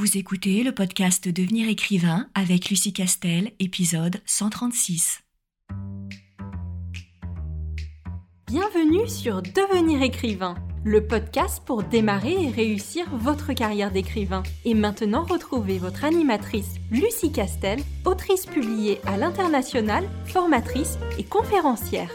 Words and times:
Vous 0.00 0.16
écoutez 0.16 0.62
le 0.62 0.72
podcast 0.72 1.28
Devenir 1.28 1.68
écrivain 1.68 2.26
avec 2.34 2.70
Lucie 2.70 2.94
Castel, 2.94 3.52
épisode 3.58 4.22
136. 4.24 5.20
Bienvenue 8.46 9.06
sur 9.06 9.42
Devenir 9.42 10.00
écrivain, 10.00 10.54
le 10.84 11.06
podcast 11.06 11.62
pour 11.66 11.82
démarrer 11.82 12.44
et 12.44 12.48
réussir 12.48 13.14
votre 13.14 13.52
carrière 13.52 13.90
d'écrivain. 13.90 14.42
Et 14.64 14.72
maintenant, 14.72 15.24
retrouvez 15.24 15.76
votre 15.76 16.06
animatrice 16.06 16.76
Lucie 16.90 17.30
Castel, 17.30 17.80
autrice 18.06 18.46
publiée 18.46 19.02
à 19.04 19.18
l'international, 19.18 20.08
formatrice 20.24 20.96
et 21.18 21.24
conférencière. 21.24 22.10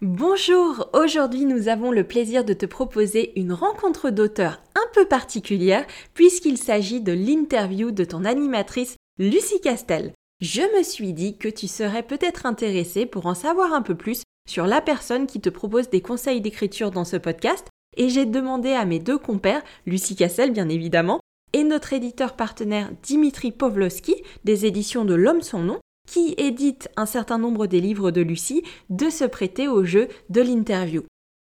Bonjour, 0.00 0.88
aujourd'hui 0.92 1.44
nous 1.44 1.66
avons 1.66 1.90
le 1.90 2.04
plaisir 2.04 2.44
de 2.44 2.52
te 2.52 2.66
proposer 2.66 3.32
une 3.38 3.52
rencontre 3.52 4.10
d'auteurs 4.10 4.60
un 4.78 4.92
peu 4.92 5.06
particulière 5.06 5.86
puisqu'il 6.14 6.58
s'agit 6.58 7.00
de 7.00 7.12
l'interview 7.12 7.90
de 7.90 8.04
ton 8.04 8.24
animatrice 8.24 8.96
Lucie 9.18 9.60
Castel. 9.60 10.12
Je 10.40 10.62
me 10.76 10.82
suis 10.84 11.12
dit 11.12 11.36
que 11.36 11.48
tu 11.48 11.66
serais 11.66 12.04
peut-être 12.04 12.46
intéressée 12.46 13.06
pour 13.06 13.26
en 13.26 13.34
savoir 13.34 13.72
un 13.72 13.82
peu 13.82 13.96
plus 13.96 14.22
sur 14.48 14.66
la 14.66 14.80
personne 14.80 15.26
qui 15.26 15.40
te 15.40 15.50
propose 15.50 15.90
des 15.90 16.00
conseils 16.00 16.40
d'écriture 16.40 16.90
dans 16.92 17.04
ce 17.04 17.16
podcast 17.16 17.66
et 17.96 18.08
j'ai 18.08 18.26
demandé 18.26 18.72
à 18.72 18.84
mes 18.84 19.00
deux 19.00 19.18
compères, 19.18 19.62
Lucie 19.86 20.14
Castel 20.14 20.52
bien 20.52 20.68
évidemment, 20.68 21.20
et 21.52 21.64
notre 21.64 21.92
éditeur 21.92 22.36
partenaire 22.36 22.90
Dimitri 23.02 23.50
Povlovski 23.50 24.14
des 24.44 24.66
éditions 24.66 25.04
de 25.04 25.14
L'Homme 25.14 25.42
son 25.42 25.60
nom 25.60 25.80
qui 26.08 26.34
édite 26.38 26.88
un 26.96 27.06
certain 27.06 27.38
nombre 27.38 27.66
des 27.66 27.80
livres 27.80 28.10
de 28.10 28.22
Lucie, 28.22 28.62
de 28.88 29.10
se 29.10 29.24
prêter 29.24 29.68
au 29.68 29.84
jeu 29.84 30.08
de 30.30 30.40
l'interview. 30.40 31.02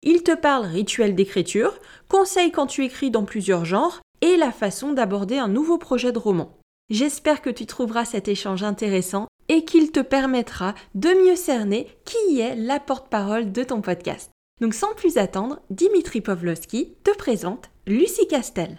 Il 0.08 0.22
te 0.22 0.36
parle 0.36 0.66
rituel 0.66 1.16
d'écriture, 1.16 1.80
conseils 2.09 2.52
quand 2.52 2.68
tu 2.68 2.86
écris 2.86 3.09
dans 3.09 3.26
plusieurs 3.26 3.66
genres 3.66 4.02
et 4.22 4.38
la 4.38 4.52
façon 4.52 4.94
d'aborder 4.94 5.40
un 5.40 5.48
nouveau 5.48 5.80
projet 5.80 6.12
de 6.12 6.20
roman. 6.20 6.60
J'espère 6.91 7.41
que 7.41 7.49
tu 7.49 7.66
trouveras 7.66 8.05
cet 8.05 8.27
échange 8.27 8.62
intéressant 8.62 9.26
et 9.49 9.65
qu'il 9.65 9.91
te 9.91 10.02
permettra 10.02 10.76
de 10.93 11.10
mieux 11.10 11.35
cerner 11.35 11.88
qui 12.05 12.40
est 12.40 12.55
la 12.55 12.80
porte-parole 12.80 13.52
de 13.52 13.63
ton 13.63 13.82
podcast. 13.82 14.32
Donc 14.62 14.76
sans 14.76 14.93
plus 14.93 15.18
attendre, 15.18 15.60
Dimitri 15.71 16.21
Povlovski 16.21 16.93
te 17.04 17.18
présente 17.18 17.71
Lucie 17.87 18.27
Castel. 18.27 18.77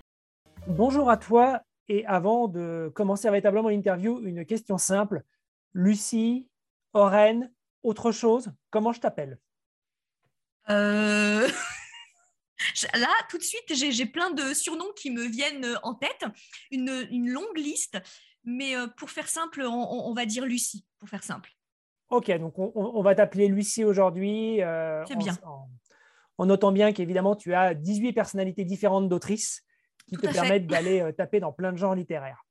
Bonjour 0.68 1.10
à 1.10 1.16
toi 1.16 1.60
et 1.88 2.06
avant 2.06 2.46
de 2.46 2.88
commencer 2.94 3.26
véritablement 3.26 3.68
l'interview, 3.68 4.20
une 4.24 4.46
question 4.46 4.78
simple. 4.78 5.24
Lucie, 5.74 6.48
Oren, 6.92 7.50
autre 7.82 8.12
chose 8.12 8.52
Comment 8.70 8.92
je 8.92 9.00
t'appelle? 9.00 9.40
Euh, 10.70 11.48
Là, 12.94 13.08
tout 13.28 13.38
de 13.38 13.42
suite, 13.42 13.74
j'ai 13.74 14.06
plein 14.06 14.30
de 14.30 14.54
surnoms 14.54 14.92
qui 14.96 15.10
me 15.10 15.24
viennent 15.26 15.78
en 15.82 15.94
tête, 15.94 16.24
une, 16.70 17.30
longue 17.30 17.56
liste, 17.56 17.98
mais 18.44 18.76
euh, 18.76 18.86
pour 18.96 19.10
faire 19.10 19.28
simple, 19.28 19.62
on, 19.62 20.12
va 20.14 20.24
dire 20.24 20.44
Lucie, 20.44 20.86
pour 20.98 21.08
faire 21.08 21.22
simple. 21.22 21.50
Ok, 22.08 22.30
donc 22.38 22.54
on, 22.58 23.02
va 23.02 23.14
t'appeler 23.14 23.48
Lucie 23.48 23.84
aujourd'hui. 23.84 24.62
Euh, 24.62 25.04
C'est 25.06 25.16
bien. 25.16 25.36
En, 26.38 26.46
notant 26.46 26.72
bien 26.72 26.92
qu'évidemment, 26.92 27.36
tu 27.36 27.54
as 27.54 27.74
18 27.74 28.12
personnalités 28.12 28.64
différentes 28.64 29.08
d'autrices 29.08 29.64
qui 30.08 30.16
te 30.16 30.32
permettent 30.32 30.66
d'aller 30.66 31.10
taper 31.16 31.40
dans 31.40 31.52
plein 31.52 31.72
de 31.72 31.78
genres 31.78 31.94
littéraires. 31.94 32.46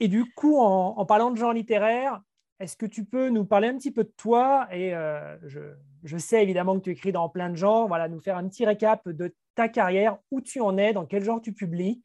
Et 0.00 0.08
du 0.08 0.24
coup, 0.34 0.58
en, 0.58 1.04
parlant 1.06 1.30
de 1.30 1.36
genre 1.36 1.52
littéraire, 1.52 2.20
est-ce 2.60 2.76
que 2.76 2.86
tu 2.86 3.04
peux 3.04 3.30
nous 3.30 3.44
parler 3.44 3.68
un 3.68 3.76
petit 3.76 3.90
peu 3.90 4.04
de 4.04 4.12
toi 4.16 4.68
Et 4.72 4.94
euh, 4.94 5.36
je, 6.04 6.16
sais 6.16 6.42
évidemment 6.42 6.78
que 6.78 6.84
tu 6.84 6.90
écris 6.90 7.12
dans 7.12 7.28
plein 7.28 7.50
de 7.50 7.56
genres. 7.56 7.88
Voilà, 7.88 8.08
nous 8.08 8.20
faire 8.20 8.36
un 8.36 8.48
petit 8.48 8.64
récap 8.64 9.08
de 9.08 9.34
ta 9.54 9.68
carrière, 9.68 10.18
où 10.30 10.40
tu 10.40 10.60
en 10.60 10.76
es, 10.78 10.92
dans 10.92 11.06
quel 11.06 11.24
genre 11.24 11.40
tu 11.40 11.52
publies. 11.52 12.02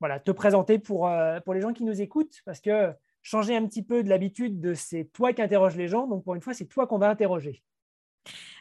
Voilà, 0.00 0.18
te 0.18 0.30
présenter 0.30 0.78
pour, 0.78 1.08
euh, 1.08 1.40
pour 1.40 1.54
les 1.54 1.60
gens 1.60 1.72
qui 1.72 1.84
nous 1.84 2.00
écoutent, 2.00 2.40
parce 2.44 2.60
que 2.60 2.92
changer 3.22 3.54
un 3.54 3.66
petit 3.66 3.82
peu 3.82 4.02
de 4.02 4.08
l'habitude 4.08 4.60
de 4.60 4.72
c'est 4.72 5.04
toi 5.12 5.32
qui 5.32 5.42
interroges 5.42 5.76
les 5.76 5.88
gens. 5.88 6.06
Donc 6.06 6.24
pour 6.24 6.34
une 6.34 6.40
fois, 6.40 6.54
c'est 6.54 6.66
toi 6.66 6.86
qu'on 6.86 6.98
va 6.98 7.10
interroger. 7.10 7.62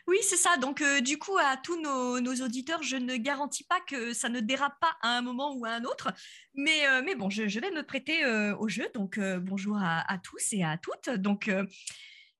Oui, 0.09 0.17
c'est 0.23 0.37
ça. 0.37 0.57
Donc, 0.57 0.81
euh, 0.81 1.01
du 1.01 1.19
coup, 1.19 1.37
à 1.37 1.55
tous 1.55 1.79
nos, 1.79 2.17
auditeurs, 2.43 2.81
je 2.81 2.95
ne 2.95 3.15
garantis 3.15 3.63
pas 3.63 3.79
que 3.81 4.11
ça 4.11 4.27
ne 4.27 4.39
dérape 4.39 4.79
pas 4.81 4.97
à 5.03 5.15
un 5.15 5.21
moment 5.21 5.53
ou 5.53 5.65
à 5.65 5.69
un 5.69 5.83
autre. 5.83 6.11
Mais, 6.55 6.87
euh, 6.87 7.03
mais 7.05 7.13
bon, 7.13 7.29
je, 7.29 7.43
vais 7.59 7.69
me 7.69 7.83
prêter 7.83 8.23
euh, 8.23 8.55
au 8.57 8.67
jeu. 8.67 8.87
Donc, 8.95 9.19
bonjour 9.19 9.77
à, 9.79 10.17
tous 10.23 10.51
et 10.53 10.63
à 10.63 10.79
toutes. 10.79 11.11
Donc, 11.11 11.51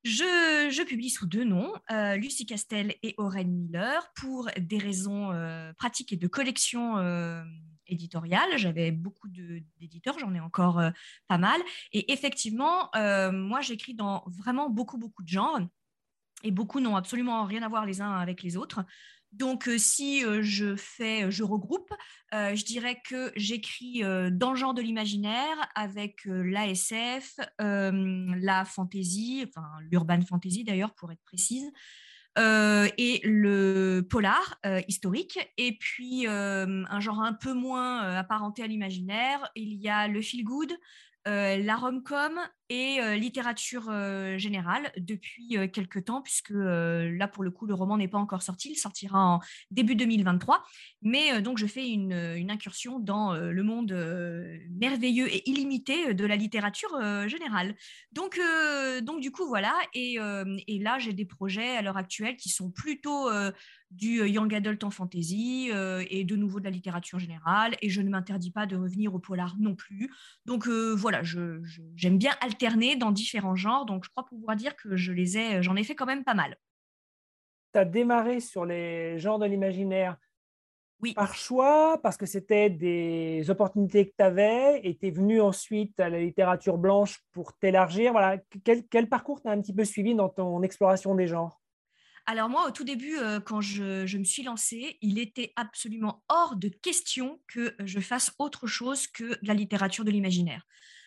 je, 0.04 0.84
publie 0.84 1.12
sous 1.12 1.28
deux 1.28 1.44
noms, 1.44 1.72
Lucie 2.16 2.48
Castel 2.48 2.96
et 3.04 3.14
Aurène 3.20 3.52
Miller, 3.52 4.12
pour 4.16 4.50
des 4.58 4.80
raisons 4.80 5.30
pratiques 5.78 6.12
et 6.12 6.18
de 6.18 6.28
collection 6.28 6.96
éditoriale. 7.86 8.50
J'avais 8.58 8.90
beaucoup 8.90 9.28
d'éditeurs, 9.80 10.18
j'en 10.18 10.34
ai 10.34 10.40
encore 10.40 10.82
pas 11.28 11.38
mal. 11.38 11.62
Et 11.92 12.12
effectivement, 12.12 12.90
moi, 12.96 13.62
j'écris 13.62 13.94
dans 13.94 14.24
vraiment 14.28 14.72
beaucoup, 14.72 14.98
beaucoup 14.98 15.22
de 15.22 15.30
genres 15.30 15.60
et 16.44 16.52
beaucoup 16.52 16.80
n'ont 16.80 16.96
absolument 16.96 17.44
rien 17.46 17.64
à 17.64 17.68
voir 17.68 17.86
les 17.86 18.02
uns 18.02 18.12
avec 18.12 18.44
les 18.44 18.58
autres. 18.58 18.84
Donc, 19.32 19.68
euh, 19.68 19.78
si 19.78 20.26
euh, 20.26 20.42
je 20.42 20.76
fais, 20.76 21.26
euh, 21.26 21.32
je 21.32 21.44
regroupe, 21.44 21.94
je 22.32 22.64
dirais 22.64 23.02
que 23.08 23.32
j'écris 23.36 24.04
dans 24.32 24.52
le 24.52 24.56
genre 24.56 24.76
de 24.76 24.84
l'imaginaire 24.84 25.58
avec 25.74 26.22
l'ASF, 26.26 27.40
la 27.58 28.66
fantasy, 28.66 29.44
enfin 29.48 29.68
l'urban 29.90 30.22
fantasy 30.22 30.64
d'ailleurs 30.64 30.94
pour 30.94 31.12
être 31.12 31.24
précise, 31.24 31.72
et 32.38 33.20
le 33.24 34.02
polar 34.02 34.60
historique. 34.88 35.40
Et 35.58 35.76
puis 35.80 36.28
un 36.28 37.00
genre 37.00 37.22
un 37.22 37.34
peu 37.34 37.54
moins 37.54 38.16
apparenté 38.16 38.62
à 38.62 38.68
l'imaginaire, 38.68 39.50
il 39.56 39.74
y 39.74 39.90
a 39.90 40.08
le 40.08 40.22
feel 40.22 40.44
good, 40.44 40.72
la 41.26 41.76
rom-com 41.76 42.40
et 42.70 43.02
euh, 43.02 43.16
littérature 43.16 43.88
euh, 43.90 44.38
générale 44.38 44.92
depuis 44.98 45.58
euh, 45.58 45.68
quelques 45.68 46.06
temps, 46.06 46.22
puisque 46.22 46.52
là, 46.52 47.28
pour 47.28 47.44
le 47.44 47.52
coup, 47.52 47.66
le 47.66 47.74
roman 47.74 47.98
n'est 47.98 48.08
pas 48.08 48.20
encore 48.20 48.44
sorti. 48.44 48.72
Il 48.72 48.76
sortira 48.76 49.20
en 49.20 49.40
début 49.72 49.96
2023. 49.96 50.64
Mais 51.02 51.42
donc, 51.42 51.58
je 51.58 51.66
fais 51.66 51.90
une, 51.90 52.14
incursion 52.50 53.00
dans 53.00 53.34
le 53.34 53.64
monde 53.64 53.92
merveilleux 54.72 55.28
et 55.28 55.48
illimité 55.50 56.14
de 56.14 56.26
la 56.26 56.36
littérature 56.36 57.00
générale. 57.28 57.76
Donc, 58.12 58.40
donc, 59.02 59.22
du 59.22 59.32
coup, 59.32 59.46
voilà. 59.48 59.74
Et, 59.94 60.18
et 60.68 60.80
là, 60.80 61.00
j'ai 61.00 61.14
des 61.14 61.26
projets 61.26 61.78
à 61.78 61.82
l'heure 61.82 61.98
actuelle 61.98 62.36
qui 62.38 62.50
sont 62.50 62.72
plutôt 62.72 63.30
du 63.92 64.28
young 64.28 64.54
adult 64.54 64.84
en 64.84 64.92
fantasy 64.92 65.72
et 66.10 66.24
de 66.24 66.36
nouveau 66.36 66.60
de 66.60 66.66
la 66.66 66.70
littérature 66.70 67.20
générale. 67.20 67.76
Et 67.82 67.90
je 67.90 68.02
ne 68.02 68.10
m'interdis 68.10 68.52
pas 68.52 68.66
de 68.66 68.76
revenir 68.76 69.14
au 69.16 69.20
polar 69.20 69.56
non 69.60 69.76
plus. 69.76 70.12
Donc, 70.46 70.68
voilà, 70.68 71.24
j'aime 71.24 71.64
je, 71.66 72.10
bien 72.10 72.32
alterner 72.42 72.96
dans 72.96 73.12
différents 73.12 73.56
genres, 73.56 73.86
donc 73.86 74.04
je 74.06 74.10
crois 74.10 74.26
pouvoir 74.26 74.56
dire 74.56 74.76
que 74.76 74.96
je 74.96 75.12
les 75.12 75.38
ai, 75.38 75.64
j'en 75.64 75.76
ai 75.76 75.84
fait 75.84 75.96
quand 75.96 76.06
même 76.06 76.24
pas 76.24 76.34
mal. 76.34 76.58
Tu 77.74 77.80
as 77.80 77.86
démarré 77.86 78.40
sur 78.40 78.66
les 78.66 79.20
genres 79.20 79.40
de 79.40 79.46
l'imaginaire 79.46 80.18
oui. 81.02 81.14
par 81.14 81.34
choix, 81.34 82.00
parce 82.02 82.18
que 82.18 82.26
c'était 82.26 82.70
des 82.70 83.50
opportunités 83.50 84.10
que 84.10 84.14
tu 84.18 84.24
avais, 84.24 84.82
et 84.84 84.98
tu 84.98 85.08
es 85.08 85.12
venu 85.12 85.40
ensuite 85.40 86.00
à 86.00 86.10
la 86.10 86.20
littérature 86.20 86.78
blanche 86.78 87.20
pour 87.32 87.58
t'élargir. 87.58 88.12
Voilà. 88.12 88.38
Quel, 88.64 88.86
quel 88.88 89.08
parcours 89.08 89.42
tu 89.42 89.48
as 89.48 89.52
un 89.52 89.62
petit 89.62 89.74
peu 89.74 89.86
suivi 89.86 90.14
dans 90.16 90.30
ton 90.30 90.62
exploration 90.62 91.16
des 91.16 91.28
genres? 91.28 91.62
Alors 92.30 92.48
moi, 92.48 92.68
au 92.68 92.72
tout 92.72 92.84
début, 92.84 93.18
euh, 93.18 93.40
quand 93.40 93.60
je, 93.60 94.16
me 94.16 94.24
suis 94.24 94.44
lancée, 94.44 95.00
il 95.02 95.18
était 95.18 95.52
absolument 95.56 96.24
hors 96.30 96.58
de 96.58 96.70
question 96.70 97.42
que 97.48 97.74
je 97.84 98.00
fasse 98.00 98.32
autre 98.38 98.68
chose 98.68 99.08
que 99.08 99.24
de 99.24 99.48
la 99.48 99.56
littérature 99.56 100.06
de 100.06 100.12
l'imaginaire. 100.12 100.62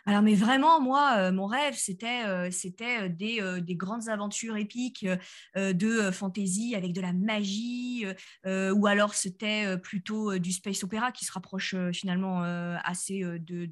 Alors, 0.04 0.20
mais 0.22 0.34
vraiment, 0.34 0.80
moi, 0.80 1.14
euh, 1.18 1.30
mon 1.30 1.46
rêve, 1.46 1.76
c'était 1.76 2.24
euh, 2.26 3.08
des, 3.08 3.60
des, 3.60 3.76
grandes 3.76 4.08
aventures 4.08 4.56
épiques 4.56 5.06
de 5.54 6.10
fantasy 6.10 6.74
avec 6.74 6.92
de 6.92 7.00
la 7.00 7.12
magie, 7.12 8.04
ou 8.44 8.86
alors 8.88 9.14
c'était 9.14 9.78
plutôt 9.78 10.36
du 10.40 10.50
space 10.50 10.82
opéra 10.82 11.12
qui 11.12 11.24
se 11.24 11.30
rapproche 11.30 11.76
finalement 11.92 12.42
assez 12.82 13.22
de 13.22 13.70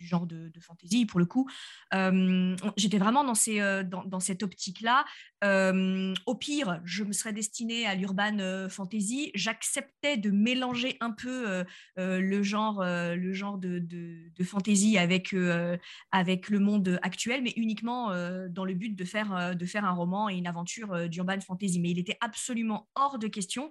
du 0.00 0.06
genre 0.06 0.26
de, 0.26 0.48
de 0.48 0.60
fantasy 0.60 1.04
pour 1.04 1.20
le 1.20 1.26
coup. 1.26 1.48
Euh, 1.94 2.56
j'étais 2.76 2.98
vraiment 2.98 3.22
dans, 3.22 3.34
ces, 3.34 3.60
euh, 3.60 3.84
dans, 3.84 4.20
cette 4.20 4.42
optique-là. 4.42 5.04
Euh, 5.44 6.14
au 6.26 6.34
pire, 6.34 6.80
je 6.84 7.04
me 7.04 7.12
serais 7.12 7.32
destinée 7.32 7.86
à 7.86 7.94
l'urban 7.94 8.68
fantasy. 8.68 9.30
J'acceptais 9.34 10.16
de 10.16 10.30
mélanger 10.30 10.96
un 11.00 11.10
peu 11.10 11.64
le 11.96 12.42
genre, 12.42 12.82
le 12.82 13.32
genre 13.32 13.58
de, 13.58 13.78
de, 13.78 14.44
fantasy 14.44 14.96
avec, 14.98 15.34
avec 16.12 16.48
le 16.48 16.58
monde 16.58 16.98
actuel, 17.02 17.42
mais 17.42 17.52
uniquement 17.56 18.08
dans 18.48 18.64
le 18.64 18.74
but 18.74 18.96
de 18.96 19.04
faire, 19.04 19.54
de 19.54 19.66
faire 19.66 19.84
un 19.84 19.92
roman 19.92 20.28
et 20.28 20.36
une 20.36 20.46
aventure 20.46 21.08
d'urban 21.08 21.40
fantasy. 21.40 21.80
Mais 21.80 21.90
il 21.90 21.98
était 21.98 22.18
absolument 22.20 22.88
hors 22.94 23.18
de 23.18 23.26
question 23.26 23.70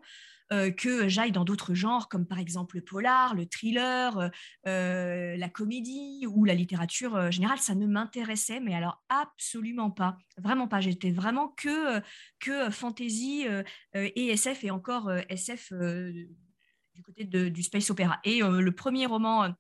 euh, 0.52 0.72
que 0.72 1.08
j'aille 1.08 1.32
dans 1.32 1.46
d'autres 1.46 1.76
genres, 1.76 2.10
comme 2.10 2.26
par 2.26 2.40
exemple 2.40 2.78
le 2.78 2.82
polar, 2.82 3.36
le 3.36 3.46
thriller, 3.46 4.18
euh, 4.18 4.30
euh, 4.68 5.38
la 5.38 5.48
comédie 5.48 6.26
ou 6.28 6.44
la 6.44 6.56
littérature 6.56 7.32
générale. 7.32 7.60
Ça 7.60 7.76
ne 7.76 7.86
m'intéressait, 7.86 8.60
mais 8.60 8.74
alors 8.74 9.04
absolument 9.10 9.92
pas. 9.92 10.18
Vraiment 10.38 10.68
pas. 10.68 10.82
J'étais 10.82 11.12
vraiment 11.12 11.50
que, 11.50 12.02
que 12.40 12.72
fantasy 12.72 13.46
et 13.94 14.28
SF, 14.32 14.64
et 14.64 14.72
encore 14.72 15.12
SF 15.30 15.72
du 15.74 17.04
côté 17.04 17.26
du 17.26 17.64
space 17.64 17.90
opéra. 17.92 18.20
Et 18.24 18.40
le 18.40 18.72
premier 18.72 19.06
roman 19.06 19.54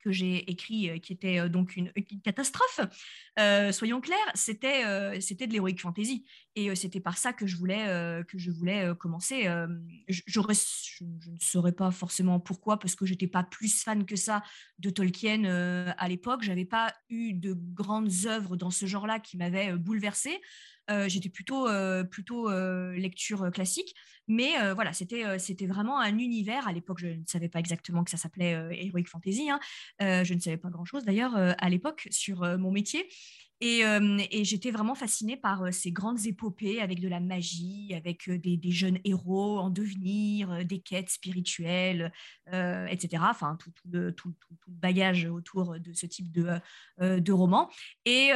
que 0.00 0.10
j'ai 0.10 0.50
écrit, 0.50 0.90
euh, 0.90 0.98
qui 0.98 1.12
était 1.12 1.40
euh, 1.40 1.48
donc 1.48 1.76
une, 1.76 1.92
catastrophe, 2.24 2.80
euh, 3.38 3.72
soyons 3.72 4.00
clairs, 4.00 4.18
c'était 4.34 4.82
de 4.82 5.52
l'héroïque 5.52 5.80
fantasy. 5.80 6.24
Et 6.56 6.74
c'était 6.74 7.00
par 7.00 7.16
ça 7.16 7.32
que 7.32 7.46
je 7.46 7.56
voulais, 7.56 7.86
que 8.28 8.36
je 8.36 8.50
voulais 8.50 8.90
commencer. 8.98 9.44
Je, 10.08 10.20
je, 10.26 10.40
ne 10.40 11.38
saurais 11.40 11.72
pas 11.72 11.92
forcément 11.92 12.40
pourquoi, 12.40 12.78
parce 12.78 12.96
que 12.96 13.06
j'étais 13.06 13.28
pas 13.28 13.44
plus 13.44 13.82
fan 13.82 14.04
que 14.04 14.16
ça 14.16 14.42
de 14.78 14.90
Tolkien 14.90 15.44
à 15.44 16.08
l'époque. 16.08 16.42
J'avais 16.42 16.64
pas 16.64 16.92
eu 17.08 17.34
de 17.34 17.54
grandes 17.54 18.26
œuvres 18.26 18.56
dans 18.56 18.70
ce 18.70 18.84
genre-là 18.86 19.20
qui 19.20 19.36
m'avaient 19.36 19.76
bouleversée. 19.76 20.40
Euh, 20.90 21.08
j'étais 21.08 21.28
plutôt, 21.28 21.68
euh, 21.68 22.04
plutôt 22.04 22.50
euh, 22.50 22.94
lecture 22.96 23.50
classique. 23.50 23.94
Mais 24.28 24.52
voilà, 24.74 24.92
c'était, 24.92 25.66
vraiment 25.66 25.98
un 25.98 26.16
univers. 26.18 26.68
À 26.68 26.72
l'époque, 26.72 26.98
je 27.00 27.08
ne 27.08 27.24
savais 27.26 27.48
pas 27.48 27.58
exactement 27.58 28.04
que 28.04 28.12
ça 28.12 28.16
s'appelait 28.16 28.52
Heroic 28.70 29.06
Fantasy. 29.08 29.50
Hein. 29.50 29.58
je 29.98 30.34
ne 30.34 30.38
savais 30.38 30.56
pas 30.56 30.68
grand-chose 30.68 31.04
d'ailleurs 31.04 31.34
à 31.34 31.68
l'époque 31.68 32.06
sur 32.12 32.42
mon 32.56 32.70
métier. 32.70 33.08
Et, 33.60 33.82
j'étais 34.44 34.70
vraiment 34.70 34.94
fascinée 34.94 35.36
par 35.36 35.72
ces 35.72 35.92
grandes 35.92 36.26
épopées 36.26 36.80
avec 36.80 37.00
de 37.00 37.08
la 37.08 37.20
magie, 37.20 37.92
avec 37.94 38.30
des, 38.30 38.70
jeunes 38.70 38.98
héros 39.04 39.58
en 39.58 39.70
devenir, 39.70 40.64
des 40.64 40.80
quêtes 40.80 41.10
spirituelles, 41.10 42.12
etc. 42.46 43.22
Enfin, 43.28 43.58
tout, 43.60 43.70
le, 43.90 44.14
bagage 44.66 45.26
autour 45.26 45.78
de 45.78 45.92
ce 45.92 46.06
type 46.06 46.32
de, 46.32 46.58
de 46.98 47.32
roman. 47.32 47.68
Et, 48.06 48.30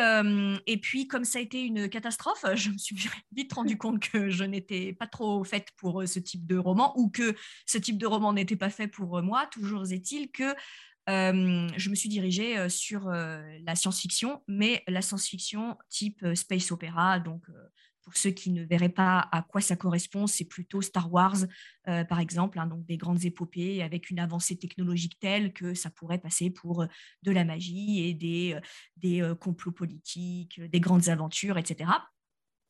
et 0.67 0.77
puis, 0.79 1.09
comme 1.09 1.25
ça 1.25 1.39
a 1.39 1.43
été 1.43 1.63
une 1.63 1.89
catastrophe, 1.89 2.45
je 2.55 2.71
me 2.71 2.79
suis 2.79 2.97
vite 3.33 3.53
rendu 3.53 3.79
compte 3.79 4.01
que 4.01 4.31
je 4.31 4.45
n'étais 4.45 4.93
pas 4.93 5.07
trop 5.07 5.43
faite 5.45 5.69
pour 5.77 6.07
ce 6.07 6.19
type 6.19 6.47
de 6.47 6.57
roman 6.57 6.93
ou 6.99 7.09
que 7.09 7.35
ce 7.67 7.79
type 7.79 7.99
de 7.99 8.07
roman 8.07 8.33
n'était 8.33 8.57
pas 8.57 8.71
fait 8.71 8.89
pour 8.89 9.23
moi. 9.23 9.47
Toujours 9.47 9.91
est-il 9.91 10.31
que 10.31 10.55
je 11.07 11.91
me 11.91 11.95
suis 11.95 12.09
dirigée 12.09 12.69
sur 12.69 13.09
la 13.09 13.77
science-fiction, 13.77 14.43
mais 14.49 14.83
la 14.89 15.03
science-fiction 15.03 15.77
type 15.89 16.25
space 16.35 16.73
opéra. 16.73 17.21
Donc, 17.21 17.45
pour 18.03 18.17
ceux 18.17 18.31
qui 18.31 18.51
ne 18.51 18.65
verraient 18.65 18.91
pas 18.91 19.29
à 19.33 19.43
quoi 19.43 19.61
ça 19.61 19.77
correspond, 19.77 20.27
c'est 20.27 20.45
plutôt 20.45 20.83
Star 20.83 21.13
Wars, 21.13 21.37
par 21.85 22.21
exemple, 22.21 22.59
hein, 22.59 22.67
donc 22.67 22.85
des 22.85 22.97
grandes 22.97 23.25
épopées 23.25 23.83
avec 23.83 24.11
une 24.11 24.19
avancée 24.19 24.57
technologique 24.57 25.19
telle 25.21 25.53
que 25.53 25.75
ça 25.75 25.91
pourrait 25.91 26.19
passer 26.19 26.51
pour 26.51 26.87
de 27.23 27.31
la 27.31 27.45
magie 27.45 28.03
et 28.05 28.15
des, 28.15 28.59
des 28.97 29.33
complots 29.41 29.73
politiques, 29.73 30.61
des 30.61 30.81
grandes 30.81 31.09
aventures, 31.09 31.59
etc. 31.59 31.91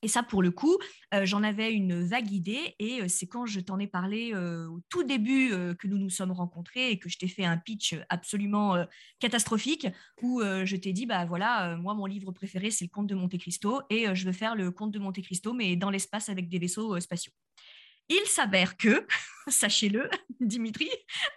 Et 0.05 0.09
ça, 0.09 0.23
pour 0.23 0.43
le 0.43 0.51
coup, 0.51 0.77
euh, 1.15 1.25
j'en 1.25 1.43
avais 1.43 1.73
une 1.73 2.07
vague 2.07 2.31
idée 2.31 2.77
et 2.79 3.01
euh, 3.01 3.09
c'est 3.09 3.27
quand 3.27 3.47
je 3.47 3.59
t'en 3.59 3.79
ai 3.79 3.87
parlé 3.87 4.33
euh, 4.35 4.69
au 4.69 4.81
tout 4.91 5.03
début 5.03 5.49
que 5.79 5.89
nous 5.89 5.97
nous 5.97 6.11
sommes 6.11 6.31
rencontrés 6.31 6.91
et 6.91 6.99
que 6.99 7.09
je 7.09 7.17
t'ai 7.17 7.27
fait 7.27 7.47
un 7.47 7.57
pitch 7.57 7.97
absolument 8.11 8.77
catastrophique 9.19 9.87
où 10.21 10.43
je 10.43 10.77
t'ai 10.77 10.93
dit, 10.93 11.07
bah 11.07 11.25
voilà, 11.25 11.77
moi, 11.79 11.95
mon 11.95 12.05
livre 12.05 12.33
préféré, 12.33 12.71
c'est 12.71 12.85
le 12.85 12.91
Conte 12.91 13.07
de 13.07 13.15
Monte 13.15 13.39
Cristo 13.39 13.81
et 13.89 14.15
je 14.15 14.27
veux 14.27 14.33
faire 14.33 14.55
le 14.55 14.71
Conte 14.71 14.93
de 14.93 14.99
Monte 14.99 15.23
Cristo, 15.23 15.55
mais 15.55 15.75
dans 15.77 15.91
l'espace 15.91 16.29
avec 16.29 16.49
des 16.51 16.59
vaisseaux 16.59 17.01
spatiaux. 17.01 17.33
Il 18.09 18.27
s'avère 18.27 18.77
que, 18.77 19.07
sachez-le, 19.49 20.11
Dimitri 20.41 20.91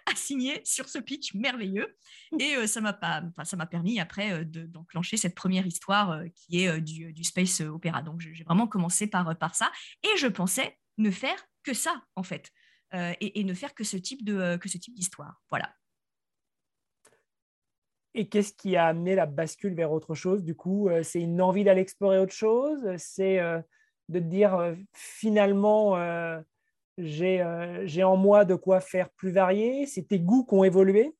a 0.06 0.14
signé 0.14 0.60
sur 0.64 0.88
ce 0.88 0.98
pitch 0.98 1.34
merveilleux 1.34 1.96
et 2.38 2.56
euh, 2.56 2.66
ça 2.66 2.80
m'a 2.80 2.92
pas, 2.92 3.22
ça 3.44 3.56
m'a 3.56 3.66
permis 3.66 4.00
après 4.00 4.32
euh, 4.32 4.44
d'enclencher 4.44 5.16
cette 5.16 5.34
première 5.34 5.66
histoire 5.66 6.10
euh, 6.12 6.26
qui 6.34 6.64
est 6.64 6.80
du, 6.80 7.24
space 7.24 7.60
opéra. 7.60 8.02
Donc 8.02 8.20
j'ai 8.20 8.44
vraiment 8.44 8.66
commencé 8.66 9.06
par, 9.06 9.36
par 9.38 9.54
ça 9.54 9.70
et 10.02 10.16
je 10.18 10.26
pensais 10.26 10.78
ne 10.98 11.10
faire 11.10 11.38
que 11.62 11.74
ça 11.74 12.02
en 12.16 12.22
fait 12.22 12.50
et, 12.92 13.44
ne 13.44 13.52
faire 13.52 13.74
que 13.74 13.84
ce 13.84 13.98
type 13.98 14.24
de 14.24 14.56
que 14.56 14.68
ce 14.68 14.78
type 14.78 14.94
d'histoire. 14.94 15.42
Voilà. 15.50 15.74
Et 18.14 18.30
qu'est-ce 18.30 18.54
qui 18.54 18.76
a 18.76 18.86
amené 18.86 19.14
la 19.14 19.26
bascule 19.26 19.74
vers 19.74 19.92
autre 19.92 20.14
chose 20.14 20.42
Du 20.42 20.54
coup, 20.54 20.88
c'est 21.02 21.20
une 21.20 21.42
envie 21.42 21.64
d'aller 21.64 21.82
explorer 21.82 22.18
autre 22.18 22.32
chose 22.32 22.80
C'est 22.96 23.40
de 24.08 24.18
te 24.18 24.24
dire 24.24 24.74
finalement 24.94 25.96
euh, 26.98 27.82
j'ai 27.86 28.02
en 28.02 28.16
moi 28.16 28.44
de 28.44 28.54
quoi 28.54 28.80
faire 28.80 29.10
plus 29.10 29.30
varié 29.30 29.86
C'est 29.86 30.08
tes 30.08 30.18
goûts 30.18 30.44
qui 30.44 30.54
ont 30.54 30.64
évolué 30.64 31.14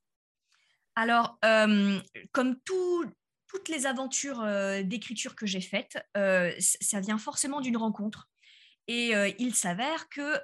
Alors, 0.97 1.39
euh, 1.45 1.99
comme 2.33 2.57
toutes 2.65 3.69
les 3.69 3.87
aventures 3.87 4.41
euh, 4.43 4.83
d'écriture 4.83 5.37
que 5.37 5.47
j'ai 5.47 5.61
faites, 5.61 5.99
ça 6.59 7.01
vient 7.01 7.19
forcément 7.19 7.61
d'une 7.61 7.77
rencontre. 7.77 8.29
Et 8.91 9.13
il 9.39 9.55
s'avère 9.55 10.09
que 10.09 10.41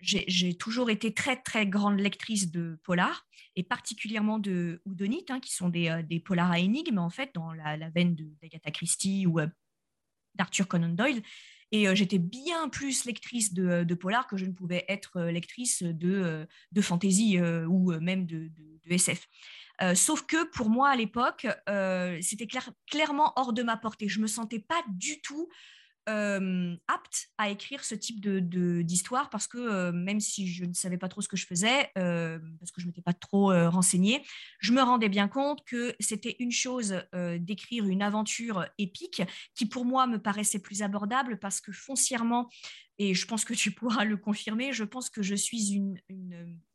j'ai 0.00 0.54
toujours 0.54 0.88
été 0.88 1.12
très, 1.12 1.36
très 1.36 1.66
grande 1.66 2.00
lectrice 2.00 2.50
de 2.50 2.80
polar, 2.82 3.26
et 3.56 3.62
particulièrement 3.62 4.38
de 4.38 4.80
Houdonite, 4.86 5.30
hein, 5.30 5.38
qui 5.38 5.52
sont 5.52 5.68
des, 5.68 6.02
des 6.04 6.18
polars 6.18 6.50
à 6.50 6.58
énigmes, 6.58 6.98
en 6.98 7.10
fait, 7.10 7.30
dans 7.34 7.52
la, 7.52 7.76
la 7.76 7.90
veine 7.90 8.16
d'Agatha 8.40 8.70
Christie 8.70 9.26
ou 9.26 9.38
d'Arthur 10.34 10.66
Conan 10.66 10.88
Doyle. 10.88 11.20
Et 11.72 11.86
euh, 11.86 11.94
j'étais 11.94 12.18
bien 12.18 12.68
plus 12.68 13.04
lectrice 13.04 13.52
de, 13.52 13.84
de, 13.84 13.94
polar 13.94 14.26
que 14.26 14.36
je 14.36 14.44
ne 14.44 14.52
pouvais 14.52 14.84
être 14.88 15.18
euh, 15.18 15.30
lectrice 15.30 15.82
de, 15.82 16.46
euh, 16.76 16.82
fantasy 16.82 17.38
ou 17.68 17.92
même 18.00 18.26
de, 18.26 18.50
de, 18.84 18.92
SF. 18.92 19.28
sauf 19.94 20.22
que 20.22 20.50
pour 20.50 20.68
moi, 20.68 20.88
à 20.88 20.96
l'époque, 20.96 21.46
c'était 22.22 22.48
clairement 22.88 23.32
hors 23.36 23.52
de 23.52 23.62
ma 23.62 23.76
portée. 23.76 24.08
Je 24.08 24.18
ne 24.18 24.22
me 24.22 24.26
sentais 24.26 24.58
pas 24.58 24.82
du 24.88 25.20
tout 25.20 25.48
euh, 26.08 26.74
apte 26.88 27.28
à 27.38 27.50
écrire 27.50 27.84
ce 27.84 27.94
type 27.94 28.20
d'histoire 28.20 29.24
de, 29.24 29.30
parce 29.30 29.46
que 29.46 29.58
euh, 29.58 29.92
même 29.92 30.18
si 30.20 30.48
je 30.48 30.64
ne 30.64 30.72
savais 30.72 30.96
pas 30.98 31.08
trop 31.08 31.20
ce 31.20 31.28
que 31.28 31.36
je 31.36 31.46
faisais, 31.46 31.90
euh, 31.98 32.38
parce 32.58 32.70
que 32.70 32.80
je 32.80 32.86
ne 32.86 32.90
m'étais 32.90 33.02
pas 33.02 33.12
trop 33.12 33.52
renseignée, 33.68 34.24
je 34.60 34.72
me 34.72 34.82
rendais 34.82 35.08
bien 35.08 35.28
compte 35.28 35.64
que 35.64 35.94
c'était 36.00 36.36
une 36.38 36.52
chose 36.52 37.02
d'écrire 37.38 37.86
une 37.86 38.02
aventure 38.02 38.66
épique 38.78 39.22
qui 39.54 39.66
pour 39.66 39.84
moi 39.84 40.06
me 40.06 40.18
paraissait 40.18 40.58
plus 40.58 40.82
abordable 40.82 41.38
parce 41.38 41.60
que 41.60 41.72
foncièrement, 41.72 42.48
et 43.00 43.14
je 43.14 43.26
pense 43.26 43.46
que 43.46 43.54
tu 43.54 43.70
pourras 43.72 44.04
le 44.04 44.16
confirmer, 44.16 44.72
je 44.72 44.84
pense 44.84 45.08
que 45.08 45.22
je 45.22 45.34
suis 45.34 45.72
une, 45.72 45.98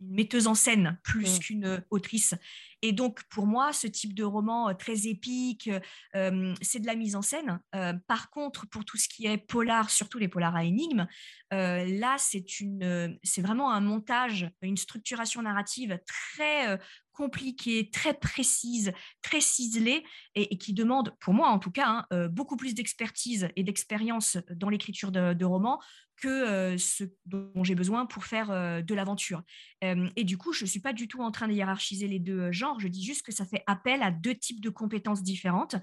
metteuse 0.01 0.47
en 0.47 0.55
scène 0.55 0.99
plus 1.03 1.37
mmh. 1.37 1.39
qu'une 1.39 1.85
autrice. 1.89 2.35
Et 2.81 2.91
donc, 2.91 3.23
pour 3.29 3.47
moi, 3.47 3.73
ce 3.73 3.87
type 3.87 4.13
de 4.13 4.23
roman 4.23 4.69
euh, 4.69 4.73
très 4.73 5.07
épique, 5.07 5.69
euh, 6.15 6.53
c'est 6.61 6.79
de 6.79 6.85
la 6.85 6.95
mise 6.95 7.15
en 7.15 7.23
scène. 7.23 7.59
Euh, 7.73 7.93
par 8.07 8.29
contre, 8.29 8.67
pour 8.67 8.85
tout 8.85 8.97
ce 8.97 9.07
qui 9.07 9.25
est 9.25 9.37
polar, 9.37 9.89
surtout 9.89 10.19
les 10.19 10.27
polars 10.27 10.55
à 10.55 10.63
énigmes, 10.63 11.07
là, 11.51 12.17
c'est 12.17 13.41
vraiment 13.41 13.71
un 13.71 13.79
montage, 13.79 14.49
une 14.61 14.75
structuration 14.75 15.41
narrative 15.41 15.97
très 16.05 16.77
compliquée, 17.13 17.89
très 17.89 18.13
précise, 18.13 18.91
très 19.21 19.39
ciselée 19.39 20.03
et, 20.33 20.57
qui 20.57 20.73
demande, 20.73 21.15
pour 21.21 21.33
moi 21.33 21.47
en 21.47 21.59
tout 21.59 21.71
cas, 21.71 22.05
hein, 22.11 22.27
beaucoup 22.27 22.57
plus 22.57 22.75
d'expertise 22.75 23.47
et 23.55 23.63
d'expérience 23.63 24.37
dans 24.49 24.67
l'écriture 24.67 25.13
de, 25.13 25.45
romans 25.45 25.79
que 26.17 26.77
ce 26.77 27.03
dont 27.25 27.63
j'ai 27.63 27.75
besoin 27.75 28.05
pour 28.05 28.25
faire 28.25 28.47
de 28.83 28.95
l'aventure. 28.95 29.43
et 29.81 30.23
du 30.23 30.37
coup, 30.37 30.53
je 30.53 30.63
ne 30.63 30.69
suis 30.69 30.79
pas 30.79 30.93
du 30.93 31.07
tout 31.07 31.21
en 31.21 31.31
train 31.31 31.47
de 31.47 31.53
hiérarchiser 31.53 32.07
les 32.07 32.19
deux 32.19 32.51
genres, 32.51 32.79
je 32.79 32.87
dis 32.87 33.03
juste 33.03 33.25
que 33.25 33.31
ça 33.31 33.45
fait 33.45 33.63
appel 33.67 34.01
à 34.01 34.11
deux 34.11 34.35
types 34.35 34.61
de 34.61 34.69
compétences 34.69 35.23
différentes 35.23 35.75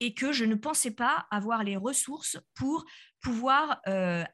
et 0.00 0.14
que 0.14 0.32
je 0.32 0.44
ne 0.44 0.54
pensais 0.54 0.92
pas 0.92 1.26
avoir 1.30 1.64
les 1.64 1.76
ressources 1.76 2.38
pour 2.54 2.84
pouvoir 3.20 3.80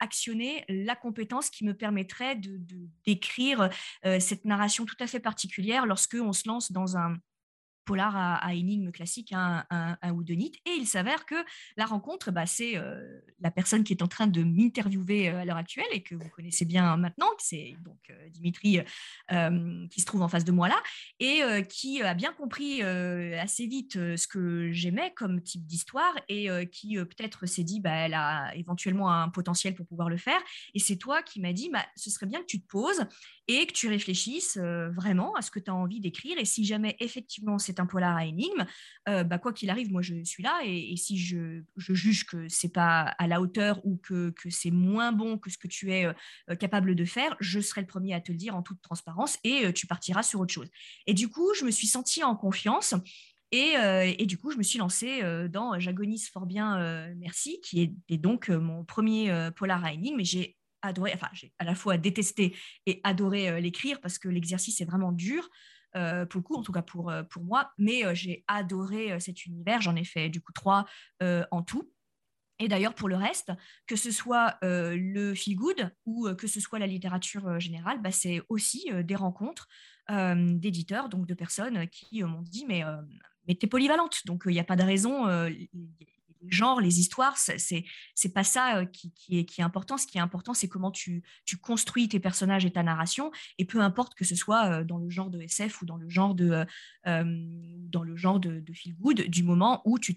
actionner 0.01 0.65
la 0.69 0.97
compétence 0.97 1.51
qui 1.51 1.65
me 1.65 1.75
permettrait 1.75 2.37
de, 2.37 2.61
d'écrire 3.05 3.71
cette 4.21 4.45
narration 4.45 4.85
tout 4.85 4.97
à 5.01 5.07
fait 5.07 5.21
particulière 5.21 5.87
lorsque 5.87 6.17
on 6.21 6.33
se 6.33 6.49
lance 6.49 6.73
dans 6.73 6.97
un 6.97 7.17
polar 7.87 8.15
à, 8.17 8.35
à 8.35 8.53
énigme 8.53 8.91
classique, 8.91 9.33
un, 9.33 9.65
un, 9.71 9.97
un 10.03 10.25
Et 10.29 10.73
il 10.77 10.87
s'avère 10.87 11.25
que 11.25 11.37
la 11.77 11.87
rencontre, 11.87 12.33
bah, 12.33 12.45
c'est 12.45 12.77
euh, 12.77 13.21
la 13.41 13.51
personne 13.51 13.85
qui 13.85 13.93
est 13.93 14.03
en 14.03 14.09
train 14.09 14.27
de 14.27 14.43
m'interviewer 14.43 15.31
euh, 15.31 15.41
à 15.41 15.45
l'heure 15.45 15.57
actuelle 15.57 15.87
et 15.93 16.03
que 16.03 16.15
vous 16.15 16.29
connaissez 16.29 16.65
bien 16.65 16.97
maintenant, 16.97 17.31
c'est 17.39 17.77
donc 17.85 17.99
euh, 18.11 18.29
Dimitri 18.31 18.81
qui 19.91 20.01
se 20.01 20.07
trouve 20.07 20.23
en 20.23 20.29
face 20.29 20.45
de 20.45 20.53
moi 20.53 20.69
là 20.69 20.81
et 21.21 21.41
qui 21.69 22.03
a 22.03 22.15
bien 22.15 22.33
compris 22.33 22.83
assez 22.83 23.67
vite 23.67 23.95
ce 23.95 24.27
que 24.27 24.73
j'aimais 24.73 25.13
comme 25.15 25.41
type 25.41 25.65
d'histoire 25.65 26.15
et 26.29 26.49
qui 26.71 26.97
peut-être 26.97 27.47
s'est 27.47 27.63
dit, 27.63 27.81
bah, 27.81 27.93
elle 27.93 28.15
a 28.15 28.55
éventuellement 28.57 29.11
un 29.11 29.29
potentiel 29.29 29.75
pour 29.75 29.87
pouvoir 29.87 30.09
le 30.09 30.17
faire. 30.17 30.41
Et 30.75 30.81
c'est 30.81 30.97
toi 30.97 31.23
qui 31.23 31.41
m'as 31.41 31.53
dit, 31.53 31.71
bah, 31.73 31.85
ce 31.97 32.11
serait 32.11 32.27
bien 32.27 32.41
que 32.41 32.47
tu 32.47 32.61
te 32.61 32.67
poses 32.67 33.07
et 33.49 33.67
que 33.67 33.73
tu 33.73 33.89
réfléchisses 33.89 34.59
vraiment 34.59 35.35
à 35.35 35.43
ce 35.43 35.51
que 35.51 35.61
tu 35.61 35.71
as 35.71 35.75
envie 35.75 36.01
d'écrire. 36.01 36.39
Et 36.39 36.45
si 36.45 36.65
jamais 36.65 36.97
effectivement 36.99 37.59
c'est 37.59 37.76
un 37.81 37.87
polar 37.87 38.17
à 38.17 38.27
énigme, 38.27 38.67
euh, 39.09 39.25
bah, 39.25 39.39
quoi 39.39 39.53
qu'il 39.53 39.71
arrive, 39.71 39.91
moi 39.91 40.03
je 40.03 40.23
suis 40.25 40.43
là. 40.43 40.61
Et, 40.65 40.97
si 40.97 41.19
je, 41.19 41.63
juge 41.77 42.27
que 42.27 42.49
c'est 42.49 42.73
pas 42.73 43.03
à 43.03 43.27
la 43.27 43.41
hauteur 43.41 43.81
ou 43.85 43.97
que, 43.97 44.33
c'est 44.51 44.71
moins 44.71 45.13
bon 45.13 45.39
que 45.39 45.51
ce 45.51 45.59
que 45.59 45.69
tu 45.69 45.93
es 45.93 46.07
euh, 46.07 46.57
capable 46.57 46.95
de 46.95 47.05
faire, 47.05 47.37
je 47.41 47.61
serai 47.61 47.83
le 47.83 47.87
premier 47.87 48.15
à 48.15 48.21
te 48.21 48.33
le 48.33 48.39
dire 48.39 48.57
en 48.57 48.63
toute 48.63 48.81
transparence 48.83 49.39
et 49.45 49.67
euh, 49.67 49.73
tu 49.73 49.87
partiras 49.87 50.23
sur 50.23 50.41
autre 50.41 50.53
chose. 50.53 50.71
Et 51.07 51.15
du 51.15 51.29
coup, 51.29 51.55
je 51.55 51.65
me 51.65 51.71
suis 51.71 51.87
sentie 51.87 52.25
en 52.25 52.37
confiance. 52.37 52.95
Et, 53.53 54.27
du 54.27 54.37
coup, 54.39 54.51
je 54.51 54.59
me 54.59 54.63
suis 54.63 54.79
lancée 54.79 55.23
dans 55.49 55.79
J'agonise 55.79 56.29
fort 56.29 56.45
bien, 56.45 57.15
merci, 57.15 57.59
qui 57.63 57.95
est, 58.09 58.19
donc 58.19 58.51
mon 58.51 58.85
premier 58.85 59.51
polar 59.55 59.83
à 59.83 59.93
énigme. 59.93 60.21
Et 60.21 60.25
j'ai 60.25 60.59
adoré, 60.83 61.13
enfin 61.15 61.29
j'ai 61.33 61.53
à 61.59 61.65
la 61.65 61.75
fois 61.75 61.97
détesté 61.97 62.55
et 62.85 63.01
adoré 63.03 63.61
l'écrire 63.63 64.01
parce 64.01 64.19
que 64.19 64.29
l'exercice 64.29 64.81
est 64.81 64.85
vraiment 64.85 65.13
dur. 65.13 65.49
Pour 66.31 66.39
le 66.39 66.43
coup, 66.43 66.55
en 66.57 66.63
tout 66.63 66.73
cas 66.73 66.83
pour, 66.83 67.13
pour 67.31 67.43
moi, 67.43 67.73
mais 67.79 68.15
j'ai 68.15 68.45
adoré 68.49 69.19
cet 69.21 69.47
univers. 69.47 69.81
J'en 69.81 69.97
ai 69.97 70.05
fait 70.05 70.29
du 70.29 70.41
coup 70.41 70.53
trois 70.53 70.85
en 71.21 71.63
tout. 71.63 71.91
Et 72.59 72.69
d'ailleurs, 72.69 72.95
pour 72.95 73.09
le 73.09 73.17
reste, 73.17 73.53
que 73.87 73.97
ce 73.97 74.11
soit 74.11 74.59
le 74.63 75.35
feel 75.35 75.57
good 75.57 75.91
ou 76.05 76.29
que 76.35 76.47
ce 76.47 76.61
soit 76.61 76.79
la 76.79 76.87
littérature 76.87 77.59
générale, 77.61 78.01
bah, 78.01 78.13
c'est 78.13 78.41
aussi 78.49 78.91
des 79.05 79.15
rencontres 79.15 79.69
d'éditeurs, 80.09 81.09
donc 81.09 81.27
de 81.27 81.35
personnes 81.35 81.89
qui 81.89 82.23
m'ont 82.23 82.43
dit 82.43 82.65
mais, 82.67 82.83
mais 83.49 83.55
tu 83.55 83.67
es 83.67 83.69
polyvalente, 83.69 84.27
donc 84.27 84.45
il 84.47 84.53
n'y 84.53 84.61
a 84.61 84.65
pas 84.65 84.77
de 84.77 84.85
raison, 84.85 85.27
genres, 86.49 86.81
les 86.81 87.01
histoires, 87.01 87.37
c'est 87.37 87.85
c'est 88.15 88.33
pas 88.33 88.45
ça 88.45 88.79
euh, 88.79 88.85
qui, 88.87 89.13
est, 89.31 89.45
qui 89.45 89.61
est 89.61 89.65
important. 89.65 89.97
Ce 89.97 90.07
qui 90.07 90.19
est 90.19 90.21
important, 90.21 90.55
c'est 90.55 90.69
comment 90.69 90.91
tu, 90.91 91.23
construis 91.63 92.09
tes 92.09 92.21
personnages 92.21 92.65
et 92.65 92.71
ta 92.71 92.83
narration. 92.83 93.31
Et 93.59 93.65
peu 93.65 93.81
importe 93.81 94.15
que 94.15 94.25
ce 94.25 94.35
soit 94.35 94.67
euh, 94.67 94.85
dans 94.85 94.99
le 94.99 95.11
genre 95.11 95.31
de 95.31 95.41
SF 95.41 95.83
ou 95.83 95.87
dans 95.87 95.97
le 95.97 96.09
genre 96.09 96.35
de 96.35 96.65
euh, 97.07 97.25
dans 97.89 98.03
feel 98.73 98.95
good, 98.97 99.23
du 99.29 99.43
moment 99.43 99.83
où 99.85 99.99
tu 99.99 100.17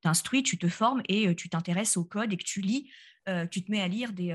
t'instruis, 0.00 0.42
tu, 0.42 0.58
te 0.58 0.68
formes 0.68 1.02
et 1.08 1.34
tu 1.34 1.48
t'intéresses 1.48 1.96
au 1.96 2.04
code 2.04 2.32
et 2.32 2.36
que 2.36 2.44
tu 2.44 2.60
lis. 2.60 2.90
tu 3.50 3.62
te 3.62 3.70
mets 3.70 3.80
à 3.80 3.88
lire 3.88 4.12
des, 4.12 4.34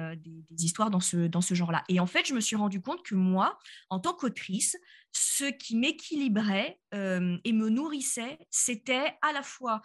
histoires 0.58 0.90
dans 0.90 1.00
ce, 1.00 1.28
dans 1.28 1.42
ce 1.42 1.54
genre-là. 1.54 1.84
Et 1.90 2.00
en 2.00 2.06
fait, 2.06 2.26
je 2.28 2.34
me 2.34 2.40
suis 2.40 2.56
rendu 2.56 2.82
compte 2.82 3.04
que 3.04 3.16
moi, 3.16 3.58
en 3.90 4.00
tant 4.00 4.14
qu'autrice, 4.14 4.78
ce 5.12 5.46
qui 5.46 5.76
m'équilibrait 5.76 6.80
et 6.92 7.54
me 7.54 7.70
nourrissait, 7.70 8.38
c'était 8.50 9.16
à 9.22 9.34
la 9.34 9.44
fois 9.44 9.82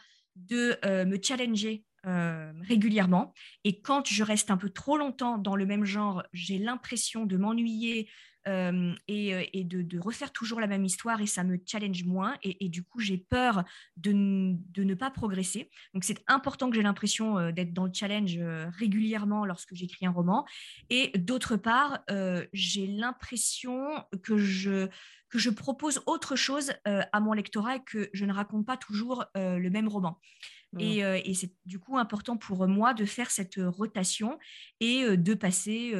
de 0.49 0.77
euh, 0.85 1.05
me 1.05 1.19
challenger 1.23 1.85
euh, 2.07 2.53
régulièrement. 2.63 3.35
Et 3.65 3.81
quand 3.81 4.07
je 4.09 4.23
reste 4.23 4.51
un 4.51 4.57
peu 4.57 4.71
trop 4.71 4.97
longtemps 4.97 5.39
dans 5.39 5.57
le 5.57 5.67
même 5.67 5.85
genre, 5.85 6.23
j'ai 6.33 6.59
l'impression 6.59 7.27
de 7.27 7.37
m'ennuyer 7.37 8.09
euh, 8.49 8.95
et, 9.09 9.65
de, 9.65 9.99
refaire 9.99 10.33
toujours 10.33 10.61
la 10.61 10.67
même 10.67 10.85
histoire 10.85 11.21
et 11.21 11.27
ça 11.27 11.45
me 11.45 11.59
challenge 11.65 12.05
moins. 12.05 12.37
Et, 12.43 12.69
du 12.69 12.83
coup, 12.83 13.01
j'ai 13.01 13.19
peur 13.19 13.65
de, 13.97 14.13
ne 14.13 14.95
pas 14.95 15.11
progresser. 15.11 15.71
Donc, 15.95 16.05
c'est 16.05 16.23
important 16.27 16.71
que 16.71 16.77
j'ai 16.77 16.83
l'impression 16.83 17.51
d'être 17.51 17.73
dans 17.73 17.85
le 17.85 17.93
challenge 17.93 18.39
régulièrement 18.79 19.45
lorsque 19.45 19.75
j'écris 19.75 20.07
un 20.07 20.11
roman. 20.11 20.47
Et 20.89 21.11
d'autre 21.19 21.57
part, 21.57 22.01
j'ai 22.53 22.87
l'impression 22.87 24.05
que 24.23 24.37
je 24.39 24.89
que 25.29 25.39
je 25.39 25.51
propose 25.51 26.03
autre 26.07 26.35
chose 26.35 26.73
euh, 26.89 27.03
à 27.13 27.21
mon 27.21 27.33
lectorat 27.33 27.77
et 27.77 27.85
que 27.85 28.11
je 28.13 28.25
ne 28.25 28.33
raconte 28.33 28.67
pas 28.67 28.77
toujours 28.77 29.25
le 29.37 29.69
même 29.69 29.87
roman. 29.87 30.19
Mmh. 30.73 30.81
Euh, 30.81 31.21
et, 31.25 31.35
c'est 31.35 31.53
du 31.67 31.79
coup 31.79 31.99
important 31.99 32.37
pour 32.37 32.67
moi 32.67 32.95
de 32.95 33.05
faire 33.05 33.31
cette 33.31 33.59
rotation 33.59 34.39
et 34.81 35.17
de 35.17 35.35
passer 35.35 35.95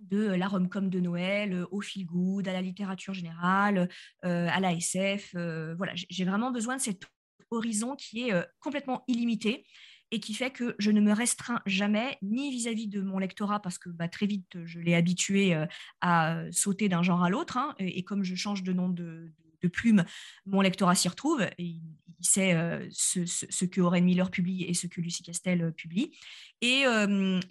de 0.00 0.26
la 0.26 0.48
rom-com 0.48 0.90
de 0.90 1.00
Noël 1.00 1.66
au 1.70 1.80
feel 1.80 2.06
good, 2.06 2.48
à 2.48 2.52
la 2.52 2.62
littérature 2.62 3.14
générale, 3.14 3.88
à 4.22 4.60
la 4.60 4.72
SF. 4.72 5.32
voilà, 5.34 5.92
j'ai 5.94 6.24
vraiment 6.24 6.50
besoin 6.50 6.76
de 6.76 6.82
cet 6.82 7.02
horizon 7.50 7.96
qui 7.96 8.28
est 8.28 8.46
complètement 8.60 9.04
illimité 9.08 9.64
et 10.10 10.20
qui 10.20 10.34
fait 10.34 10.50
que 10.50 10.74
je 10.78 10.90
ne 10.90 11.00
me 11.00 11.12
restreins 11.12 11.60
jamais, 11.66 12.18
ni 12.22 12.50
vis-à-vis 12.50 12.88
de 12.88 13.02
mon 13.02 13.18
lectorat, 13.18 13.60
parce 13.60 13.78
que 13.78 13.90
bah, 13.90 14.08
très 14.08 14.26
vite, 14.26 14.64
je 14.64 14.80
l'ai 14.80 14.94
habitué 14.94 15.54
euh, 15.54 15.66
à 16.00 16.42
sauter 16.50 16.88
d'un 16.88 17.02
genre 17.02 17.22
à 17.22 17.30
l'autre, 17.30 17.56
hein, 17.56 17.74
et, 17.78 18.02
comme 18.04 18.24
je 18.24 18.34
change 18.34 18.62
de 18.62 18.72
nom 18.72 18.88
de, 18.88 19.30
plume, 19.66 20.04
mon 20.46 20.60
lectorat 20.60 20.94
s'y 20.94 21.08
retrouve, 21.08 21.42
et 21.42 21.64
il, 21.64 21.82
sait 22.20 22.54
euh, 22.54 22.86
ce, 22.90 23.64
que 23.64 23.80
Oren 23.80 24.04
Miller 24.04 24.30
publie 24.30 24.64
et 24.64 24.74
ce 24.74 24.88
que 24.88 25.00
Lucie 25.00 25.22
Castel 25.22 25.62
euh, 25.62 25.70
publie. 25.70 26.16
Et, 26.60 26.84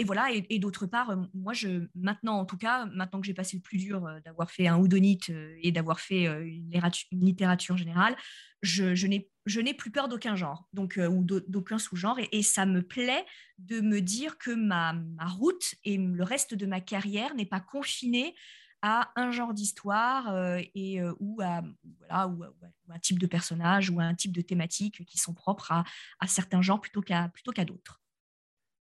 voilà, 0.06 0.28
et, 0.32 0.60
d'autre 0.60 0.86
part, 0.86 1.18
moi, 1.34 1.54
je, 1.54 1.88
maintenant 1.96 2.40
en 2.40 2.46
tout 2.46 2.58
cas, 2.58 2.86
maintenant 2.88 3.22
que 3.22 3.28
j'ai 3.28 3.34
passé 3.34 3.56
le 3.56 3.62
plus 3.62 3.78
dur 3.78 4.06
d'avoir 4.26 4.52
fait 4.52 4.68
un 4.68 4.78
houdonite 4.78 5.32
et 5.62 5.72
d'avoir 5.72 6.02
fait 6.02 6.26
une 6.26 7.26
littérature 7.26 7.78
générale, 7.78 8.18
je, 8.62 9.60
n'ai 9.62 9.74
plus 9.74 9.92
peur 9.92 10.08
d'aucun 10.08 10.36
genre, 10.36 10.68
donc 10.74 10.98
euh, 10.98 11.08
ou 11.08 11.24
d'aucun 11.24 11.78
sous-genre, 11.78 12.20
et, 12.32 12.44
ça 12.44 12.66
me 12.66 12.82
plaît 12.82 13.26
de 13.58 13.82
me 13.82 14.02
dire 14.02 14.38
que 14.38 14.52
ma, 14.52 14.96
route 15.26 15.76
et 15.84 15.98
le 15.98 16.24
reste 16.24 16.54
de 16.54 16.66
ma 16.66 16.82
carrière 16.82 17.36
n'est 17.36 17.46
pas 17.46 17.60
confinée 17.60 18.36
à 18.82 19.12
un 19.16 19.32
genre 19.32 19.54
d'histoire 19.54 20.34
euh, 20.34 20.60
et 20.76 21.02
euh, 21.02 21.14
ou, 21.20 21.42
à, 21.42 21.64
voilà, 22.00 22.28
ou, 22.28 22.44
un 22.90 23.00
type 23.00 23.20
de 23.20 23.28
personnage 23.28 23.90
ou 23.90 24.00
un 24.00 24.14
type 24.14 24.32
de 24.32 24.42
thématique 24.42 25.06
qui 25.06 25.18
sont 25.18 25.34
propres 25.34 25.72
à, 25.72 25.84
certains 26.28 26.62
genres 26.62 26.82
plutôt 26.82 27.02
qu'à 27.02 27.30
plutôt 27.30 27.52
qu'à 27.52 27.66
d'autres. 27.66 28.02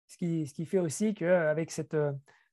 Ce 0.07 0.17
qui, 0.17 0.47
ce 0.47 0.55
qui, 0.55 0.67
fait 0.67 0.79
aussi 0.79 1.15
qu'avec 1.15 1.71
cette, 1.71 1.97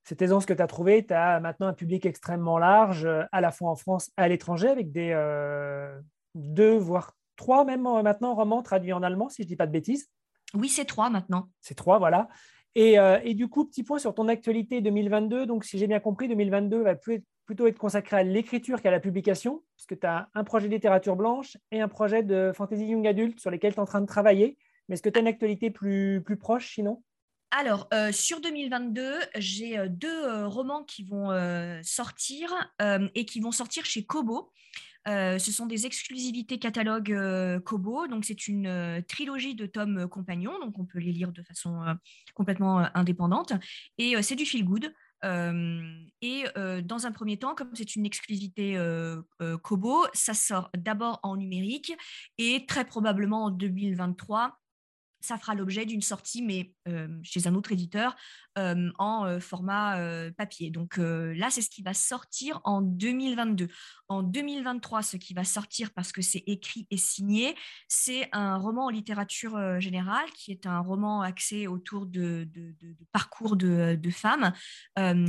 cette 0.04 0.22
aisance 0.22 0.46
que 0.46 0.52
tu 0.52 0.62
as 0.62 0.66
trouvée, 0.66 1.04
tu 1.04 1.12
as 1.12 1.40
maintenant 1.40 1.66
un 1.66 1.72
public 1.72 2.06
extrêmement 2.06 2.58
large, 2.58 3.08
à 3.32 3.40
la 3.40 3.50
fois 3.50 3.70
en 3.70 3.76
France 3.76 4.10
et 4.16 4.22
à 4.22 4.28
l'étranger, 4.28 4.68
avec 4.68 4.92
des, 4.92 5.12
deux, 6.34 6.76
voire 6.76 7.16
trois 7.36 7.64
même 7.64 7.86
euh, 7.86 8.02
maintenant 8.02 8.34
romans 8.34 8.62
traduits 8.62 8.92
en 8.92 9.02
allemand, 9.02 9.28
si 9.28 9.42
je 9.42 9.46
ne 9.46 9.48
dis 9.48 9.56
pas 9.56 9.66
de 9.66 9.72
bêtises. 9.72 10.10
Oui, 10.54 10.68
c'est 10.68 10.84
trois 10.84 11.10
maintenant. 11.10 11.50
C'est 11.60 11.74
trois, 11.74 11.98
voilà. 11.98 12.28
Et, 12.78 12.96
euh, 12.96 13.18
et, 13.24 13.34
du 13.34 13.48
coup, 13.48 13.64
petit 13.64 13.82
point 13.82 13.98
sur 13.98 14.14
ton 14.14 14.28
actualité 14.28 14.80
2022. 14.80 15.46
Donc, 15.46 15.64
si 15.64 15.78
j'ai 15.78 15.88
bien 15.88 15.98
compris, 15.98 16.28
2022 16.28 16.80
va 16.80 16.94
plutôt 16.94 17.66
être 17.66 17.76
consacré 17.76 18.18
à 18.18 18.22
l'écriture 18.22 18.80
qu'à 18.80 18.92
la 18.92 19.00
publication, 19.00 19.64
puisque 19.74 19.98
tu 19.98 20.06
as 20.06 20.28
un 20.32 20.44
projet 20.44 20.68
de 20.68 20.74
littérature 20.74 21.16
blanche 21.16 21.56
et 21.72 21.80
un 21.80 21.88
projet 21.88 22.22
de 22.22 22.52
fantasy 22.54 22.86
young 22.86 23.04
adulte 23.04 23.40
sur 23.40 23.50
lesquels 23.50 23.72
tu 23.72 23.78
es 23.78 23.82
en 23.82 23.84
train 23.84 24.00
de 24.00 24.06
travailler. 24.06 24.58
Mais 24.88 24.94
est-ce 24.94 25.02
que 25.02 25.08
tu 25.08 25.18
as 25.18 25.22
une 25.22 25.26
actualité 25.26 25.72
plus, 25.72 26.22
proche 26.38 26.72
sinon? 26.74 27.02
Alors, 27.50 27.88
euh, 27.92 28.12
sur 28.12 28.40
2022, 28.40 29.12
j'ai 29.38 29.76
deux 29.88 30.46
romans 30.46 30.84
qui 30.84 31.02
vont 31.02 31.30
sortir 31.82 32.54
et 33.16 33.24
qui 33.24 33.40
vont 33.40 33.50
sortir 33.50 33.86
chez 33.86 34.04
Kobo. 34.04 34.52
Euh, 35.08 35.38
ce 35.38 35.52
sont 35.52 35.66
des 35.66 35.86
exclusivités 35.86 36.58
catalogue 36.58 37.12
euh, 37.12 37.60
Kobo. 37.60 38.06
Donc, 38.06 38.24
c'est 38.24 38.48
une 38.48 38.66
euh, 38.66 39.00
trilogie 39.06 39.54
de 39.54 39.66
tomes 39.66 40.08
compagnons. 40.08 40.58
Donc, 40.60 40.78
on 40.78 40.84
peut 40.84 40.98
les 40.98 41.12
lire 41.12 41.32
de 41.32 41.42
façon 41.42 41.80
complètement 42.34 42.88
indépendante. 42.94 43.52
Et 43.96 44.20
c'est 44.22 44.36
du 44.36 44.44
feel 44.44 44.64
good. 44.64 44.92
et 46.22 46.44
dans 46.82 47.06
un 47.06 47.12
premier 47.12 47.38
temps, 47.38 47.54
comme 47.54 47.70
c'est 47.74 47.96
une 47.96 48.06
exclusivité 48.06 48.78
Kobo, 49.62 50.06
ça 50.12 50.34
sort 50.34 50.70
d'abord 50.76 51.20
en 51.22 51.36
numérique 51.36 51.92
et 52.38 52.66
très 52.66 52.84
probablement 52.84 53.44
en 53.44 53.50
2023 53.50 54.58
ça 55.28 55.38
fera 55.38 55.54
l'objet 55.54 55.86
d'une 55.86 56.02
sortie, 56.02 56.42
mais 56.42 56.72
chez 57.22 57.46
un 57.46 57.54
autre 57.54 57.72
éditeur, 57.72 58.16
en 58.56 59.38
format 59.40 60.30
papier. 60.36 60.70
Donc 60.70 60.96
là, 60.96 61.48
c'est 61.50 61.62
ce 61.62 61.70
qui 61.70 61.82
va 61.82 61.94
sortir 61.94 62.60
en 62.64 62.82
2022. 62.82 63.68
En 64.08 64.22
2023, 64.22 65.02
ce 65.02 65.16
qui 65.16 65.34
va 65.34 65.44
sortir 65.44 65.92
parce 65.92 66.12
que 66.12 66.22
c'est 66.22 66.42
écrit 66.46 66.86
et 66.90 66.96
signé, 66.96 67.54
c'est 67.88 68.28
un 68.32 68.56
roman 68.56 68.86
en 68.86 68.90
littérature 68.90 69.80
générale 69.80 70.28
qui 70.34 70.50
est 70.50 70.66
un 70.66 70.80
roman 70.80 71.22
axé 71.22 71.66
autour 71.66 72.06
de, 72.06 72.48
parcours 73.12 73.56
de, 73.56 73.98
femmes 74.10 74.52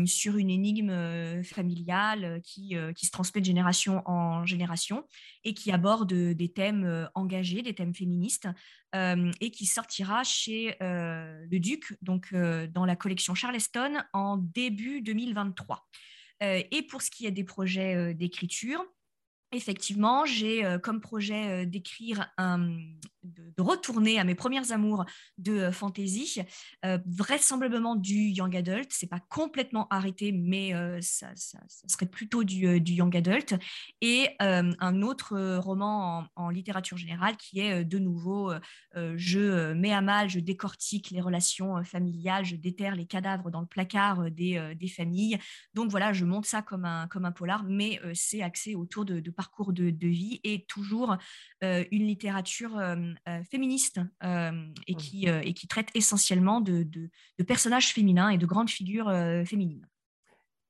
sur 0.05 0.37
une 0.37 0.49
énigme 0.49 1.43
familiale 1.43 2.41
qui, 2.43 2.75
qui 2.95 3.05
se 3.05 3.11
transmet 3.11 3.41
de 3.41 3.45
génération 3.45 4.01
en 4.05 4.45
génération 4.45 5.05
et 5.43 5.53
qui 5.53 5.71
aborde 5.71 6.13
des 6.13 6.51
thèmes 6.51 7.09
engagés, 7.13 7.61
des 7.61 7.75
thèmes 7.75 7.93
féministes 7.93 8.47
et 8.93 9.51
qui 9.51 9.65
sortira 9.65 10.24
chez 10.24 10.75
le 10.79 11.58
Duc, 11.58 11.96
donc 12.01 12.34
dans 12.34 12.86
la 12.86 12.96
collection 12.96 13.36
Charleston 13.36 13.98
en 14.13 14.38
début 14.38 15.01
2023. 15.01 15.88
et 16.41 16.81
pour 16.89 17.01
ce 17.01 17.12
qui 17.12 17.25
est 17.25 17.31
des 17.31 17.43
projets 17.43 18.13
d'écriture, 18.13 18.86
effectivement, 19.51 20.25
j'ai 20.25 20.65
euh, 20.65 20.77
comme 20.77 21.01
projet 21.01 21.63
euh, 21.63 21.65
d'écrire 21.65 22.31
de, 23.23 23.61
retourner 23.61 24.19
à 24.19 24.23
mes 24.23 24.35
premières 24.35 24.71
amours 24.71 25.05
de 25.38 25.53
euh, 25.53 25.71
fantasy, 25.71 26.41
vraisemblablement 27.05 27.95
du 27.95 28.15
young 28.15 28.55
adult. 28.55 28.88
C'est 28.91 29.09
pas 29.09 29.19
complètement 29.19 29.88
arrêté, 29.89 30.31
mais 30.31 30.73
ça, 31.01 31.27
serait 31.35 32.05
plutôt 32.05 32.43
du, 32.43 32.79
young 32.93 33.15
adult. 33.15 33.55
Et 34.01 34.29
un 34.39 35.01
autre 35.01 35.57
roman 35.57 36.25
en, 36.35 36.49
littérature 36.49 36.97
générale 36.97 37.38
qui 37.38 37.59
est 37.59 37.83
de 37.83 37.99
nouveau, 37.99 38.53
je 38.95 39.73
mets 39.73 39.93
à 39.93 40.01
mal, 40.01 40.29
je 40.29 40.39
décortique 40.39 41.11
les 41.11 41.21
relations 41.21 41.83
familiales, 41.83 42.45
je 42.45 42.55
déterre 42.55 42.95
les 42.95 43.05
cadavres 43.05 43.51
dans 43.51 43.61
le 43.61 43.67
placard 43.67 44.31
des, 44.31 44.73
des 44.75 44.88
familles. 44.88 45.38
Donc 45.73 45.91
voilà, 45.91 46.13
je 46.13 46.25
monte 46.25 46.45
ça 46.45 46.61
comme 46.61 46.85
un, 46.85 47.07
comme 47.07 47.25
un 47.25 47.31
polar, 47.31 47.63
mais 47.63 47.99
c'est 48.13 48.41
axé 48.41 48.75
autour 48.75 49.05
de, 49.05 49.19
de 49.19 49.31
parcours 49.31 49.73
de, 49.73 50.07
vie 50.07 50.39
et 50.43 50.65
toujours 50.65 51.17
euh, 51.63 51.83
une 51.91 52.05
littérature 52.05 52.77
euh, 52.77 52.95
euh, 52.95 53.13
féministe 53.49 53.99
et, 54.88 54.95
qui, 54.95 55.27
et 55.27 55.53
qui 55.53 55.67
traite 55.67 55.89
essentiellement 55.95 56.61
de, 56.61 56.83
de, 56.83 57.43
personnages 57.43 57.93
féminins 57.93 58.29
et 58.29 58.38
de 58.38 58.45
grandes 58.45 58.69
figures 58.69 59.11
féminines. 59.45 59.88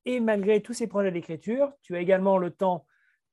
Et 0.06 0.20
malgré 0.20 0.62
tous 0.62 0.74
ces 0.74 0.88
projets 0.88 1.12
d'écriture, 1.12 1.72
tu 1.82 1.96
as 1.96 2.00
également 2.00 2.38
le 2.38 2.51
temps, 2.51 2.86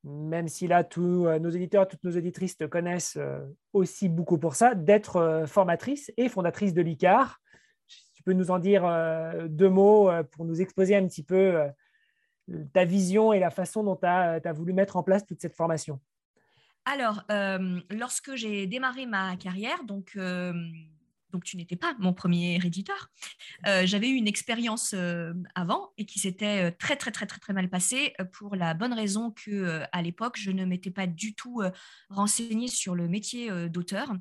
même 0.05 0.49
si 0.49 0.67
là 0.67 0.85
tous 0.85 1.29
nos 1.39 1.51
éditeurs, 1.51 1.89
toutes 1.89 2.05
nos 2.05 2.11
éditrices 2.11 2.57
te 2.57 2.65
connaissent 2.65 3.19
aussi 3.73 4.09
beaucoup 4.09 4.39
pour 4.39 4.55
ça, 4.55 4.75
d'être 4.75 5.45
formatrice 5.47 6.13
et 6.17 6.29
fondatrice 6.29 6.75
de 6.75 6.83
l'ICAR. 6.83 7.41
Peux 8.27 8.33
nous 8.33 8.51
en 8.51 8.59
dire 8.59 8.83
deux 9.49 9.69
mots 9.69 10.11
pour 10.33 10.45
nous 10.45 10.61
exposer 10.61 10.97
un 10.97 11.07
petit 11.07 11.23
peu 11.23 11.63
ta 12.73 12.85
vision 12.85 13.33
et 13.33 13.39
la 13.39 13.51
façon 13.51 13.85
dont 13.85 13.95
tu 13.95 14.07
as, 14.07 14.41
as, 14.45 14.53
voulu 14.53 14.73
mettre 14.73 14.97
en 14.97 15.05
place 15.05 15.25
toute 15.25 15.41
cette 15.41 15.55
formation 15.55 16.01
Alors, 16.87 17.25
lorsque 17.91 18.35
j'ai 18.37 18.67
démarré 18.67 19.07
ma 19.07 19.37
carrière, 19.37 19.85
donc 19.85 20.17
donc 21.37 21.45
tu 21.45 21.59
n'étais 21.59 21.77
pas 21.77 21.95
mon 21.99 22.15
premier 22.15 22.57
éditeur. 22.65 23.11
Euh, 23.67 23.83
j'avais 23.85 24.09
eu 24.09 24.15
une 24.15 24.27
expérience 24.27 24.95
euh, 24.95 25.35
avant 25.55 25.93
et 25.99 26.07
qui 26.07 26.19
s'était 26.19 26.71
euh, 26.71 26.71
très 26.79 26.97
très 26.97 27.11
très 27.11 27.27
très 27.27 27.39
très 27.39 27.53
mal 27.53 27.69
passée 27.69 28.15
pour 28.33 28.57
la 28.57 28.73
bonne 28.73 28.95
raison 28.95 29.31
que 29.31 29.83
à 29.93 30.01
l'époque 30.01 30.39
je 30.39 30.51
ne 30.51 30.65
m'étais 30.65 30.91
pas 30.91 31.07
du 31.07 31.35
tout 31.35 31.63
renseignée 32.09 32.69
sur 32.69 32.95
le 32.95 33.07
métier 33.07 33.51
d'auteur 33.69 34.15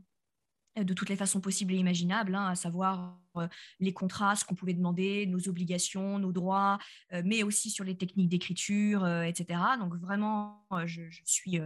de 0.84 0.94
toutes 0.94 1.10
les 1.10 1.16
façons 1.16 1.40
possibles 1.40 1.74
et 1.74 1.78
imaginables, 1.78 2.36
hein, 2.36 2.48
à 2.48 2.56
savoir 2.56 3.18
euh, 3.38 3.48
les 3.80 3.94
contrats, 3.94 4.36
ce 4.36 4.46
qu'on 4.46 4.56
pouvait 4.56 4.74
demander, 4.74 5.26
nos 5.26 5.48
obligations, 5.48 6.20
nos 6.20 6.32
droits, 6.32 6.78
euh, 7.14 7.22
mais 7.26 7.44
aussi 7.44 7.70
sur 7.70 7.84
les 7.84 7.96
techniques 7.96 8.30
d'écriture, 8.30 9.04
euh, 9.04 9.24
etc. 9.24 9.60
Donc 9.80 9.96
vraiment, 9.96 10.66
je, 10.86 11.04
suis, 11.24 11.60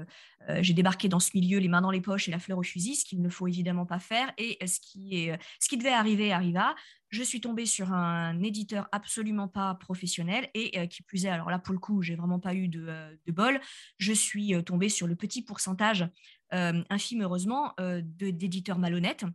j'ai 0.59 0.73
débarqué 0.73 1.09
dans 1.09 1.19
ce 1.19 1.31
milieu 1.33 1.59
les 1.59 1.67
mains 1.67 1.81
dans 1.81 1.91
les 1.91 2.01
poches 2.01 2.27
et 2.27 2.31
la 2.31 2.39
fleur 2.39 2.57
au 2.57 2.63
fusil, 2.63 2.95
ce 2.95 3.05
qu'il 3.05 3.21
ne 3.21 3.29
faut 3.29 3.47
évidemment 3.47 3.85
pas 3.85 3.99
faire. 3.99 4.31
Et 4.37 4.57
ce 4.65 4.79
qui, 4.79 5.29
ce 5.59 5.69
qui 5.69 5.77
devait 5.77 5.89
arriver 5.89 6.31
arriva. 6.31 6.75
Je 7.09 7.23
suis 7.23 7.41
tombée 7.41 7.65
sur 7.65 7.91
un 7.91 8.39
éditeur 8.43 8.87
absolument 8.91 9.47
pas 9.47 9.73
professionnel 9.73 10.47
et 10.53 10.87
qui 10.89 11.01
plus 11.01 11.25
est, 11.25 11.29
alors 11.29 11.49
là 11.49 11.57
pour 11.57 11.73
le 11.73 11.79
coup, 11.79 12.03
j'ai 12.03 12.15
vraiment 12.15 12.39
pas 12.39 12.53
eu 12.53 12.67
de, 12.67 13.17
de 13.25 13.31
bol. 13.31 13.59
Je 13.97 14.13
suis 14.13 14.63
tombée 14.63 14.89
sur 14.89 15.07
le 15.07 15.15
petit 15.15 15.41
pourcentage 15.41 16.07
euh, 16.53 16.83
infime 16.89 17.21
heureusement, 17.21 17.73
euh, 17.79 18.01
d'éditeurs 18.03 18.79
malhonnêtes. 18.79 19.25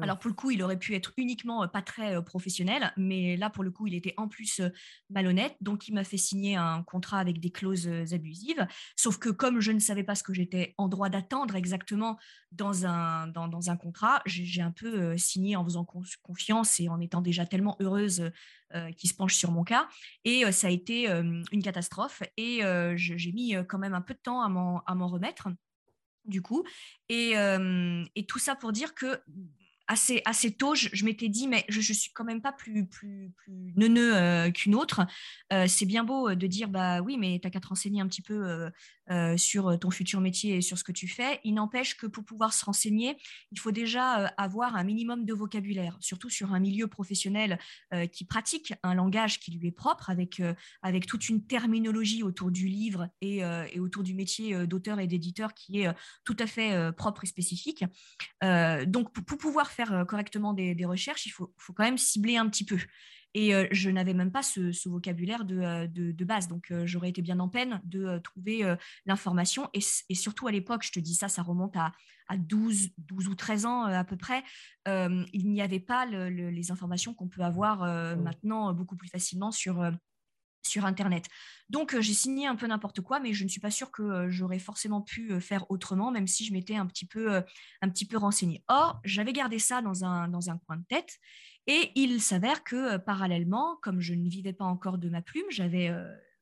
Alors 0.00 0.20
pour 0.20 0.28
le 0.28 0.36
coup, 0.36 0.52
il 0.52 0.62
aurait 0.62 0.78
pu 0.78 0.94
être 0.94 1.12
uniquement 1.16 1.64
euh, 1.64 1.66
pas 1.66 1.82
très 1.82 2.24
professionnel, 2.24 2.92
mais 2.96 3.36
là 3.36 3.50
pour 3.50 3.64
le 3.64 3.72
coup, 3.72 3.88
il 3.88 3.94
était 3.96 4.14
en 4.18 4.28
plus 4.28 4.60
malhonnête, 5.08 5.56
donc 5.60 5.88
il 5.88 5.94
m'a 5.94 6.04
fait 6.04 6.16
signer 6.16 6.54
un 6.54 6.84
contrat 6.84 7.18
avec 7.18 7.40
des 7.40 7.50
clauses 7.50 7.88
abusives. 8.12 8.64
Sauf 8.94 9.18
que 9.18 9.30
comme 9.30 9.58
je 9.58 9.72
ne 9.72 9.80
savais 9.80 10.04
pas 10.04 10.14
ce 10.14 10.22
que 10.22 10.32
j'étais 10.32 10.74
en 10.78 10.86
droit 10.86 11.08
d'attendre 11.08 11.56
exactement 11.56 12.20
dans 12.52 12.86
un, 12.86 13.26
dans, 13.26 13.70
un 13.70 13.76
contrat, 13.76 14.22
j'ai 14.26 14.62
un 14.62 14.70
peu 14.70 15.18
signé 15.18 15.56
en 15.56 15.64
faisant 15.64 15.84
confiance 16.22 16.78
et 16.78 16.88
en 16.88 17.00
étant 17.00 17.20
déjà 17.20 17.44
tellement 17.44 17.76
heureuse 17.80 18.30
qu'il 18.96 19.10
se 19.10 19.14
penche 19.14 19.34
sur 19.34 19.50
mon 19.50 19.64
cas. 19.64 19.88
Et 20.24 20.50
ça 20.52 20.68
a 20.68 20.70
été 20.70 21.08
une 21.08 21.62
catastrophe 21.64 22.22
et 22.36 22.60
j'ai 22.94 23.32
mis 23.32 23.56
quand 23.68 23.78
même 23.78 23.94
un 23.94 24.02
peu 24.02 24.14
de 24.14 24.20
temps 24.20 24.40
à 24.40 24.48
m'en 24.48 25.08
remettre 25.08 25.48
du 26.24 26.42
coup. 26.42 26.64
Et, 27.08 27.32
et, 28.16 28.26
tout 28.26 28.38
ça 28.38 28.54
pour 28.54 28.72
dire 28.72 28.94
que 28.94 29.20
assez, 29.90 30.22
assez 30.24 30.52
tôt, 30.52 30.76
je, 30.76 31.04
m'étais 31.04 31.28
dit, 31.28 31.48
mais 31.48 31.64
je, 31.68 31.78
ne 31.78 31.94
suis 31.94 32.12
quand 32.12 32.22
même 32.22 32.40
pas 32.40 32.52
plus, 32.52 32.86
plus, 32.86 33.32
plus 33.36 33.72
neuneux 33.76 34.16
euh, 34.16 34.50
qu'une 34.52 34.76
autre. 34.76 35.04
Euh, 35.52 35.66
c'est 35.66 35.84
bien 35.84 36.04
beau 36.04 36.28
euh, 36.28 36.36
de 36.36 36.46
dire, 36.46 36.68
bah 36.68 37.00
oui, 37.00 37.16
mais 37.18 37.40
tu 37.40 37.46
n'as 37.46 37.50
qu'à 37.50 37.58
te 37.58 37.66
renseigner 37.66 38.00
un 38.00 38.06
petit 38.06 38.22
peu 38.22 38.70
sur 39.36 39.76
ton 39.80 39.90
futur 39.90 40.20
métier 40.20 40.58
et 40.58 40.60
sur 40.60 40.78
ce 40.78 40.84
que 40.84 40.92
tu 40.92 41.08
fais. 41.08 41.40
Il 41.42 41.54
n'empêche 41.54 41.96
que 41.96 42.06
pour 42.06 42.24
pouvoir 42.24 42.52
se 42.54 42.64
renseigner, 42.64 43.16
il 43.50 43.58
faut 43.58 43.72
déjà 43.72 44.26
avoir 44.36 44.76
un 44.76 44.84
minimum 44.84 45.24
de 45.24 45.34
vocabulaire, 45.34 45.96
surtout 45.98 46.30
sur 46.30 46.54
un 46.54 46.60
milieu 46.60 46.86
professionnel 46.86 47.58
qui 48.12 48.24
pratique 48.24 48.72
un 48.84 48.94
langage 48.94 49.40
qui 49.40 49.50
lui 49.50 49.66
est 49.66 49.72
propre, 49.72 50.10
avec, 50.10 50.40
avec 50.82 51.06
toute 51.06 51.28
une 51.28 51.44
terminologie 51.44 52.22
autour 52.22 52.52
du 52.52 52.68
livre 52.68 53.08
et, 53.20 53.38
et 53.72 53.80
autour 53.80 54.04
du 54.04 54.14
métier 54.14 54.64
d'auteur 54.68 55.00
et 55.00 55.08
d'éditeur 55.08 55.54
qui 55.54 55.80
est 55.80 55.88
tout 56.24 56.36
à 56.38 56.46
fait 56.46 56.92
propre 56.92 57.24
et 57.24 57.26
spécifique. 57.26 57.84
donc, 58.42 59.12
pour, 59.12 59.24
pour 59.24 59.38
pouvoir 59.38 59.72
faire 59.72 59.79
euh, 59.92 60.04
correctement 60.04 60.52
des, 60.52 60.84
recherches, 60.84 61.26
il 61.26 61.30
faut, 61.30 61.52
quand 61.74 61.84
même 61.84 61.98
cibler 61.98 62.36
un 62.36 62.48
petit 62.48 62.64
peu. 62.64 62.78
Et 63.32 63.54
euh, 63.54 63.68
je 63.70 63.90
n'avais 63.90 64.14
même 64.14 64.32
pas 64.32 64.42
ce, 64.42 64.88
vocabulaire 64.88 65.44
de, 65.44 65.58
euh, 65.60 66.24
base. 66.24 66.48
Donc, 66.48 66.72
j'aurais 66.84 67.10
été 67.10 67.22
bien 67.22 67.38
en 67.40 67.48
peine 67.48 67.80
de 67.84 68.18
trouver 68.18 68.74
l'information. 69.06 69.68
Et, 69.72 69.80
surtout 70.14 70.46
à 70.46 70.52
l'époque, 70.52 70.82
je 70.84 70.92
te 70.92 71.00
dis 71.00 71.14
ça, 71.14 71.28
ça 71.28 71.42
remonte 71.42 71.76
à, 71.76 71.92
12, 72.36 72.90
12 72.98 73.28
ou 73.28 73.34
13 73.34 73.66
ans 73.66 73.82
à 73.84 74.04
peu 74.04 74.16
près. 74.16 74.44
il 74.86 75.50
n'y 75.50 75.62
avait 75.62 75.80
pas 75.80 76.06
les 76.06 76.70
informations 76.70 77.12
qu'on 77.14 77.28
peut 77.28 77.42
avoir 77.42 77.80
mmh. 77.80 78.22
maintenant 78.22 78.72
beaucoup 78.72 78.96
plus 78.96 79.08
facilement 79.08 79.50
sur 79.50 79.90
sur 80.62 80.84
Internet. 80.84 81.26
Donc, 81.68 81.94
euh, 81.94 82.00
j'ai 82.00 82.14
signé 82.14 82.46
un 82.46 82.56
peu 82.56 82.66
n'importe 82.66 83.00
quoi, 83.00 83.20
mais 83.20 83.32
je 83.32 83.44
ne 83.44 83.48
suis 83.48 83.60
pas 83.60 83.70
sûre 83.70 83.90
que 83.90 84.02
euh, 84.02 84.30
j'aurais 84.30 84.58
forcément 84.58 85.00
pu 85.00 85.32
euh, 85.32 85.40
faire 85.40 85.70
autrement, 85.70 86.10
même 86.10 86.26
si 86.26 86.44
je 86.44 86.52
m'étais 86.52 86.76
un 86.76 86.86
petit 86.86 87.06
peu, 87.06 87.42
un 87.82 87.88
petit 87.88 88.06
peu 88.06 88.16
renseignée. 88.16 88.64
Or, 88.68 89.00
j'avais 89.04 89.32
gardé 89.32 89.58
ça 89.58 89.80
dans 89.82 90.04
un, 90.04 90.28
dans 90.28 90.50
un 90.50 90.58
coin 90.58 90.76
de 90.76 90.84
tête, 90.88 91.18
et 91.66 91.92
il 91.94 92.20
s'avère 92.20 92.64
que 92.64 92.96
parallèlement, 92.96 93.76
comme 93.82 94.00
je 94.00 94.14
ne 94.14 94.28
vivais 94.28 94.52
pas 94.52 94.64
encore 94.64 94.98
de 94.98 95.08
ma 95.08 95.22
plume, 95.22 95.44
j'avais 95.50 95.94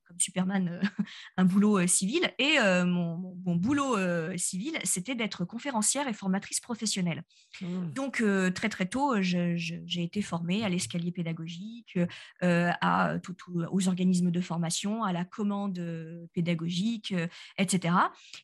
comme 0.09 0.19
Superman, 0.19 0.69
euh, 0.69 0.81
un 1.37 1.45
boulot 1.45 1.79
euh, 1.79 1.87
civil. 1.87 2.33
Et 2.39 2.59
euh, 2.59 2.85
mon, 2.85 3.57
boulot 3.57 3.97
civil, 4.37 4.79
c'était 4.85 5.15
d'être 5.15 5.45
conférencière 5.45 6.09
et 6.09 6.13
formatrice 6.13 6.61
professionnelle. 6.61 7.23
Mmh. 7.61 7.93
Donc, 7.93 8.23
très, 8.55 8.69
très 8.69 8.87
tôt, 8.87 9.21
j'ai 9.21 9.57
été 9.97 10.23
formée 10.23 10.65
à 10.65 10.69
l'escalier 10.69 11.11
pédagogique, 11.13 11.99
à, 12.41 13.17
aux 13.71 13.89
organismes 13.89 14.31
de 14.31 14.41
formation, 14.41 15.03
à 15.03 15.13
la 15.13 15.25
commande 15.25 16.29
pédagogique, 16.35 17.15
etc. 17.57 17.95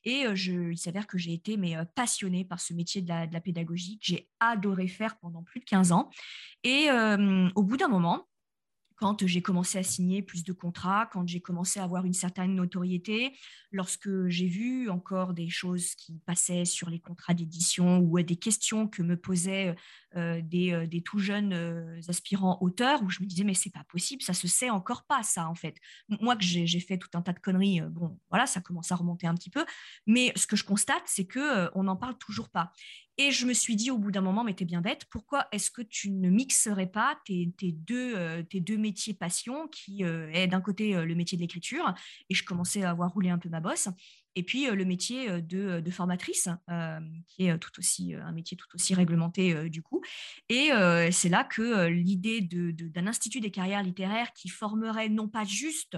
Et 0.04 0.24
je, 0.34 0.72
il 0.72 0.78
s'avère 0.78 1.06
que 1.06 1.18
j'ai 1.18 1.32
été 1.32 1.56
mais, 1.56 1.76
passionnée 1.94 2.44
par 2.44 2.60
ce 2.60 2.74
métier 2.74 3.02
de 3.02 3.08
la, 3.08 3.26
de 3.26 3.32
la 3.32 3.40
pédagogie 3.40 3.98
que 3.98 4.06
j'ai 4.06 4.28
adoré 4.40 4.88
faire 4.88 5.16
pendant 5.18 5.42
plus 5.42 5.60
de 5.60 5.64
15 5.64 5.92
ans. 5.92 6.10
Et 6.64 6.88
au 7.54 7.62
bout 7.62 7.76
d'un 7.76 7.88
moment, 7.88 8.26
quand 8.96 9.26
j'ai 9.26 9.42
commencé 9.42 9.78
à 9.78 9.82
signer 9.82 10.22
plus 10.22 10.44
de 10.44 10.52
contrats, 10.52 11.08
quand 11.12 11.26
j'ai 11.28 11.40
commencé 11.40 11.80
à 11.80 11.84
avoir 11.84 12.04
une 12.04 12.12
certaine 12.12 12.54
notoriété, 12.54 13.32
lorsque 13.72 14.28
j'ai 14.28 14.46
vu 14.46 14.88
encore 14.88 15.34
des 15.34 15.48
choses 15.48 15.94
qui 15.94 16.20
passaient 16.26 16.64
sur 16.64 16.90
les 16.90 17.00
contrats 17.00 17.34
d'édition 17.34 17.98
ou 17.98 18.22
des 18.22 18.36
questions 18.36 18.86
que 18.86 19.02
me 19.02 19.16
posaient 19.16 19.70
euh, 19.70 19.74
des, 20.42 20.72
euh, 20.72 20.86
des, 20.86 21.02
tout 21.02 21.18
jeunes 21.18 21.52
euh, 21.52 22.00
aspirants 22.08 22.58
auteurs, 22.60 23.02
où 23.02 23.10
je 23.10 23.20
me 23.20 23.26
disais 23.26 23.44
mais 23.44 23.54
c'est 23.54 23.72
pas 23.72 23.84
possible, 23.84 24.22
ça 24.22 24.34
se 24.34 24.48
sait 24.48 24.70
encore 24.70 25.04
pas 25.04 25.22
ça 25.22 25.48
en 25.48 25.54
fait. 25.54 25.76
Moi 26.20 26.36
que 26.36 26.44
j'ai 26.44 26.80
fait 26.80 26.98
tout 26.98 27.08
un 27.14 27.22
tas 27.22 27.32
de 27.32 27.38
conneries, 27.38 27.80
bon 27.82 28.18
voilà, 28.30 28.46
ça 28.46 28.60
commence 28.60 28.92
à 28.92 28.96
remonter 28.96 29.26
un 29.26 29.34
petit 29.34 29.50
peu, 29.50 29.64
mais 30.06 30.32
ce 30.36 30.46
que 30.46 30.56
je 30.56 30.64
constate 30.64 31.02
c'est 31.06 31.26
que 31.26 31.70
on 31.74 31.84
n'en 31.84 31.96
parle 31.96 32.16
toujours 32.18 32.48
pas. 32.48 32.72
Et 33.16 33.30
je 33.30 33.46
me 33.46 33.52
suis 33.52 33.76
dit 33.76 33.92
au 33.92 33.98
bout 33.98 34.10
d'un 34.10 34.20
moment, 34.20 34.42
mais 34.42 34.54
t'es 34.54 34.64
bien 34.64 34.80
bête, 34.80 35.04
pourquoi 35.08 35.46
est-ce 35.52 35.70
que 35.70 35.82
tu 35.82 36.10
ne 36.10 36.28
mixerais 36.30 36.88
pas 36.88 37.16
tes, 37.24 37.52
deux, 37.60 38.16
euh, 38.16 38.42
tes 38.42 38.58
deux 38.58 38.76
métiers 38.76 39.14
passion, 39.14 39.68
qui 39.68 40.04
euh, 40.04 40.28
est 40.32 40.48
d'un 40.48 40.60
côté 40.60 40.96
euh, 40.96 41.04
le 41.04 41.14
métier 41.14 41.38
de 41.38 41.42
l'écriture, 41.42 41.94
et 42.28 42.34
je 42.34 42.44
commençais 42.44 42.82
à 42.82 42.90
avoir 42.90 43.12
roulé 43.12 43.30
un 43.30 43.38
peu 43.38 43.48
ma 43.48 43.60
bosse, 43.60 43.88
et 44.36 44.42
puis 44.42 44.66
le 44.66 44.84
métier 44.84 45.42
de, 45.42 45.90
formatrice, 45.90 46.48
qui 47.26 47.46
est 47.46 47.58
tout 47.58 47.78
aussi 47.78 48.14
un 48.14 48.32
métier 48.32 48.56
tout 48.56 48.66
aussi 48.74 48.94
réglementé 48.94 49.68
du 49.68 49.82
coup. 49.82 50.02
Et 50.48 50.70
c'est 51.10 51.28
là 51.28 51.44
que 51.44 51.86
l'idée 51.86 52.40
d'un 52.40 53.06
institut 53.06 53.40
des 53.40 53.50
carrières 53.50 53.82
littéraires 53.82 54.32
qui 54.32 54.48
formerait 54.48 55.08
non 55.08 55.28
pas 55.28 55.44
juste 55.44 55.96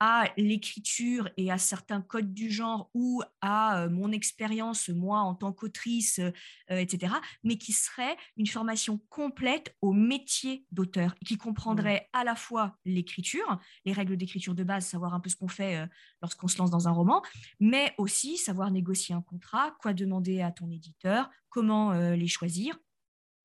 à 0.00 0.32
l'écriture 0.38 1.28
et 1.36 1.52
à 1.52 1.58
certains 1.58 2.00
codes 2.00 2.32
du 2.32 2.50
genre 2.50 2.90
ou 2.94 3.22
à 3.42 3.82
euh, 3.82 3.90
mon 3.90 4.10
expérience, 4.12 4.88
moi, 4.88 5.20
en 5.20 5.34
tant 5.34 5.52
qu'autrice, 5.52 6.18
euh, 6.18 6.32
euh, 6.70 6.78
etc., 6.78 7.14
mais 7.44 7.58
qui 7.58 7.74
serait 7.74 8.16
une 8.38 8.46
formation 8.46 8.98
complète 9.10 9.76
au 9.82 9.92
métier 9.92 10.64
d'auteur, 10.72 11.14
qui 11.26 11.36
comprendrait 11.36 12.08
à 12.14 12.24
la 12.24 12.34
fois 12.34 12.78
l'écriture, 12.86 13.60
les 13.84 13.92
règles 13.92 14.16
d'écriture 14.16 14.54
de 14.54 14.64
base, 14.64 14.86
savoir 14.86 15.12
un 15.12 15.20
peu 15.20 15.28
ce 15.28 15.36
qu'on 15.36 15.48
fait 15.48 15.86
lorsqu'on 16.22 16.48
se 16.48 16.56
lance 16.56 16.70
dans 16.70 16.88
un 16.88 16.92
roman, 16.92 17.22
mais 17.60 17.94
aussi 17.98 18.38
savoir 18.38 18.70
négocier 18.70 19.14
un 19.14 19.20
contrat, 19.20 19.76
quoi 19.80 19.92
demander 19.92 20.40
à 20.40 20.50
ton 20.50 20.70
éditeur, 20.70 21.28
comment 21.50 21.92
les 21.92 22.28
choisir, 22.28 22.78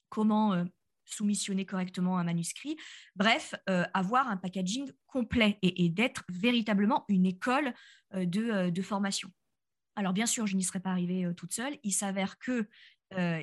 comment 0.09 0.65
soumissionner 1.05 1.65
correctement 1.65 2.17
un 2.17 2.23
manuscrit. 2.23 2.77
Bref, 3.15 3.55
euh, 3.69 3.85
avoir 3.93 4.27
un 4.27 4.37
packaging 4.37 4.91
complet 5.07 5.57
et, 5.61 5.89
d'être 5.89 6.23
véritablement 6.29 7.05
une 7.07 7.25
école 7.25 7.73
euh, 8.13 8.25
euh, 8.35 8.71
de, 8.71 8.81
formation. 8.81 9.29
Alors 9.95 10.13
bien 10.13 10.25
sûr, 10.25 10.45
je 10.47 10.55
n'y 10.55 10.63
serais 10.63 10.79
pas 10.79 10.89
arrivée 10.89 11.25
toute 11.37 11.53
seule. 11.53 11.77
Il 11.83 11.91
s'avère 11.91 12.37
que 12.37 12.67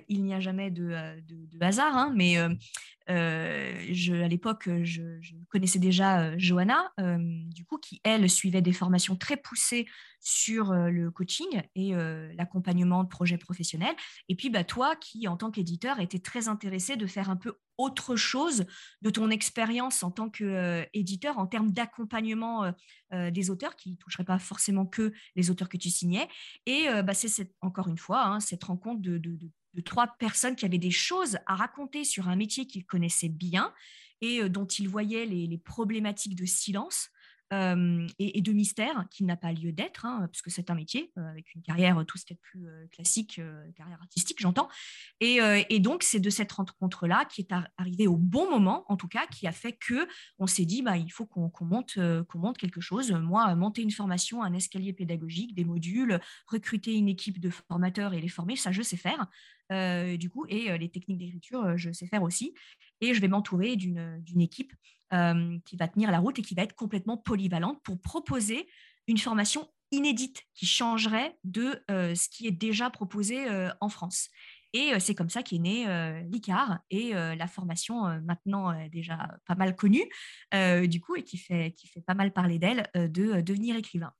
il 0.08 0.24
n'y 0.24 0.34
a 0.34 0.40
jamais 0.40 0.70
de, 0.70 1.14
hasard, 1.60 1.96
hein, 1.96 2.12
mais 2.14 2.36
à 2.36 4.28
l'époque, 4.28 4.68
je, 4.82 5.18
connaissais 5.48 5.78
déjà 5.78 6.36
Johanna, 6.36 6.92
du 6.98 7.64
qui, 7.80 8.00
elle, 8.04 8.28
suivait 8.28 8.60
des 8.60 8.74
formations 8.74 9.16
très 9.16 9.38
poussées 9.38 9.86
sur 10.22 10.72
le 10.72 11.10
coaching 11.10 11.62
et 11.74 11.92
l'accompagnement 12.36 13.02
de 13.02 13.08
projets 13.08 13.38
professionnels. 13.38 13.94
Et 14.28 14.36
puis, 14.36 14.50
bah, 14.50 14.62
toi, 14.62 14.94
qui, 14.96 15.26
en 15.26 15.36
tant 15.36 15.50
qu'éditeur, 15.50 15.98
était 15.98 16.20
très 16.20 16.48
intéressé 16.48 16.96
de 16.96 17.06
faire 17.06 17.28
un 17.28 17.36
peu 17.36 17.58
autre 17.76 18.14
chose 18.14 18.64
de 19.02 19.10
ton 19.10 19.30
expérience 19.30 20.04
en 20.04 20.12
tant 20.12 20.30
qu'éditeur 20.30 21.38
en 21.38 21.46
termes 21.48 21.72
d'accompagnement 21.72 22.72
des 23.12 23.50
auteurs 23.50 23.74
qui 23.74 23.90
ne 23.90 23.96
toucheraient 23.96 24.24
pas 24.24 24.38
forcément 24.38 24.86
que 24.86 25.12
les 25.34 25.50
auteurs 25.50 25.68
que 25.68 25.76
tu 25.76 25.90
signais. 25.90 26.28
Et 26.66 26.86
bah, 27.04 27.14
c'est 27.14 27.52
encore 27.60 27.88
une 27.88 27.98
fois 27.98 28.24
hein, 28.24 28.38
cette 28.38 28.64
rencontre 28.64 29.02
de, 29.02 29.20
trois 29.84 30.06
personnes 30.18 30.54
qui 30.54 30.64
avaient 30.64 30.78
des 30.78 30.92
choses 30.92 31.38
à 31.46 31.56
raconter 31.56 32.04
sur 32.04 32.28
un 32.28 32.36
métier 32.36 32.68
qu'ils 32.68 32.86
connaissaient 32.86 33.28
bien 33.28 33.74
et 34.20 34.48
dont 34.48 34.66
il 34.66 34.88
voyait 34.88 35.26
les 35.26 35.58
problématiques 35.58 36.36
de 36.36 36.46
silence 36.46 37.10
et, 37.52 38.40
de 38.40 38.52
mystère 38.52 39.04
qui 39.10 39.24
n'a 39.24 39.36
pas 39.36 39.52
lieu 39.52 39.72
d'être, 39.72 40.06
hein, 40.06 40.26
puisque 40.32 40.50
c'est 40.50 40.70
un 40.70 40.74
métier 40.74 41.12
avec 41.16 41.54
une 41.54 41.62
carrière 41.62 42.02
tout 42.06 42.16
ce 42.16 42.24
qui 42.24 42.32
est 42.32 42.40
plus 42.40 42.66
classique, 42.90 43.40
carrière 43.76 44.00
artistique, 44.00 44.40
j'entends. 44.40 44.68
Et, 45.20 45.78
donc, 45.80 46.02
c'est 46.02 46.20
de 46.20 46.30
cette 46.30 46.52
rencontre-là 46.52 47.24
qui 47.26 47.42
est 47.42 47.52
arrivée 47.76 48.06
au 48.06 48.16
bon 48.16 48.50
moment, 48.50 48.84
en 48.88 48.96
tout 48.96 49.08
cas, 49.08 49.26
qui 49.26 49.46
a 49.46 49.52
fait 49.52 49.72
que 49.72 50.08
on 50.38 50.46
s'est 50.46 50.64
dit, 50.64 50.82
bah, 50.82 50.96
il 50.96 51.10
faut 51.10 51.26
qu'on 51.26 51.50
monte, 51.60 51.98
qu'on 52.28 52.38
monte 52.38 52.56
quelque 52.56 52.80
chose. 52.80 53.12
Moi, 53.12 53.54
monter 53.54 53.82
une 53.82 53.90
formation, 53.90 54.42
un 54.42 54.54
escalier 54.54 54.92
pédagogique, 54.92 55.54
des 55.54 55.64
modules, 55.64 56.20
recruter 56.46 56.94
une 56.94 57.08
équipe 57.08 57.38
de 57.38 57.50
formateurs 57.50 58.14
et 58.14 58.20
les 58.20 58.28
former, 58.28 58.56
ça, 58.56 58.72
je 58.72 58.82
sais 58.82 58.96
faire. 58.96 59.26
du 60.18 60.30
coup, 60.30 60.46
et 60.48 60.76
les 60.78 60.88
techniques 60.88 61.18
d'écriture, 61.18 61.76
je 61.76 61.92
sais 61.92 62.06
faire 62.06 62.22
aussi. 62.22 62.54
Et 63.00 63.14
je 63.14 63.20
vais 63.20 63.28
m'entourer 63.28 63.76
d'une 63.76 64.40
équipe 64.40 64.72
qui 65.64 65.76
va 65.76 65.88
tenir 65.88 66.10
la 66.10 66.18
route 66.18 66.38
et 66.38 66.42
qui 66.42 66.54
va 66.54 66.62
être 66.62 66.74
complètement 66.74 67.16
polyvalente 67.16 67.82
pour 67.82 68.00
proposer 68.00 68.66
une 69.06 69.18
formation 69.18 69.68
inédite 69.90 70.42
qui 70.54 70.66
changerait 70.66 71.36
de 71.44 71.82
ce 71.88 72.28
qui 72.28 72.46
est 72.46 72.52
déjà 72.52 72.90
proposé 72.90 73.44
en 73.80 73.88
France. 73.88 74.28
Et 74.72 74.98
c'est 75.00 75.14
comme 75.14 75.28
ça 75.28 75.42
qu'est 75.42 75.58
né 75.58 75.86
l'ICAR 76.30 76.78
et 76.90 77.12
la 77.12 77.46
formation 77.46 78.04
maintenant 78.22 78.72
déjà 78.88 79.28
pas 79.46 79.54
mal 79.54 79.76
connue, 79.76 80.08
du 80.52 81.00
coup, 81.00 81.16
et 81.16 81.24
qui 81.24 81.36
fait, 81.36 81.72
qui 81.72 81.88
fait 81.88 82.00
pas 82.00 82.14
mal 82.14 82.32
parler 82.32 82.58
d'elle, 82.58 82.88
de 82.94 83.40
devenir 83.42 83.76
écrivain. 83.76 84.12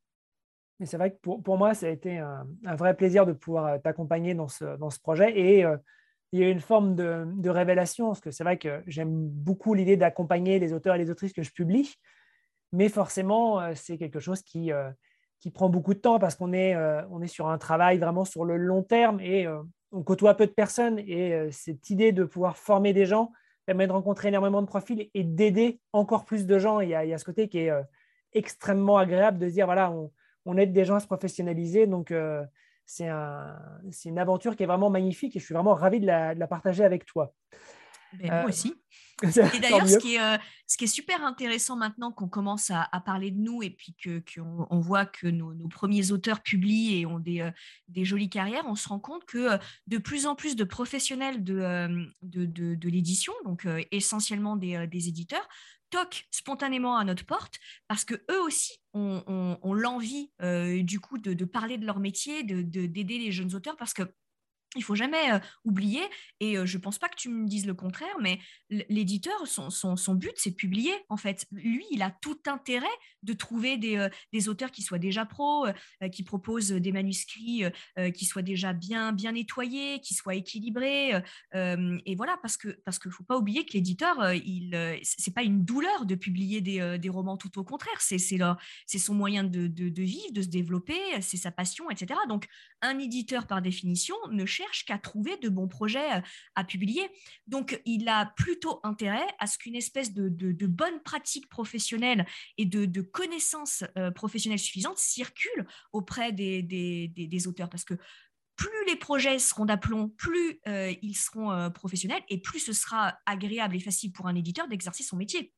Mais 0.79 0.87
c'est 0.87 0.97
vrai 0.97 1.13
que 1.13 1.19
pour, 1.23 1.43
pour, 1.43 1.57
moi, 1.57 1.75
ça 1.75 1.87
a 1.87 1.91
été 1.91 2.19
un, 2.19 2.45
vrai 2.75 2.97
plaisir 2.97 3.25
de 3.25 3.33
pouvoir 3.33 3.81
t'accompagner 3.81 4.35
dans 4.35 4.49
ce, 4.49 4.77
dans 4.79 4.91
ce 4.91 4.99
projet. 4.99 5.39
Et 5.39 5.65
il 6.33 6.41
y 6.41 6.45
a 6.45 6.49
une 6.49 6.61
forme 6.61 6.95
de, 6.95 7.49
révélation, 7.51 8.09
parce 8.09 8.21
que 8.21 8.31
c'est 8.31 8.45
vrai 8.45 8.57
que 8.57 8.83
j'aime 8.87 9.11
beaucoup 9.13 9.75
l'idée 9.75 9.97
d'accompagner 9.99 10.59
les 10.59 10.73
auteurs 10.73 10.95
et 10.95 10.99
les 10.99 11.11
autrices 11.11 11.35
que 11.35 11.43
je 11.43 11.53
publie, 11.53 11.95
mais 12.73 12.89
forcément, 12.89 13.61
euh, 13.61 13.73
c'est 13.75 13.99
quelque 13.99 14.19
chose 14.19 14.43
qui, 14.43 14.73
euh, 14.73 14.91
qui 15.41 15.51
prend 15.51 15.69
beaucoup 15.69 15.93
de 15.93 15.99
temps 15.99 16.19
parce 16.19 16.35
qu'on 16.35 16.55
est, 16.55 16.75
euh, 16.75 17.03
on 17.11 17.21
est 17.21 17.27
sur 17.27 17.49
un 17.49 17.59
travail 17.59 17.99
vraiment 17.99 18.25
sur 18.25 18.47
le 18.47 18.57
long 18.57 18.83
terme 18.83 19.21
et 19.21 19.47
on 19.91 20.03
côtoie 20.03 20.35
peu 20.35 20.47
de 20.47 20.53
personnes. 20.53 20.99
Et 21.01 21.51
cette 21.51 21.91
idée 21.91 22.13
de 22.13 22.25
pouvoir 22.25 22.57
former 22.57 22.95
des 22.95 23.05
gens 23.05 23.31
permet 23.67 23.87
de 23.87 23.93
rencontrer 23.93 24.29
énormément 24.29 24.63
de 24.63 24.67
profils 24.67 25.11
et 25.13 25.25
d'aider 25.25 25.81
encore 25.93 26.25
plus 26.25 26.47
de 26.47 26.59
gens. 26.59 26.81
Il 26.81 26.89
y, 26.89 26.95
a, 26.95 27.05
il 27.05 27.11
y 27.11 27.15
a 27.15 27.19
ce 27.19 27.25
côté 27.25 27.49
qui 27.49 27.59
est 27.59 27.73
extrêmement 28.33 28.97
agréable 28.97 29.39
de 29.39 29.49
se 29.49 29.53
dire, 29.53 29.67
voilà, 29.67 29.91
on, 29.91 30.11
on 30.47 30.57
aide 30.57 30.73
des 30.73 30.87
gens 30.87 30.95
à 30.95 31.01
se 31.01 31.07
professionnaliser. 31.07 31.87
Donc, 31.87 32.11
c'est 32.87 33.09
une 34.05 34.19
aventure 34.19 34.57
qui 34.57 34.63
est 34.63 34.67
vraiment 34.67 34.91
magnifique 34.91 35.37
et 35.37 35.41
je 35.41 35.45
suis 35.45 35.55
vraiment 35.55 35.75
ravi 35.75 36.01
de 36.01 36.07
la, 36.07 36.47
partager 36.47 36.85
avec 36.85 37.07
toi. 37.07 37.35
Ben, 38.15 38.27
moi 38.29 38.45
euh, 38.45 38.49
aussi. 38.49 38.75
Et 39.23 39.61
d'ailleurs, 39.61 39.89
ce, 39.89 39.99
qui 39.99 40.17
est, 40.17 40.21
euh, 40.21 40.37
ce 40.67 40.77
qui 40.77 40.85
est 40.85 40.89
super 40.89 41.25
intéressant 41.25 41.77
maintenant 41.77 42.11
qu'on 42.11 42.29
commence 42.29 42.71
à, 42.71 42.89
parler 43.07 43.31
de 43.31 43.39
nous 43.39 43.63
et 43.63 43.71
puis 43.71 43.95
qu'on 44.35 44.67
on 44.69 44.81
voit 44.81 45.07
que 45.07 45.29
nos, 45.29 45.55
premiers 45.69 46.11
auteurs 46.11 46.43
publient 46.43 46.99
et 46.99 47.07
ont 47.07 47.21
des, 47.21 47.41
euh, 47.41 47.51
des, 47.89 48.05
jolies 48.05 48.29
carrières, 48.29 48.65
on 48.67 48.75
se 48.75 48.89
rend 48.89 48.99
compte 48.99 49.25
que 49.25 49.59
de 49.87 49.99
plus 49.99 50.27
en 50.27 50.35
plus 50.35 50.57
de 50.57 50.65
professionnels 50.65 51.45
de, 51.45 52.07
de, 52.23 52.45
de, 52.75 52.89
l'édition, 52.89 53.33
donc 53.45 53.67
essentiellement 53.93 54.57
des, 54.57 54.87
des 54.89 55.09
éditeurs, 55.09 55.49
toquent 55.93 56.27
spontanément 56.31 56.97
à 56.97 57.05
notre 57.05 57.25
porte 57.25 57.61
parce 57.87 58.05
que 58.05 58.15
eux 58.31 58.41
aussi 58.43 58.73
ont, 58.95 59.57
l'envie 59.75 60.33
euh, 60.43 60.83
du 60.83 60.99
coup 60.99 61.19
de, 61.19 61.45
parler 61.45 61.79
de 61.79 61.87
leur 61.87 62.01
métier, 62.01 62.43
de 62.43 62.63
d'aider 62.63 63.19
les 63.19 63.31
jeunes 63.31 63.55
auteurs 63.55 63.77
parce 63.77 63.95
que 63.95 64.03
il 64.77 64.83
faut 64.83 64.95
jamais 64.95 65.33
euh, 65.33 65.39
oublier, 65.65 66.03
et 66.41 66.57
euh, 66.57 66.67
je 66.67 66.79
pense 66.79 66.99
pas 66.99 67.09
que 67.09 67.17
tu 67.17 67.29
me 67.29 67.47
dises 67.47 67.67
le 67.67 67.75
contraire, 67.75 68.17
mais 68.21 68.39
l'éditeur, 68.89 69.47
son, 69.47 69.71
son, 69.71 70.15
but, 70.15 70.33
c'est 70.37 70.51
de 70.51 70.55
publier. 70.55 70.93
En 71.09 71.17
fait, 71.17 71.47
lui, 71.53 71.85
il 71.91 72.03
a 72.03 72.11
tout 72.11 72.39
intérêt 72.47 72.87
de 73.23 73.33
trouver 73.33 73.77
des, 73.77 73.97
euh, 73.97 74.09
des 74.33 74.49
auteurs 74.49 74.71
qui 74.71 74.83
soient 74.83 74.99
déjà 74.99 75.27
pros, 75.27 75.67
qui 76.13 76.23
proposent 76.23 76.71
des 76.71 76.93
manuscrits 76.93 77.65
qui 78.15 78.25
soient 78.25 78.43
déjà 78.43 78.73
bien, 78.73 79.13
bien 79.13 79.33
nettoyés, 79.33 80.01
qui 80.01 80.15
soient 80.15 80.35
équilibrés. 80.35 81.23
et 81.55 82.15
voilà, 82.17 82.39
parce 82.43 82.57
que 82.57 82.69
parce 82.85 82.99
qu'il 82.99 83.11
faut 83.11 83.25
pas 83.25 83.37
oublier 83.37 83.65
que 83.65 83.73
l'éditeur, 83.75 84.33
il 84.35 85.01
c'est 85.03 85.35
pas 85.35 85.43
une 85.43 85.65
douleur 85.65 86.07
de 86.07 86.15
publier 86.15 86.61
des, 86.61 86.99
des 86.99 87.09
romans, 87.09 87.37
tout 87.37 87.59
au 87.59 87.65
contraire. 87.65 88.01
C'est 88.01 88.19
c'est 88.19 88.99
son 88.99 89.15
moyen 89.15 89.45
de, 89.45 89.67
de, 89.67 89.89
de, 89.89 90.03
vivre, 90.03 90.33
de 90.33 90.43
se 90.43 90.49
développer, 90.49 90.99
c'est 91.21 91.37
sa 91.37 91.51
passion, 91.51 91.91
etc. 91.91 92.19
Donc, 92.29 92.49
un 92.83 92.99
éditeur, 92.99 93.47
par 93.47 93.63
définition, 93.63 94.17
ne 94.31 94.45
cherche 94.45 94.85
qu'à 94.85 94.99
trouver 94.99 95.37
de 95.39 95.49
bons 95.49 95.69
projets 95.69 96.19
euh, 96.19 96.21
à 96.55 96.65
publier. 96.65 97.09
Donc, 97.47 97.81
il 97.87 98.09
a 98.09 98.27
plutôt 98.37 98.81
intérêt 98.83 99.27
à 99.39 99.47
ce 99.47 99.57
qu'une 99.57 99.77
espèce 99.77 100.13
de, 100.13 100.29
de, 100.29 100.67
bonne 100.67 101.01
pratique 101.03 101.49
professionnelle 101.49 102.27
et 102.59 102.67
de, 102.67 103.01
connaissances 103.01 103.85
euh, 103.97 104.11
professionnelles 104.11 104.59
suffisantes 104.59 104.99
circule 104.99 105.67
auprès 105.93 106.33
des, 106.33 107.47
auteurs. 107.47 107.71
Parce 107.71 107.85
que 107.85 107.95
plus 108.57 108.87
les 108.87 108.97
projets 108.97 109.39
seront 109.39 109.65
d'aplomb, 109.65 110.09
plus 110.09 110.61
euh, 110.69 110.93
ils 111.03 111.15
seront 111.15 111.71
professionnels 111.71 112.23
et 112.29 112.39
plus 112.39 112.61
ce 112.61 112.73
sera 112.73 113.19
agréable 113.27 113.77
et 113.77 113.81
facile 113.81 114.13
pour 114.13 114.27
un 114.27 114.35
éditeur 114.35 114.69
d'exercer 114.69 115.03
son 115.03 115.17
métier. 115.17 115.53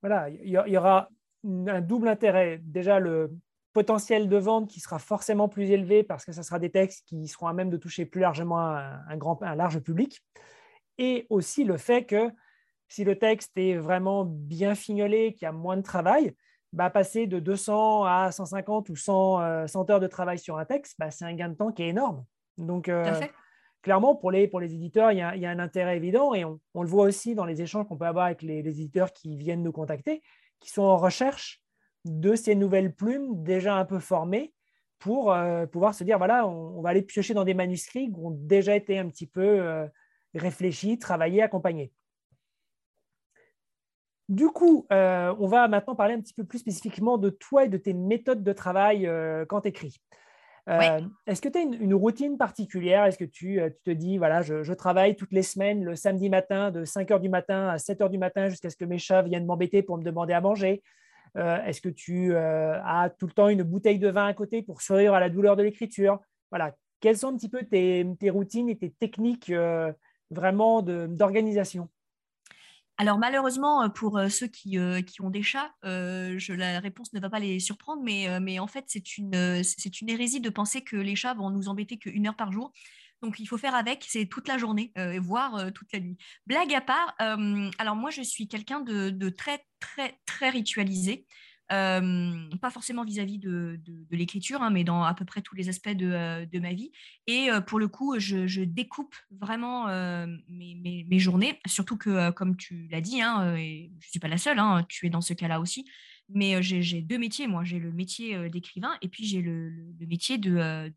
Voilà, 0.00 0.28
il 0.30 0.48
y 0.48 0.76
aura 0.76 1.08
un 1.44 1.80
double 1.80 2.08
intérêt. 2.08 2.60
Déjà, 2.62 2.98
le, 2.98 3.30
potentiel 3.72 4.28
de 4.28 4.36
vente 4.36 4.68
qui 4.68 4.80
sera 4.80 4.98
forcément 4.98 5.48
plus 5.48 5.70
élevé 5.70 6.02
parce 6.02 6.24
que 6.24 6.32
ce 6.32 6.42
sera 6.42 6.58
des 6.58 6.70
textes 6.70 7.06
qui 7.06 7.28
seront 7.28 7.46
à 7.46 7.52
même 7.52 7.70
de 7.70 7.76
toucher 7.76 8.04
plus 8.04 8.20
largement 8.20 8.58
un, 8.60 9.16
grand, 9.16 9.42
un 9.42 9.54
large 9.54 9.78
public. 9.80 10.20
Et 10.98 11.26
aussi 11.30 11.64
le 11.64 11.76
fait 11.76 12.04
que 12.04 12.30
si 12.88 13.04
le 13.04 13.16
texte 13.16 13.52
est 13.56 13.76
vraiment 13.76 14.24
bien 14.24 14.74
fignolé, 14.74 15.32
qu'il 15.32 15.46
y 15.46 15.48
a 15.48 15.52
moins 15.52 15.76
de 15.76 15.82
travail, 15.82 16.34
bah, 16.72 16.90
passer 16.90 17.26
de 17.26 17.38
200 17.38 18.04
à 18.04 18.32
150 18.32 18.88
ou 18.88 18.96
100, 18.96 19.40
euh, 19.40 19.66
heures 19.88 20.00
de 20.00 20.06
travail 20.06 20.38
sur 20.38 20.58
un 20.58 20.64
texte, 20.64 20.96
bah, 20.98 21.10
c'est 21.10 21.24
un 21.24 21.34
gain 21.34 21.48
de 21.48 21.54
temps 21.54 21.72
qui 21.72 21.84
est 21.84 21.88
énorme. 21.88 22.24
Donc, 22.58 22.88
euh, 22.88 23.20
clairement, 23.82 24.16
pour 24.16 24.30
les, 24.30 24.48
pour 24.48 24.60
les 24.60 24.74
éditeurs, 24.74 25.12
il 25.12 25.18
y, 25.18 25.22
a, 25.22 25.36
il 25.36 25.42
y, 25.42 25.46
a, 25.46 25.50
un 25.50 25.58
intérêt 25.60 25.96
évident 25.96 26.34
et 26.34 26.44
on, 26.44 26.60
on 26.74 26.82
le 26.82 26.88
voit 26.88 27.04
aussi 27.04 27.34
dans 27.34 27.44
les 27.44 27.62
échanges 27.62 27.86
qu'on 27.86 27.96
peut 27.96 28.06
avoir 28.06 28.26
avec 28.26 28.42
les, 28.42 28.62
les, 28.62 28.80
éditeurs 28.80 29.12
qui 29.12 29.36
viennent 29.36 29.62
nous 29.62 29.72
contacter, 29.72 30.20
qui 30.58 30.70
sont 30.70 30.82
en 30.82 30.96
recherche 30.96 31.60
de 32.04 32.34
ces 32.34 32.54
nouvelles 32.54 32.94
plumes 32.94 33.42
déjà 33.42 33.76
un 33.76 33.84
peu 33.84 33.98
formées 33.98 34.52
pour 35.00 35.32
euh, 35.32 35.66
pouvoir 35.66 35.94
se 35.94 36.04
dire, 36.04 36.18
voilà, 36.18 36.46
on, 36.46 36.80
va 36.82 36.90
aller 36.90 37.02
piocher 37.02 37.34
dans 37.34 37.44
des 37.44 37.54
manuscrits 37.54 38.12
qui 38.12 38.18
ont 38.20 38.30
déjà 38.30 38.76
été 38.76 38.98
un 38.98 39.08
petit 39.08 39.26
peu 39.26 39.40
euh, 39.40 39.86
réfléchis, 40.34 40.98
travaillés, 40.98 41.42
accompagnés. 41.42 41.90
Du 44.28 44.46
coup, 44.48 44.86
euh, 44.92 45.34
on 45.40 45.48
va 45.48 45.66
maintenant 45.66 45.96
parler 45.96 46.14
un 46.14 46.20
petit 46.20 46.34
peu 46.34 46.44
plus 46.44 46.58
spécifiquement 46.58 47.18
de 47.18 47.30
toi 47.30 47.64
et 47.64 47.68
de 47.68 47.78
tes 47.78 47.94
méthodes 47.94 48.44
de 48.44 48.52
travail 48.52 49.10
quand 49.48 49.62
tu 49.62 49.68
écris. 49.68 49.96
Est-ce 51.26 51.40
que 51.40 51.48
tu 51.48 51.58
as 51.58 51.62
une, 51.62 51.94
routine 51.94 52.38
particulière? 52.38 53.06
Est-ce 53.06 53.18
que 53.18 53.24
tu, 53.24 53.60
te 53.82 53.90
dis, 53.90 54.18
voilà, 54.18 54.42
je, 54.42 54.62
je, 54.62 54.72
travaille 54.72 55.16
toutes 55.16 55.32
les 55.32 55.42
semaines 55.42 55.82
le 55.82 55.96
samedi 55.96 56.28
matin 56.28 56.70
de 56.70 56.84
5 56.84 57.08
h 57.08 57.20
du 57.20 57.28
matin 57.28 57.66
à 57.68 57.78
7 57.78 58.02
h 58.02 58.08
du 58.08 58.18
matin 58.18 58.48
jusqu'à 58.48 58.70
ce 58.70 58.76
que 58.76 58.84
mes 58.84 58.98
chats 58.98 59.22
viennent 59.22 59.46
m'embêter 59.46 59.82
pour 59.82 59.98
me 59.98 60.04
demander 60.04 60.34
à 60.34 60.40
manger? 60.40 60.84
Euh, 61.36 61.62
est-ce 61.64 61.80
que 61.80 61.88
tu 61.88 62.32
euh, 62.32 62.80
as 62.84 63.10
tout 63.10 63.26
le 63.26 63.32
temps 63.32 63.48
une 63.48 63.62
bouteille 63.62 63.98
de 63.98 64.08
vin 64.08 64.26
à 64.26 64.34
côté 64.34 64.62
pour 64.62 64.82
sourire 64.82 65.14
à 65.14 65.20
la 65.20 65.30
douleur 65.30 65.56
de 65.56 65.62
l'écriture? 65.62 66.20
Voilà. 66.50 66.74
Quelles 67.00 67.16
sont 67.16 67.28
un 67.28 67.36
petit 67.36 67.48
peu 67.48 67.62
tes, 67.64 68.30
routines 68.30 68.68
et 68.68 68.76
tes 68.76 68.90
techniques 68.90 69.50
euh, 69.50 69.92
vraiment 70.30 70.82
d'organisation? 70.82 71.88
Alors 72.98 73.16
malheureusement, 73.16 73.88
pour 73.88 74.20
ceux 74.28 74.46
qui, 74.46 74.78
ont 74.78 75.30
des 75.30 75.42
chats, 75.42 75.72
je, 75.82 76.52
la 76.52 76.80
réponse 76.80 77.14
ne 77.14 77.20
va 77.20 77.30
pas 77.30 77.38
les 77.38 77.58
surprendre, 77.58 78.02
mais, 78.02 78.38
mais 78.40 78.58
en 78.58 78.66
fait, 78.66 78.84
c'est 78.88 79.16
une, 79.16 79.62
c'est 79.64 80.02
une 80.02 80.10
hérésie 80.10 80.40
de 80.40 80.50
penser 80.50 80.82
que 80.82 80.96
les 80.96 81.16
chats 81.16 81.32
vont 81.32 81.48
nous 81.48 81.68
embêter 81.68 81.96
qu'une 81.96 82.26
heure 82.26 82.36
par 82.36 82.52
jour. 82.52 82.72
Donc, 83.22 83.38
il 83.38 83.46
faut 83.46 83.58
faire 83.58 83.74
avec, 83.74 84.04
c'est 84.08 84.26
toute 84.26 84.48
la 84.48 84.56
journée, 84.56 84.92
euh, 84.96 85.20
voire 85.20 85.54
euh, 85.56 85.70
toute 85.70 85.92
la 85.92 86.00
nuit. 86.00 86.16
Blague 86.46 86.72
à 86.74 86.80
part, 86.80 87.14
euh, 87.20 87.70
alors 87.78 87.96
moi, 87.96 88.10
je 88.10 88.22
suis 88.22 88.48
quelqu'un 88.48 88.80
de, 88.80 89.28
très, 89.28 89.64
très, 89.78 90.18
très 90.24 90.50
ritualisé. 90.50 91.26
pas 91.68 92.70
forcément 92.72 93.04
vis-à-vis 93.04 93.38
de, 93.38 93.78
l'écriture, 94.10 94.62
hein, 94.62 94.70
mais 94.70 94.84
dans 94.84 95.04
à 95.04 95.14
peu 95.14 95.24
près 95.24 95.42
tous 95.42 95.54
les 95.54 95.68
aspects 95.68 95.90
de, 95.90 96.58
ma 96.58 96.72
vie. 96.72 96.92
Et 97.26 97.48
pour 97.66 97.78
le 97.78 97.88
coup, 97.88 98.18
je, 98.18 98.64
découpe 98.64 99.14
vraiment 99.30 99.86
mes, 100.48 101.18
journées, 101.18 101.60
surtout 101.66 101.98
que, 101.98 102.30
comme 102.30 102.56
tu 102.56 102.88
l'as 102.88 103.02
dit, 103.02 103.20
hein, 103.20 103.54
je 103.56 103.94
ne 103.94 104.00
suis 104.00 104.20
pas 104.20 104.28
la 104.28 104.38
seule, 104.38 104.58
hein, 104.58 104.84
tu 104.88 105.06
es 105.06 105.10
dans 105.10 105.20
ce 105.20 105.34
cas-là 105.34 105.60
aussi, 105.60 105.84
mais 106.30 106.62
j'ai 106.62 107.02
deux 107.02 107.18
métiers. 107.18 107.46
Moi, 107.46 107.64
j'ai 107.64 107.78
le 107.78 107.92
métier 107.92 108.48
d'écrivain 108.48 108.96
et 109.02 109.08
puis 109.08 109.26
j'ai 109.26 109.42
le, 109.42 109.70
métier 110.08 110.38
de, 110.38 110.90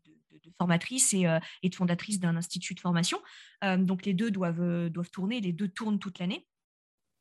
formatrice 0.58 1.14
euh, 1.14 1.38
et, 1.62 1.68
de 1.68 1.74
fondatrice 1.74 2.20
d'un 2.20 2.36
institut 2.36 2.74
de 2.74 2.80
formation. 2.80 3.20
Euh, 3.62 3.76
donc 3.76 4.04
les 4.04 4.14
deux 4.14 4.30
doivent, 4.30 4.62
euh, 4.62 4.88
doivent 4.88 5.10
tourner, 5.10 5.40
les 5.40 5.52
deux 5.52 5.68
tournent 5.68 5.98
toute 5.98 6.18
l'année. 6.18 6.46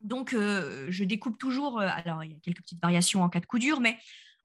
Donc 0.01 0.36
je 0.36 1.03
découpe 1.05 1.38
toujours, 1.38 1.79
alors 1.79 2.25
il 2.25 2.33
y 2.33 2.36
a 2.36 2.39
quelques 2.41 2.62
petites 2.62 2.81
variations 2.81 3.23
en 3.23 3.29
cas 3.29 3.39
de 3.39 3.45
coup 3.45 3.57
dur, 3.57 3.79
mais 3.79 3.97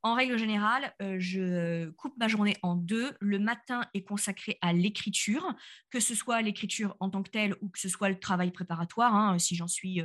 en 0.05 0.15
règle 0.15 0.39
générale, 0.39 0.95
je 1.01 1.91
coupe 1.97 2.17
ma 2.17 2.29
journée 2.29 2.55
en 2.63 2.77
deux. 2.77 3.17
Le 3.19 3.41
matin 3.41 3.85
est 3.93 4.05
consacré 4.05 4.57
à 4.61 4.73
l'écriture, 4.73 5.53
que 5.91 5.99
ce 5.99 6.15
soit 6.15 6.43
l'écriture 6.43 6.97
en 7.01 7.11
tant 7.11 7.25
que 7.25 7.31
telle 7.31 7.57
ou 7.61 7.71
que 7.71 7.81
ce 7.81 7.89
soit 7.89 8.09
le 8.09 8.21
travail 8.21 8.53
préparatoire, 8.53 9.17
hein, 9.17 9.37
si 9.41 9.57
j'en 9.57 9.67
suis 9.67 10.01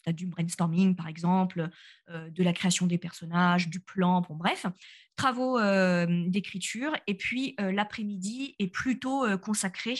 stade 0.00 0.16
du 0.16 0.26
brainstorming, 0.26 0.96
par 0.96 1.08
exemple, 1.08 1.68
de 2.08 2.42
la 2.42 2.52
création 2.52 2.86
des 2.86 2.98
personnages, 2.98 3.68
du 3.68 3.80
plan, 3.80 4.20
bon, 4.20 4.34
bref, 4.34 4.66
travaux 5.16 5.60
d'écriture. 6.28 6.92
Et 7.06 7.14
puis, 7.14 7.54
l'après-midi 7.58 8.56
est 8.58 8.68
plutôt 8.68 9.26
consacré 9.38 9.94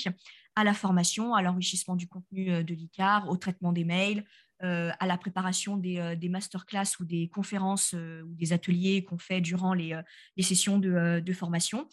à 0.56 0.64
la 0.64 0.74
formation, 0.74 1.34
à 1.34 1.42
l'enrichissement 1.42 1.96
du 1.96 2.08
contenu 2.08 2.64
de 2.64 2.74
l'ICAR, 2.74 3.28
au 3.28 3.36
traitement 3.36 3.72
des 3.72 3.84
mails, 3.84 4.20
euh, 4.20 4.24
à 4.62 5.06
la 5.06 5.16
préparation 5.16 5.76
des, 5.76 5.98
euh, 5.98 6.16
des 6.16 6.28
masterclass 6.28 6.98
ou 7.00 7.04
des 7.04 7.28
conférences 7.28 7.92
euh, 7.94 8.22
ou 8.22 8.34
des 8.34 8.52
ateliers 8.52 9.04
qu'on 9.04 9.18
fait 9.18 9.40
durant 9.40 9.74
les, 9.74 9.94
sessions 10.40 10.78
de, 10.78 11.32
formation. 11.32 11.86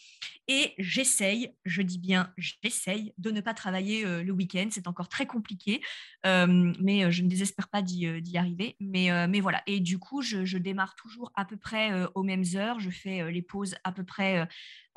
Et 0.48 0.74
j'essaye, 0.78 1.54
je 1.66 1.82
dis 1.82 2.00
bien 2.00 2.34
j'essaye, 2.38 3.14
de 3.18 3.32
ne 3.32 3.42
pas 3.42 3.54
travailler 3.54 4.24
le 4.24 4.32
week-end. 4.32 4.68
C'est 4.72 4.88
encore 4.88 5.10
très 5.10 5.26
compliqué, 5.26 5.82
mais 6.24 7.12
je 7.12 7.22
ne 7.22 7.28
désespère 7.28 7.68
pas 7.68 7.82
d'y 7.82 8.38
arriver. 8.38 8.76
Mais, 8.80 9.28
mais 9.28 9.40
voilà. 9.40 9.62
Et 9.68 9.80
du 9.80 10.00
coup, 10.00 10.22
je 10.22 10.58
démarre 10.58 10.96
toujours 10.96 11.32
à 11.36 11.46
peu 11.46 11.58
près 11.58 11.92
aux 12.16 12.24
mêmes 12.24 12.46
heures. 12.56 12.80
Je 12.80 12.90
fais 12.90 13.32
les 13.32 13.42
pauses 13.42 13.76
à 13.84 13.92
peu 13.92 14.04
près 14.04 14.48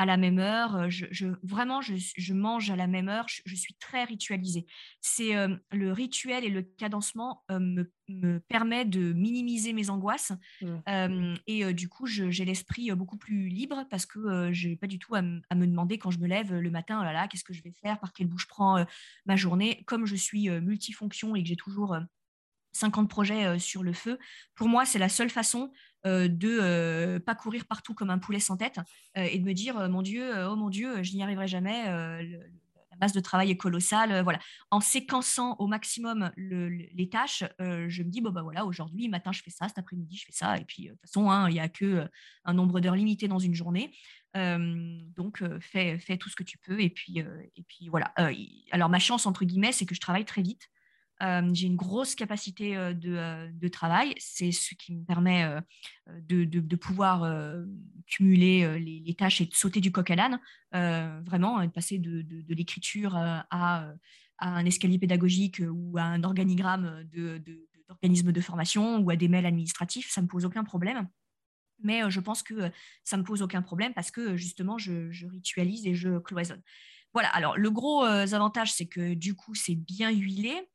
à 0.01 0.07
la 0.07 0.17
même 0.17 0.39
heure. 0.39 0.89
Je, 0.89 1.27
vraiment, 1.43 1.83
je, 1.83 2.33
mange 2.33 2.71
à 2.71 2.77
la 2.77 2.87
même 2.87 3.11
heure. 3.11 3.27
Je, 3.29 3.55
suis 3.55 3.75
très 3.75 4.05
ritualisée. 4.05 4.65
C'est 5.03 5.35
le 5.73 5.93
rituel 5.93 6.43
et 6.43 6.49
le 6.49 6.63
cadencement 6.63 7.45
me, 7.51 7.93
me, 8.09 8.41
permet 8.41 8.87
de 8.87 9.13
minimiser 9.13 9.75
mes 9.75 9.91
angoisses. 9.91 10.33
Mmh. 10.63 11.35
et 11.47 11.75
du 11.75 11.91
coup, 11.91 12.07
j'ai 12.07 12.45
l'esprit 12.47 12.91
beaucoup 12.93 13.19
plus 13.19 13.49
libre 13.49 13.85
parce 13.91 14.07
que 14.07 14.51
je 14.55 14.69
n'ai 14.69 14.77
pas 14.77 14.87
du 14.87 14.99
tout 14.99 15.15
à, 15.15 15.21
me 15.21 15.67
demander 15.67 15.99
quand 15.99 16.11
je 16.11 16.19
me 16.19 16.27
lève 16.27 16.55
le 16.55 16.71
matin, 16.71 16.99
oh 16.99 17.05
là 17.05 17.13
là, 17.13 17.29
qu'est-ce 17.29 17.45
que 17.45 17.53
je 17.53 17.63
vais 17.63 17.75
faire, 17.83 18.01
par 18.01 18.15
quel 18.15 18.27
bout 18.27 18.39
je 18.39 18.47
prends 18.47 18.83
ma 19.27 19.37
journée. 19.37 19.85
Comme 19.85 20.07
je 20.07 20.17
suis 20.17 20.49
multifonction 20.49 21.37
et 21.37 21.43
que 21.43 21.49
j'ai 21.49 21.57
toujours 21.57 21.99
50 22.73 23.11
projets 23.11 23.59
sur 23.59 23.83
le 23.83 23.93
feu, 23.93 24.19
pour 24.55 24.67
moi, 24.67 24.87
c'est 24.87 24.99
la 24.99 25.11
seule 25.11 25.29
façon 25.29 25.71
euh, 26.07 26.29
de 26.29 26.59
euh, 26.63 27.21
pas 27.21 27.35
courir 27.35 27.67
partout 27.67 27.93
comme 27.93 28.09
un 28.09 28.19
poulet 28.19 28.41
sans 28.41 28.57
tête 28.57 28.79
euh, 29.19 29.29
et 29.31 29.39
de 29.39 29.45
me 29.45 29.53
dire 29.53 29.89
mon 29.91 30.01
Dieu, 30.01 30.33
oh 30.47 30.57
mon 30.57 30.71
Dieu, 30.71 31.03
je 31.03 31.15
n'y 31.15 31.23
arriverai 31.23 31.47
jamais. 31.47 31.85
la 31.85 32.97
masse 33.01 33.13
de 33.13 33.21
travail 33.21 33.51
est 33.51 33.57
colossale. 33.57 34.23
voilà. 34.23 34.39
En 34.71 34.81
séquençant 34.81 35.57
au 35.59 35.67
maximum 35.67 36.31
les 36.37 37.09
tâches, 37.11 37.45
je 37.59 38.03
me 38.03 38.09
dis 38.09 38.21
bon 38.21 38.31
bah 38.31 38.43
voilà, 38.43 38.65
aujourd'hui 38.65 39.09
matin 39.09 39.33
je 39.33 39.43
fais 39.43 39.51
ça, 39.51 39.69
cet 39.69 39.79
après-midi 39.79 40.17
je 40.17 40.25
fais 40.25 40.33
ça, 40.33 40.57
et 40.59 40.65
puis 40.65 40.85
de 40.85 40.91
toute 40.91 41.01
façon 41.03 41.31
hein, 41.31 41.49
il 41.49 41.55
n'y 41.55 41.61
a 41.61 41.69
que 41.69 42.09
un 42.45 42.55
nombre 42.55 42.81
d'heures 42.81 42.97
limité 42.97 43.29
dans 43.29 43.39
une 43.39 43.55
journée. 43.55 43.93
donc, 44.35 45.43
fais, 45.61 45.99
fais, 45.99 46.17
tout 46.17 46.31
ce 46.31 46.37
que 46.37 46.45
tu 46.45 46.57
peux. 46.57 46.81
Et 46.81 46.91
puis, 46.91 47.19
et 47.19 47.63
puis 47.69 47.89
voilà. 47.89 48.15
alors, 48.71 48.89
ma 48.89 48.99
chance, 48.99 49.27
entre 49.27 49.45
guillemets, 49.45 49.73
c'est 49.73 49.87
que 49.87 49.95
je 49.95 50.01
travaille 50.01 50.25
très 50.25 50.43
vite. 50.43 50.71
J'ai 51.21 51.67
une 51.67 51.77
grosse 51.77 52.15
capacité 52.15 52.75
de, 52.95 53.69
travail. 53.69 54.15
C'est 54.19 54.53
ce 54.53 54.75
qui 54.75 54.95
me 54.95 55.05
permet 55.05 55.47
de, 56.09 56.77
pouvoir 56.77 57.55
cumuler 58.07 58.79
les, 58.79 59.15
tâches 59.15 59.41
et 59.41 59.47
de 59.47 59.55
sauter 59.55 59.81
du 59.81 59.93
coq 59.93 60.11
à 60.11 60.17
l'âne, 60.17 60.41
vraiment, 61.25 61.63
de 61.63 61.71
passer 61.71 61.99
de, 61.99 62.55
l'écriture 62.55 63.17
à, 63.17 63.93
un 64.39 64.65
escalier 64.65 64.99
pédagogique 64.99 65.61
ou 65.71 65.99
à 65.99 66.05
un 66.05 66.25
organigramme 66.25 67.05
d'organisme 67.89 68.33
de, 68.33 68.41
formation 68.41 68.99
ou 68.99 69.11
à 69.11 69.17
des 69.17 69.29
mails 69.29 69.47
administratifs. 69.47 70.11
Ça 70.11 70.23
ne 70.23 70.27
me 70.27 70.31
pose 70.31 70.47
aucun 70.47 70.65
problème. 70.65 71.07
Mais 71.83 72.11
je 72.11 72.21
pense 72.21 72.43
que 72.43 72.71
ça 73.05 73.17
ne 73.17 73.23
me 73.23 73.27
pose 73.27 73.43
aucun 73.43 73.63
problème 73.63 73.93
parce 73.93 74.11
que 74.11 74.37
justement, 74.37 74.79
je 74.79 75.27
ritualise 75.27 75.87
et 75.87 75.95
je 75.95 76.19
cloisonne. 76.19 76.63
Voilà, 77.12 77.29
alors 77.31 77.57
le 77.57 77.70
gros 77.70 78.05
avantage, 78.05 78.73
c'est 78.73 78.87
que 78.87 79.14
du 79.14 79.35
coup, 79.35 79.55
c'est 79.55 79.75
bien 79.75 80.11
huilé 80.11 80.68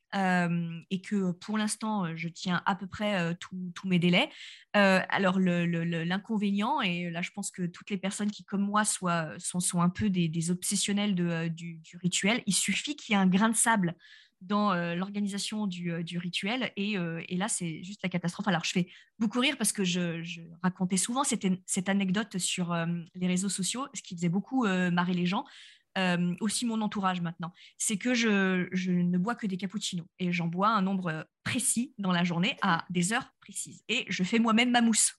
et 0.89 1.01
que 1.01 1.31
pour 1.31 1.57
l'instant, 1.57 2.15
je 2.15 2.29
tiens 2.29 2.61
à 2.65 2.75
peu 2.75 2.87
près 2.87 3.35
tous 3.35 3.87
mes 3.87 3.99
délais. 3.99 4.29
alors, 4.73 5.39
l'inconvénient, 5.39 6.81
et 6.81 7.09
là, 7.09 7.21
je 7.21 7.31
pense 7.31 7.51
que 7.51 7.65
toutes 7.65 7.89
les 7.89 7.97
personnes 7.97 8.31
qui, 8.31 8.43
comme 8.43 8.61
moi, 8.61 8.83
sont, 8.85 9.07
un 9.07 9.89
peu 9.89 10.09
des, 10.09 10.51
obsessionnels 10.51 11.15
du, 11.15 11.81
rituel, 12.01 12.43
il 12.45 12.53
suffit 12.53 12.95
qu'il 12.95 13.13
y 13.13 13.17
ait 13.17 13.21
un 13.21 13.27
grain 13.27 13.49
de 13.49 13.55
sable 13.55 13.95
dans 14.41 14.73
l'organisation 14.95 15.67
du, 15.67 16.17
rituel. 16.17 16.71
Et, 16.77 16.97
là, 17.31 17.49
c'est 17.49 17.83
juste 17.83 18.01
la 18.03 18.09
catastrophe. 18.09 18.47
Alors, 18.47 18.63
je 18.63 18.71
fais 18.71 18.87
beaucoup 19.19 19.39
rire 19.39 19.57
parce 19.57 19.73
que 19.73 19.83
je, 19.83 20.41
racontais 20.63 20.97
souvent 20.97 21.25
cette, 21.25 21.45
cette 21.65 21.89
anecdote 21.89 22.37
sur 22.37 22.73
les 23.15 23.27
réseaux 23.27 23.49
sociaux, 23.49 23.87
ce 23.93 24.01
qui 24.01 24.15
faisait 24.15 24.29
beaucoup 24.29 24.65
marrer 24.65 25.13
les 25.13 25.25
gens. 25.25 25.43
Euh, 25.97 26.35
aussi 26.41 26.65
mon 26.65 26.81
entourage 26.81 27.21
maintenant, 27.21 27.53
c'est 27.77 27.97
que 27.97 28.13
je, 28.13 28.67
ne 28.89 29.17
bois 29.17 29.35
que 29.35 29.47
des 29.47 29.57
cappuccinos 29.57 30.05
et 30.19 30.31
j'en 30.31 30.47
bois 30.47 30.69
un 30.69 30.81
nombre 30.81 31.25
précis 31.43 31.93
dans 31.97 32.11
la 32.11 32.23
journée 32.23 32.57
à 32.61 32.85
des 32.89 33.13
heures 33.13 33.33
précises. 33.39 33.83
Et 33.87 34.05
je 34.09 34.23
fais 34.23 34.39
moi-même 34.39 34.71
ma 34.71 34.81
mousse. 34.81 35.13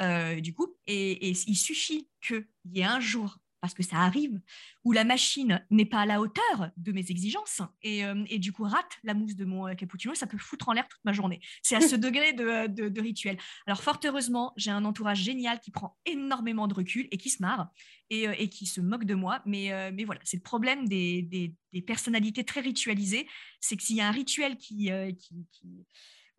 Euh, 0.00 0.40
du 0.40 0.54
coup, 0.54 0.76
et, 0.86 1.28
et 1.28 1.30
il 1.30 1.56
suffit 1.56 2.08
qu'il 2.20 2.46
y 2.66 2.80
ait 2.80 2.84
un 2.84 3.00
jour 3.00 3.38
parce 3.60 3.74
que 3.74 3.82
ça 3.82 3.96
arrive, 3.96 4.40
où 4.84 4.92
la 4.92 5.04
machine 5.04 5.64
n'est 5.70 5.84
pas 5.84 6.00
à 6.00 6.06
la 6.06 6.20
hauteur 6.20 6.70
de 6.76 6.92
mes 6.92 7.10
exigences 7.10 7.62
et, 7.82 8.04
euh, 8.04 8.24
du 8.38 8.52
coup 8.52 8.64
rate 8.64 8.98
la 9.02 9.14
mousse 9.14 9.34
de 9.34 9.44
mon 9.44 9.74
cappuccino, 9.74 10.14
ça 10.14 10.26
peut 10.26 10.38
foutre 10.38 10.68
en 10.68 10.72
l'air 10.72 10.86
toute 10.88 11.04
ma 11.04 11.12
journée. 11.12 11.40
C'est 11.62 11.74
à 11.74 11.80
ce 11.80 11.96
degré 11.96 12.32
de, 12.32 13.00
rituel. 13.00 13.38
Alors 13.66 13.82
fort 13.82 14.00
heureusement, 14.04 14.52
j'ai 14.56 14.70
un 14.70 14.84
entourage 14.84 15.22
génial 15.22 15.60
qui 15.60 15.70
prend 15.70 15.96
énormément 16.06 16.68
de 16.68 16.74
recul 16.74 17.08
et 17.10 17.18
qui 17.18 17.30
se 17.30 17.42
marre 17.42 17.70
et, 18.10 18.28
euh, 18.28 18.34
qui 18.46 18.66
se 18.66 18.80
moque 18.80 19.04
de 19.04 19.14
moi. 19.14 19.42
Mais, 19.46 19.70
mais 19.92 20.04
voilà, 20.04 20.20
c'est 20.24 20.36
le 20.36 20.42
problème 20.42 20.88
des, 20.88 21.54
personnalités 21.86 22.44
très 22.44 22.60
ritualisées, 22.60 23.26
c'est 23.60 23.76
que 23.76 23.82
s'il 23.82 23.96
y 23.96 24.00
a 24.00 24.08
un 24.08 24.12
rituel 24.12 24.56
qui, 24.56 24.90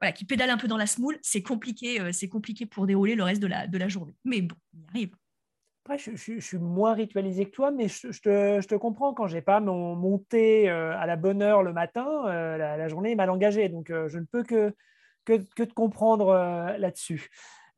voilà, 0.01 0.11
qui 0.11 0.25
pédale 0.25 0.49
un 0.49 0.57
peu 0.57 0.67
dans 0.67 0.77
la 0.77 0.87
smoule, 0.87 1.17
c'est 1.21 1.43
compliqué, 1.43 2.11
c'est 2.13 2.29
compliqué 2.29 2.65
pour 2.65 2.87
dérouler 2.87 3.15
le 3.15 3.23
reste 3.23 3.41
de 3.41 3.47
la, 3.47 3.67
de 3.67 3.77
la 3.77 3.87
journée. 3.87 4.15
Mais 4.25 4.41
bon, 4.41 4.55
il 4.73 4.85
arrive 4.89 5.15
je, 5.97 6.39
suis 6.39 6.57
moins 6.57 6.93
ritualisé 6.93 7.45
que 7.45 7.51
toi, 7.51 7.71
mais 7.71 7.87
je, 7.87 8.07
te, 8.19 8.75
comprends 8.75 9.13
quand 9.13 9.27
j'ai 9.27 9.41
pas 9.41 9.59
mon, 9.59 10.17
thé 10.17 10.69
euh, 10.69 10.97
à 10.97 11.05
la 11.05 11.15
bonne 11.15 11.41
heure 11.41 11.63
le 11.63 11.73
matin, 11.73 12.07
euh, 12.27 12.57
la, 12.57 12.87
journée 12.87 13.11
est 13.11 13.15
mal 13.15 13.29
engagée. 13.29 13.69
Donc, 13.69 13.89
euh, 13.89 14.07
je 14.07 14.19
ne 14.19 14.25
peux 14.25 14.43
que, 14.43 14.73
que, 15.25 15.63
te 15.63 15.73
comprendre 15.73 16.33
là-dessus. 16.77 17.29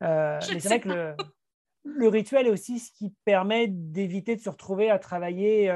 mais 0.01 0.39
c'est 0.41 0.59
vrai 0.59 0.79
que 0.79 0.89
le, 0.89 1.15
le, 1.83 2.07
rituel 2.07 2.47
est 2.47 2.51
aussi 2.51 2.79
ce 2.79 2.91
qui 2.91 3.13
permet 3.25 3.67
d'éviter 3.67 4.35
de 4.35 4.41
se 4.41 4.49
retrouver 4.49 4.89
à 4.89 4.99
travailler 4.99 5.71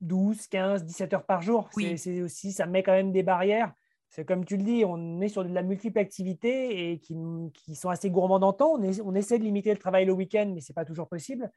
12, 0.00 0.46
15, 0.48 0.84
17 0.84 1.12
heures 1.14 1.26
par 1.26 1.42
jour. 1.42 1.68
C'est 1.96 2.22
aussi, 2.22 2.52
ça 2.52 2.66
met 2.66 2.82
quand 2.82 2.92
même 2.92 3.12
des 3.12 3.22
barrières 3.22 3.72
c'est 4.08 4.24
comme 4.24 4.44
tu 4.44 4.56
le 4.56 4.62
dis, 4.62 4.84
on 4.84 5.20
est 5.20 5.28
sur 5.28 5.44
de 5.44 5.52
la 5.52 5.62
multiple 5.62 5.98
activité 5.98 6.92
et 6.92 7.00
qui, 7.00 7.14
sont 7.74 7.90
assez 7.90 8.10
gourmands 8.10 8.36
en 8.36 8.52
temps. 8.52 8.78
On, 8.78 9.14
essaie 9.14 9.38
de 9.38 9.44
limiter 9.44 9.72
le 9.72 9.78
travail 9.78 10.04
le 10.04 10.12
week-end, 10.12 10.50
mais 10.54 10.60
ce 10.60 10.72
n'est 10.72 10.74
pas 10.74 10.84
toujours 10.84 11.08
possible. 11.08 11.50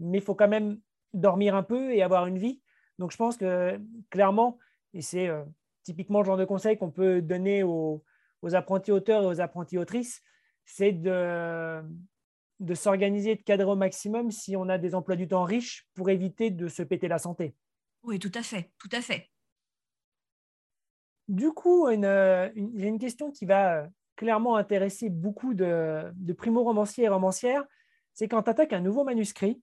Mais 0.00 0.18
il 0.18 0.24
faut 0.24 0.34
quand 0.34 0.48
même 0.48 0.78
dormir 1.12 1.54
un 1.54 1.62
peu 1.62 1.92
et 1.94 2.02
avoir 2.02 2.26
une 2.26 2.38
vie. 2.38 2.62
Donc 2.98 3.12
je 3.12 3.16
pense 3.16 3.36
que 3.36 3.78
clairement, 4.10 4.58
et 4.94 5.02
c'est 5.02 5.28
euh, 5.28 5.44
typiquement 5.82 6.20
le 6.20 6.24
genre 6.24 6.36
de 6.36 6.44
conseil 6.44 6.78
qu'on 6.78 6.90
peut 6.90 7.20
donner 7.20 7.62
aux, 7.62 8.02
apprentis 8.54 8.92
auteurs 8.92 9.22
et 9.22 9.26
aux 9.26 9.40
apprentis 9.40 9.76
autrices, 9.76 10.22
c'est 10.64 10.92
de, 10.92 11.82
de 12.60 12.74
s'organiser 12.74 13.32
et 13.32 13.36
de 13.36 13.42
cadrer 13.42 13.66
au 13.66 13.76
maximum 13.76 14.30
si 14.30 14.56
on 14.56 14.68
a 14.68 14.78
des 14.78 14.94
emplois 14.94 15.16
du 15.16 15.28
temps 15.28 15.44
riches 15.44 15.86
pour 15.94 16.10
éviter 16.10 16.50
de 16.50 16.68
se 16.68 16.82
péter 16.82 17.08
la 17.08 17.18
santé. 17.18 17.54
Oui, 18.02 18.18
tout 18.18 18.32
à 18.34 18.42
fait, 18.42 18.70
tout 18.78 18.88
à 18.92 19.00
fait. 19.00 19.30
Du 21.28 21.50
coup, 21.50 21.88
euh, 21.88 22.50
j'ai 22.54 22.86
une 22.86 22.98
question 22.98 23.32
qui 23.32 23.46
va 23.46 23.78
euh, 23.78 23.86
clairement 24.14 24.56
intéresser 24.56 25.10
beaucoup 25.10 25.54
de, 25.54 26.12
primo-romanciers 26.38 27.04
et 27.04 27.08
romancières. 27.08 27.64
C'est 28.14 28.28
quand 28.28 28.44
tu 28.44 28.50
attaques 28.50 28.72
un 28.72 28.80
nouveau 28.80 29.04
manuscrit, 29.04 29.60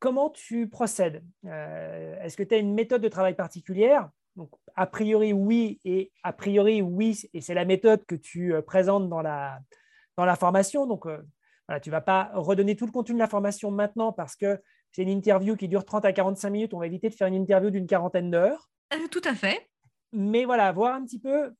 comment 0.00 0.28
tu 0.28 0.68
procèdes? 0.68 1.24
Euh, 1.46 2.20
Est-ce 2.20 2.36
que 2.36 2.42
tu 2.42 2.54
as 2.54 2.58
une 2.58 2.74
méthode 2.74 3.00
de 3.00 3.08
travail 3.08 3.34
particulière? 3.36 4.10
Donc, 4.34 4.50
A 4.74 4.86
priori, 4.86 5.32
oui, 5.32 5.78
et 5.84 6.10
a 6.24 6.32
priori, 6.32 6.82
oui, 6.82 7.22
et 7.32 7.40
c'est 7.40 7.54
la 7.54 7.64
méthode 7.64 8.04
que 8.04 8.16
tu 8.16 8.54
présentes 8.66 9.08
dans 9.08 9.22
la, 9.22 9.60
dans 10.16 10.24
la 10.24 10.36
formation. 10.36 10.86
Donc, 10.86 11.04
voilà, 11.04 11.80
tu 11.80 11.90
ne 11.90 11.92
vas 11.92 12.00
pas 12.00 12.30
redonner 12.34 12.76
tout 12.76 12.86
le 12.86 12.92
contenu 12.92 13.14
de 13.14 13.18
la 13.18 13.28
formation 13.28 13.70
maintenant 13.70 14.12
parce 14.12 14.36
que 14.36 14.60
c'est 14.90 15.02
une 15.02 15.08
interview 15.08 15.56
qui 15.56 15.68
dure 15.68 15.84
30 15.84 16.04
à 16.04 16.12
45 16.12 16.50
minutes. 16.50 16.74
On 16.74 16.78
va 16.78 16.86
éviter 16.86 17.08
de 17.08 17.14
faire 17.14 17.28
une 17.28 17.34
interview 17.34 17.70
d'une 17.70 17.86
quarantaine 17.86 18.30
d'heures. 18.30 18.70
tout 19.10 19.22
à 19.24 19.34
fait 19.34 19.68
mais 20.12 20.44
voilà, 20.44 20.70
voir 20.72 20.94
un 20.94 21.04
petit 21.04 21.18
peu 21.18 21.54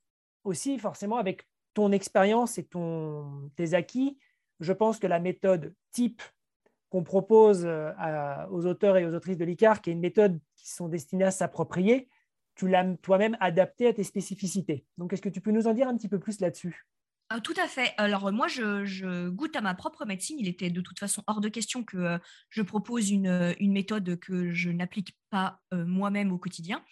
aussi 0.45 0.79
forcément 0.79 1.17
avec 1.17 1.49
ton 1.75 1.91
expérience 1.91 2.59
et 2.59 2.65
ton, 2.65 3.51
tes 3.57 3.75
acquis, 3.75 4.19
je 4.61 4.73
pense 4.73 4.99
que 4.99 5.07
la 5.07 5.21
méthode 5.21 5.75
type 5.91 6.23
qu'on 6.91 7.03
propose 7.03 7.65
euh, 7.65 7.91
aux 8.51 8.67
auteurs 8.67 8.99
et 8.99 9.07
aux 9.07 9.15
autrices 9.15 9.39
de 9.39 9.47
l'ICAR, 9.47 9.81
qui 9.81 9.89
est 9.89 9.95
une 9.95 10.01
méthode 10.01 10.39
qui 10.57 10.71
sont 10.71 10.89
destinées 10.89 11.25
à 11.25 11.31
s'approprier, 11.31 12.09
tu 12.55 12.69
l'as 12.69 12.85
toi-même 13.01 13.37
adaptée 13.41 13.87
à 13.87 13.95
tes 13.95 14.05
spécificités. 14.05 14.85
Donc, 14.99 15.15
est-ce 15.15 15.23
que 15.23 15.31
tu 15.31 15.41
peux 15.41 15.53
nous 15.53 15.67
en 15.67 15.73
dire 15.73 15.89
un 15.89 15.97
petit 15.97 16.09
peu 16.09 16.19
plus 16.19 16.41
là-dessus? 16.41 16.87
Ah, 17.35 17.41
tout 17.41 17.55
à 17.57 17.67
fait. 17.67 17.95
Alors 17.97 18.31
moi, 18.31 18.47
je, 18.47 19.29
goûte 19.31 19.57
à 19.57 19.63
ma 19.63 19.75
propre 19.75 20.05
médecine. 20.05 20.37
Il 20.39 20.49
était 20.49 20.69
de 20.69 20.83
toute 20.83 20.99
façon 20.99 21.23
hors 21.27 21.41
de 21.41 21.49
question 21.49 21.83
que 21.83 21.97
euh, 21.97 22.19
je 22.51 22.61
propose 22.61 23.11
une, 23.11 23.55
méthode 23.61 24.19
que 24.21 24.53
je 24.53 24.69
n'applique 24.69 25.17
pas 25.31 25.59
euh, 25.73 25.87
moi-même 25.87 26.31
au 26.31 26.39
quotidien. 26.39 26.85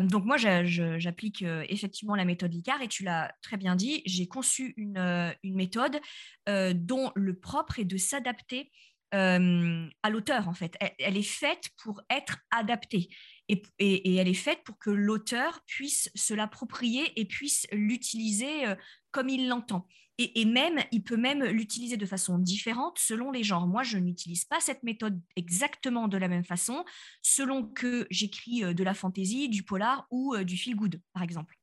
donc 0.00 0.24
moi, 0.26 0.36
j'applique 0.36 1.42
effectivement 1.68 2.14
la 2.14 2.24
méthode 2.26 2.52
Licard 2.52 2.82
et 2.82 2.88
tu 2.88 3.02
l'as 3.02 3.34
très 3.42 3.56
bien 3.56 3.74
dit, 3.74 4.02
j'ai 4.04 4.28
conçu 4.28 4.74
une, 4.76 5.34
méthode 5.42 5.98
dont 6.46 7.10
le 7.16 7.34
propre 7.40 7.80
est 7.80 7.84
de 7.84 7.96
s'adapter 7.96 8.70
à 9.10 10.10
l'auteur 10.10 10.48
en 10.48 10.54
fait. 10.54 10.76
Elle, 10.98 11.16
est 11.16 11.22
faite 11.22 11.70
pour 11.82 12.00
être 12.10 12.38
adaptée 12.50 13.08
et, 13.48 14.16
elle 14.16 14.28
est 14.28 14.34
faite 14.34 14.60
pour 14.64 14.78
que 14.78 14.90
l'auteur 14.90 15.60
puisse 15.66 16.10
se 16.14 16.32
l'approprier 16.32 17.18
et 17.20 17.24
puisse 17.24 17.66
l'utiliser 17.72 18.66
comme 19.12 19.28
il 19.28 19.48
l'entend. 19.48 19.86
Et, 20.18 20.44
même, 20.44 20.78
il 20.92 21.02
peut 21.02 21.16
même 21.16 21.42
l'utiliser 21.42 21.96
de 21.96 22.06
façon 22.06 22.38
différente 22.38 22.98
selon 22.98 23.32
les 23.32 23.42
genres. 23.42 23.66
Moi, 23.66 23.82
je 23.82 23.98
n'utilise 23.98 24.44
pas 24.44 24.60
cette 24.60 24.82
méthode 24.82 25.20
exactement 25.36 26.06
de 26.06 26.16
la 26.16 26.28
même 26.28 26.44
façon 26.44 26.84
selon 27.22 27.64
que 27.64 28.06
j'écris 28.10 28.60
de 28.74 28.84
la 28.84 28.94
fantaisie, 28.94 29.48
du 29.48 29.64
polar 29.64 30.06
ou 30.10 30.36
du 30.44 30.56
feel 30.56 30.76
good, 30.76 31.00
par 31.12 31.22
exemple. 31.22 31.56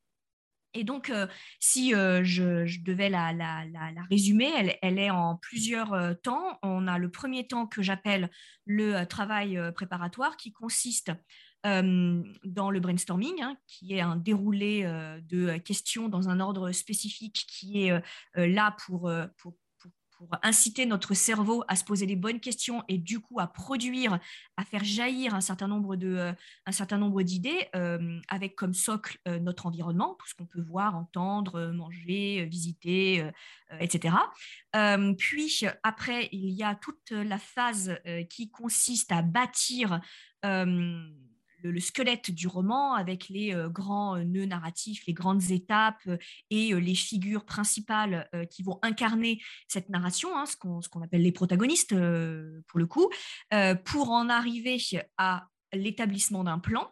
Et 0.73 0.83
donc, 0.83 1.11
si 1.59 1.91
je, 1.91 2.83
devais 2.83 3.09
la, 3.09 3.33
résumer, 4.09 4.51
elle, 4.81 4.99
est 4.99 5.11
en 5.11 5.37
plusieurs 5.37 6.19
temps. 6.21 6.59
On 6.61 6.87
a 6.87 6.97
le 6.97 7.11
premier 7.11 7.47
temps 7.47 7.67
que 7.67 7.81
j'appelle 7.81 8.29
le 8.65 9.05
travail 9.05 9.59
préparatoire 9.73 10.37
qui 10.37 10.51
consiste 10.51 11.11
dans 11.63 12.71
le 12.71 12.79
brainstorming, 12.79 13.41
hein, 13.41 13.57
qui 13.67 13.95
est 13.95 14.01
un 14.01 14.15
déroulé 14.15 14.83
de 15.27 15.57
questions 15.57 16.09
dans 16.09 16.29
un 16.29 16.39
ordre 16.39 16.71
spécifique 16.71 17.45
qui 17.49 17.87
est 17.87 18.01
là 18.35 18.75
pour, 18.85 19.11
pour 19.37 19.53
pour 20.19 20.27
inciter 20.43 20.85
notre 20.85 21.13
cerveau 21.13 21.63
à 21.69 21.77
se 21.77 21.85
poser 21.85 22.05
les 22.05 22.17
bonnes 22.17 22.41
questions 22.41 22.83
et 22.89 22.97
du 22.97 23.21
coup 23.21 23.39
à 23.39 23.47
produire, 23.47 24.19
à 24.57 24.65
faire 24.65 24.83
jaillir 24.83 25.33
un 25.33 25.39
certain 25.39 25.69
nombre 25.69 25.95
de, 25.95 26.07
euh, 26.09 26.33
un 26.65 26.71
certain 26.73 26.97
nombre 26.97 27.23
d'idées 27.23 27.69
euh, 27.73 28.19
avec 28.27 28.57
comme 28.57 28.73
socle 28.73 29.17
euh, 29.29 29.39
notre 29.39 29.65
environnement, 29.65 30.17
tout 30.19 30.27
ce 30.27 30.35
qu'on 30.35 30.45
peut 30.45 30.61
voir, 30.61 30.97
entendre, 30.97 31.71
manger, 31.71 32.45
visiter, 32.51 33.29
etc. 33.79 34.15
puis 35.17 35.63
après, 35.83 36.27
il 36.33 36.49
y 36.49 36.63
a 36.63 36.75
toute 36.75 37.11
la 37.11 37.37
phase 37.37 37.97
qui 38.29 38.49
consiste 38.49 39.11
à 39.11 39.21
bâtir 39.21 40.01
le, 41.63 41.79
squelette 41.79 42.31
du 42.31 42.47
roman 42.47 42.93
avec 42.93 43.29
les 43.29 43.53
euh, 43.53 43.69
grands 43.69 44.17
euh, 44.17 44.23
nœuds 44.23 44.45
narratifs, 44.45 45.05
les 45.07 45.13
grandes 45.13 45.51
étapes 45.51 46.01
euh, 46.07 46.17
et 46.49 46.73
les 46.73 46.95
figures 46.95 47.45
principales 47.45 48.29
qui 48.49 48.63
vont 48.63 48.79
incarner 48.81 49.41
cette 49.67 49.89
narration, 49.89 50.37
hein, 50.37 50.45
ce 50.45 50.55
qu'on 50.55 51.01
appelle 51.01 51.21
les 51.21 51.31
protagonistes 51.31 51.95
pour 52.67 52.79
le 52.79 52.85
coup, 52.85 53.09
pour 53.85 54.11
en 54.11 54.29
arriver 54.29 54.77
à 55.17 55.47
l'établissement 55.73 56.43
d'un 56.43 56.59
plan 56.59 56.91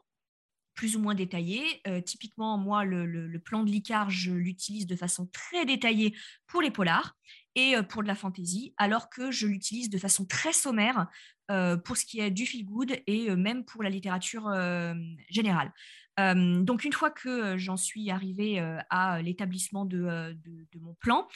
plus 0.76 0.96
ou 0.96 1.00
moins 1.00 1.16
détaillé. 1.16 1.82
typiquement, 2.06 2.58
moi, 2.58 2.86
le, 2.86 3.06
le, 3.06 3.40
plan 3.40 3.64
de 3.64 3.70
l'ICAR, 3.70 4.10
je 4.10 4.32
l'utilise 4.32 4.86
de 4.86 4.96
façon 4.96 5.28
très 5.28 5.66
détaillée 5.66 6.16
pour 6.46 6.62
les 6.62 6.72
polars 6.72 7.16
et 7.56 7.76
pour 7.90 8.04
de 8.04 8.08
la 8.08 8.16
fantaisie, 8.16 8.74
alors 8.78 9.10
que 9.10 9.32
je 9.32 9.48
l'utilise 9.48 9.90
de 9.90 9.98
façon 9.98 10.26
très 10.26 10.54
sommaire 10.54 11.08
pour 11.86 11.98
ce 11.98 12.06
qui 12.06 12.20
est 12.20 12.32
du 12.32 12.46
feel 12.46 12.66
good 12.66 12.92
et 13.08 13.30
euh, 13.30 13.36
même 13.36 13.64
pour 13.64 13.84
la 13.84 13.90
littérature 13.90 14.48
euh, 14.48 14.94
générale. 15.30 15.72
donc 16.18 16.84
une 16.84 16.94
fois 16.94 17.12
que 17.12 17.58
j'en 17.58 17.78
suis 17.78 18.10
arrivée 18.10 18.60
à 18.90 19.22
l'établissement 19.22 19.86
de, 19.86 20.36
mon 20.80 20.96
plan, 20.96 21.28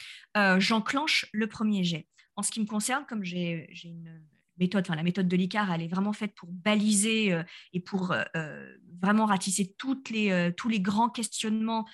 j'enclenche 0.58 1.26
le 1.32 1.46
premier 1.46 1.84
jet. 1.84 2.08
En 2.34 2.42
ce 2.42 2.50
qui 2.50 2.60
me 2.60 2.66
concerne, 2.66 3.04
comme 3.08 3.22
j'ai 3.22 3.68
une 3.84 4.22
méthode, 4.58 4.84
enfin 4.84 4.96
la 4.96 5.04
méthode 5.04 5.28
de 5.28 5.36
l'ICAR, 5.36 5.72
elle 5.72 5.82
est 5.82 5.88
vraiment 5.88 6.12
faite 6.12 6.34
pour 6.34 6.48
baliser 6.50 7.40
et 7.72 7.80
pour 7.80 8.12
vraiment 9.00 9.26
ratisser 9.26 9.72
toutes 9.78 10.10
les, 10.10 10.52
tous 10.56 10.68
les 10.68 10.80
grands 10.80 11.10
questionnements 11.10 11.86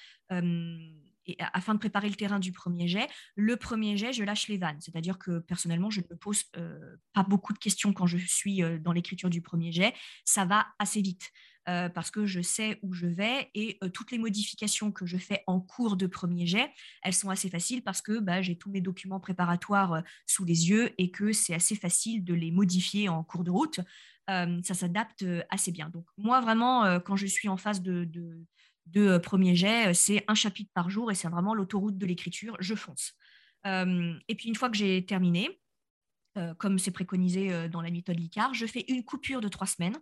afin 1.53 1.75
de 1.75 1.79
préparer 1.79 2.09
le 2.09 2.15
terrain 2.15 2.39
du 2.39 2.53
premier 2.53 2.89
jet, 2.89 3.09
le 3.37 3.57
premier 3.57 3.97
jet, 3.97 4.13
je 4.13 4.25
lâche 4.25 4.49
les 4.49 4.59
vannes. 4.59 4.81
C'est-à-dire 4.81 5.19
que 5.19 5.39
personnellement, 5.41 5.91
je 5.91 6.01
ne 6.01 6.07
me 6.11 6.17
pose 6.17 6.45
euh, 6.57 6.97
pas 7.13 7.23
beaucoup 7.23 7.53
de 7.53 7.59
questions 7.59 7.93
quand 7.93 8.07
je 8.07 8.19
suis 8.19 8.63
euh, 8.63 8.79
dans 8.79 8.93
l'écriture 8.93 9.31
du 9.31 9.43
premier 9.43 9.73
jet. 9.73 9.95
Ça 10.25 10.45
va 10.45 10.67
assez 10.79 11.03
vite. 11.03 11.31
Euh, 11.69 11.91
parce 11.91 12.11
que 12.11 12.25
je 12.25 12.41
sais 12.41 12.79
où 12.81 12.95
je 12.95 13.07
vais 13.07 13.51
et 13.55 13.79
toutes 13.93 14.11
les 14.11 14.17
modifications 14.17 14.91
que 14.91 15.05
je 15.05 15.19
fais 15.19 15.43
en 15.47 15.61
cours 15.61 15.99
de 15.99 16.07
premier 16.07 16.47
jet, 16.47 16.71
elles 17.03 17.13
sont 17.13 17.29
assez 17.29 17.51
faciles 17.51 17.83
parce 17.83 18.01
que 18.01 18.21
bah, 18.21 18.41
j'ai 18.41 18.57
tous 18.57 18.71
mes 18.71 18.81
documents 18.81 19.21
préparatoires 19.21 20.03
sous 20.25 20.47
les 20.47 20.71
yeux 20.71 20.95
et 20.97 21.11
que 21.11 21.31
c'est 21.35 21.53
assez 21.53 21.75
facile 21.75 22.25
de 22.25 22.33
les 22.33 22.53
modifier 22.53 23.11
en 23.11 23.23
cours 23.23 23.45
de 23.45 23.51
route. 23.51 23.81
ça 24.29 24.73
s'adapte 24.73 25.27
assez 25.51 25.71
bien. 25.71 25.91
Donc 25.91 26.07
moi, 26.17 26.41
vraiment, 26.41 27.01
quand 27.01 27.17
je 27.17 27.27
suis 27.27 27.51
en 27.51 27.59
phase 27.59 27.83
de 27.83 28.07
euh, 28.97 29.19
premier 29.19 29.55
jet, 29.55 29.89
euh, 29.89 29.95
c'est 29.95 30.25
un 30.29 30.35
chapitre 30.35 30.71
par 30.75 30.91
jour 30.91 31.11
et 31.11 31.15
c'est 31.15 31.29
vraiment 31.29 31.55
l'autoroute 31.55 31.99
de 31.99 32.07
l'écriture, 32.07 32.57
je 32.61 32.75
fonce. 32.75 33.13
Euh, 33.67 34.15
et 34.29 34.35
puis 34.35 34.49
une 34.49 34.55
fois 34.55 34.71
que 34.71 34.77
j'ai 34.77 35.05
terminé, 35.05 35.61
comme 36.59 36.79
c'est 36.79 36.93
préconisé 36.93 37.69
dans 37.69 37.81
la 37.81 37.91
méthode 37.91 38.17
LICAR, 38.17 38.55
je 38.55 38.65
fais 38.65 38.85
une 38.87 39.05
coupure 39.05 39.41
de 39.41 39.49
trois 39.49 39.67
semaines 39.67 39.99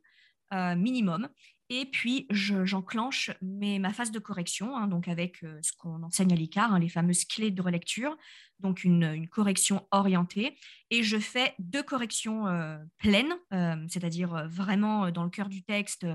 minimum 0.52 1.30
et 1.68 1.86
puis 1.86 2.26
j'enclenche 2.30 3.30
ma 3.42 3.92
phase 3.92 4.10
de 4.10 4.18
correction, 4.18 4.76
hein, 4.76 4.86
donc 4.86 5.08
avec 5.08 5.44
ce 5.62 5.72
qu'on 5.76 6.02
enseigne 6.02 6.32
à 6.32 6.36
l'ICAR, 6.36 6.72
hein, 6.72 6.78
les 6.78 6.88
fameuses 6.88 7.24
clés 7.24 7.50
de 7.50 7.62
relecture, 7.62 8.16
donc 8.60 8.84
une, 8.84 9.28
correction 9.28 9.86
orientée, 9.90 10.56
et 10.90 11.02
je 11.02 11.18
fais 11.18 11.54
deux 11.58 11.82
corrections 11.82 12.44
pleines, 12.98 13.34
c'est-à-dire 13.88 14.48
vraiment 14.48 15.10
dans 15.10 15.24
le 15.24 15.30
cœur 15.30 15.48
du 15.48 15.62
texte, 15.62 16.06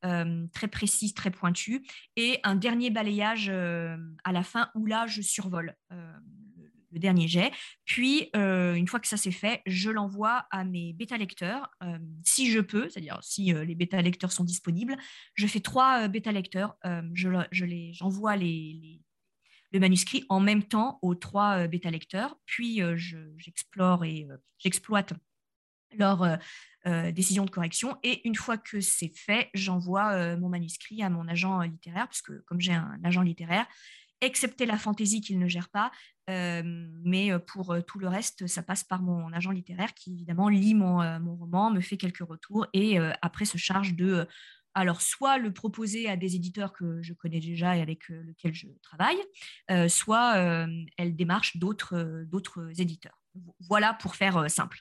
très 0.00 0.68
précises, 0.70 1.14
très 1.14 1.30
pointues, 1.30 1.84
et 2.16 2.38
un 2.44 2.54
dernier 2.54 2.90
balayage 2.90 3.48
à 3.48 4.32
la 4.32 4.42
fin 4.42 4.70
où 4.74 4.86
là 4.86 5.06
je 5.06 5.22
survole 5.22 5.74
le 6.92 6.98
dernier 6.98 7.28
jet. 7.28 7.52
Puis, 7.84 8.30
euh, 8.36 8.74
une 8.74 8.86
fois 8.86 9.00
que 9.00 9.08
ça 9.08 9.16
c'est 9.16 9.32
fait, 9.32 9.62
je 9.66 9.90
l'envoie 9.90 10.46
à 10.50 10.64
mes 10.64 10.92
bêta-lecteurs, 10.92 11.70
euh, 11.82 11.98
si 12.24 12.50
je 12.50 12.60
peux, 12.60 12.88
c'est-à-dire 12.88 13.18
si 13.22 13.52
euh, 13.52 13.64
les 13.64 13.74
bêta-lecteurs 13.74 14.32
sont 14.32 14.44
disponibles. 14.44 14.96
Je 15.34 15.46
fais 15.46 15.60
trois 15.60 16.08
bêta-lecteurs, 16.08 16.76
je, 17.14 17.28
j'envoie 17.92 18.36
les, 18.36 19.00
le 19.72 19.80
manuscrit 19.80 20.24
en 20.28 20.40
même 20.40 20.62
temps 20.62 20.98
aux 21.02 21.14
trois 21.14 21.66
bêta-lecteurs, 21.66 22.36
puis 22.46 22.80
j'explore 23.36 24.04
et 24.04 24.26
j'exploite 24.58 25.12
leur 25.96 26.38
décision 27.12 27.44
de 27.44 27.50
correction. 27.50 27.96
Et 28.02 28.26
une 28.26 28.34
fois 28.34 28.58
que 28.58 28.80
c'est 28.80 29.12
fait, 29.14 29.50
j'envoie 29.54 30.36
mon 30.36 30.48
manuscrit 30.48 31.02
à 31.02 31.10
mon 31.10 31.28
agent 31.28 31.60
littéraire, 31.62 32.08
puisque 32.08 32.38
comme 32.44 32.60
j'ai 32.60 32.72
un 32.72 32.98
agent 33.04 33.22
littéraire, 33.22 33.66
excepté 34.20 34.66
la 34.66 34.76
fantaisie 34.76 35.20
qu'il 35.20 35.38
ne 35.38 35.48
gère 35.48 35.68
pas. 35.68 35.90
Euh, 36.28 36.62
mais 37.04 37.32
euh, 37.32 37.38
pour 37.38 37.72
euh, 37.72 37.80
tout 37.80 37.98
le 37.98 38.08
reste, 38.08 38.46
ça 38.46 38.62
passe 38.62 38.84
par 38.84 39.02
mon 39.02 39.32
agent 39.32 39.50
littéraire 39.50 39.94
qui, 39.94 40.12
évidemment, 40.12 40.48
lit 40.48 40.74
mon, 40.74 40.98
roman, 41.36 41.70
me 41.70 41.80
fait 41.80 41.96
quelques 41.96 42.18
retours 42.18 42.66
et 42.72 42.98
après 43.22 43.44
se 43.44 43.58
charge 43.58 43.94
de, 43.94 44.26
alors, 44.74 45.00
soit 45.00 45.38
le 45.38 45.52
proposer 45.52 46.08
à 46.08 46.16
des 46.16 46.36
éditeurs 46.36 46.72
que 46.72 47.00
je 47.02 47.12
connais 47.14 47.40
déjà 47.40 47.76
et 47.76 47.80
avec 47.80 48.08
lesquels 48.08 48.54
je 48.54 48.66
travaille, 48.82 49.18
soit 49.88 50.34
elle 50.96 51.16
démarche 51.16 51.56
d'autres 51.56 52.70
éditeurs. 52.78 53.20
Voilà 53.68 53.94
pour 53.94 54.16
faire 54.16 54.50
simple. 54.50 54.80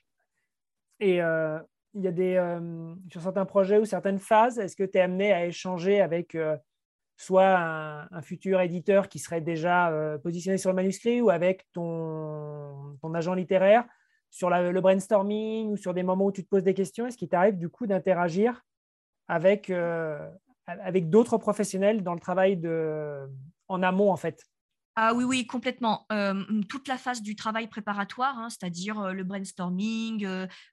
Et 0.99 1.17
il 1.17 2.03
y 2.03 2.07
a 2.07 2.11
des, 2.11 2.59
sur 3.11 3.21
certains 3.21 3.45
projets 3.45 3.77
ou 3.77 3.85
certaines 3.85 4.19
phases, 4.19 4.59
est-ce 4.59 4.75
que 4.75 4.83
tu 4.83 4.97
es 4.97 5.01
amené 5.01 5.31
à 5.31 5.45
échanger 5.45 6.01
avec 6.01 6.35
soit 7.17 7.57
un, 8.11 8.21
futur 8.21 8.61
éditeur 8.61 9.09
qui 9.09 9.19
serait 9.19 9.41
déjà 9.41 9.89
euh, 9.89 10.17
positionné 10.19 10.57
sur 10.57 10.69
le 10.69 10.75
manuscrit 10.75 11.19
ou 11.19 11.29
avec 11.31 11.67
ton, 11.73 12.95
agent 13.13 13.33
littéraire 13.33 13.85
sur 14.29 14.49
le 14.49 14.79
brainstorming 14.81 15.71
ou 15.71 15.77
sur 15.77 15.93
des 15.93 16.03
moments 16.03 16.25
où 16.25 16.31
tu 16.31 16.43
te 16.43 16.49
poses 16.49 16.63
des 16.63 16.75
questions 16.75 17.07
Est-ce 17.07 17.17
qu'il 17.17 17.29
t'arrive 17.29 17.57
du 17.57 17.69
coup 17.69 17.87
d'interagir 17.87 18.63
avec, 19.27 19.69
euh, 19.69 20.29
d'autres 21.01 21.37
professionnels 21.37 22.03
dans 22.03 22.13
le 22.13 22.19
travail 22.19 22.61
en 23.67 23.81
amont 23.81 24.11
en 24.11 24.17
fait? 24.17 24.43
Ah 24.99 25.13
oui, 25.13 25.25
oui, 25.25 25.45
complètement. 25.45 26.07
toute 26.69 26.87
la 26.87 26.97
phase 26.97 27.21
du 27.21 27.35
travail 27.35 27.67
préparatoire, 27.67 28.39
hein, 28.39 28.49
c'est-à-dire 28.49 29.13
le 29.13 29.23
brainstorming, 29.23 30.27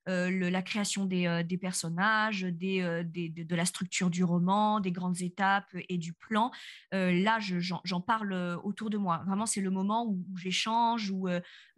la 0.07 0.63
création 0.63 1.05
des, 1.05 1.59
personnages, 1.61 2.41
de 2.41 3.55
la 3.55 3.65
structure 3.67 4.09
du 4.09 4.25
roman, 4.25 4.81
des 4.81 4.93
grandes 4.93 5.21
étapes 5.21 5.69
et 5.91 5.99
du 5.99 6.15
plan. 6.15 6.51
là, 6.93 7.39
j'en 7.39 8.01
parle 8.01 8.33
autour 8.65 8.89
de 8.89 8.97
moi. 8.97 9.23
Vraiment, 9.27 9.45
c'est 9.45 9.61
le 9.61 9.71
moment 9.71 10.07
où, 10.07 10.25
j'échange, 10.39 11.11
où 11.11 11.29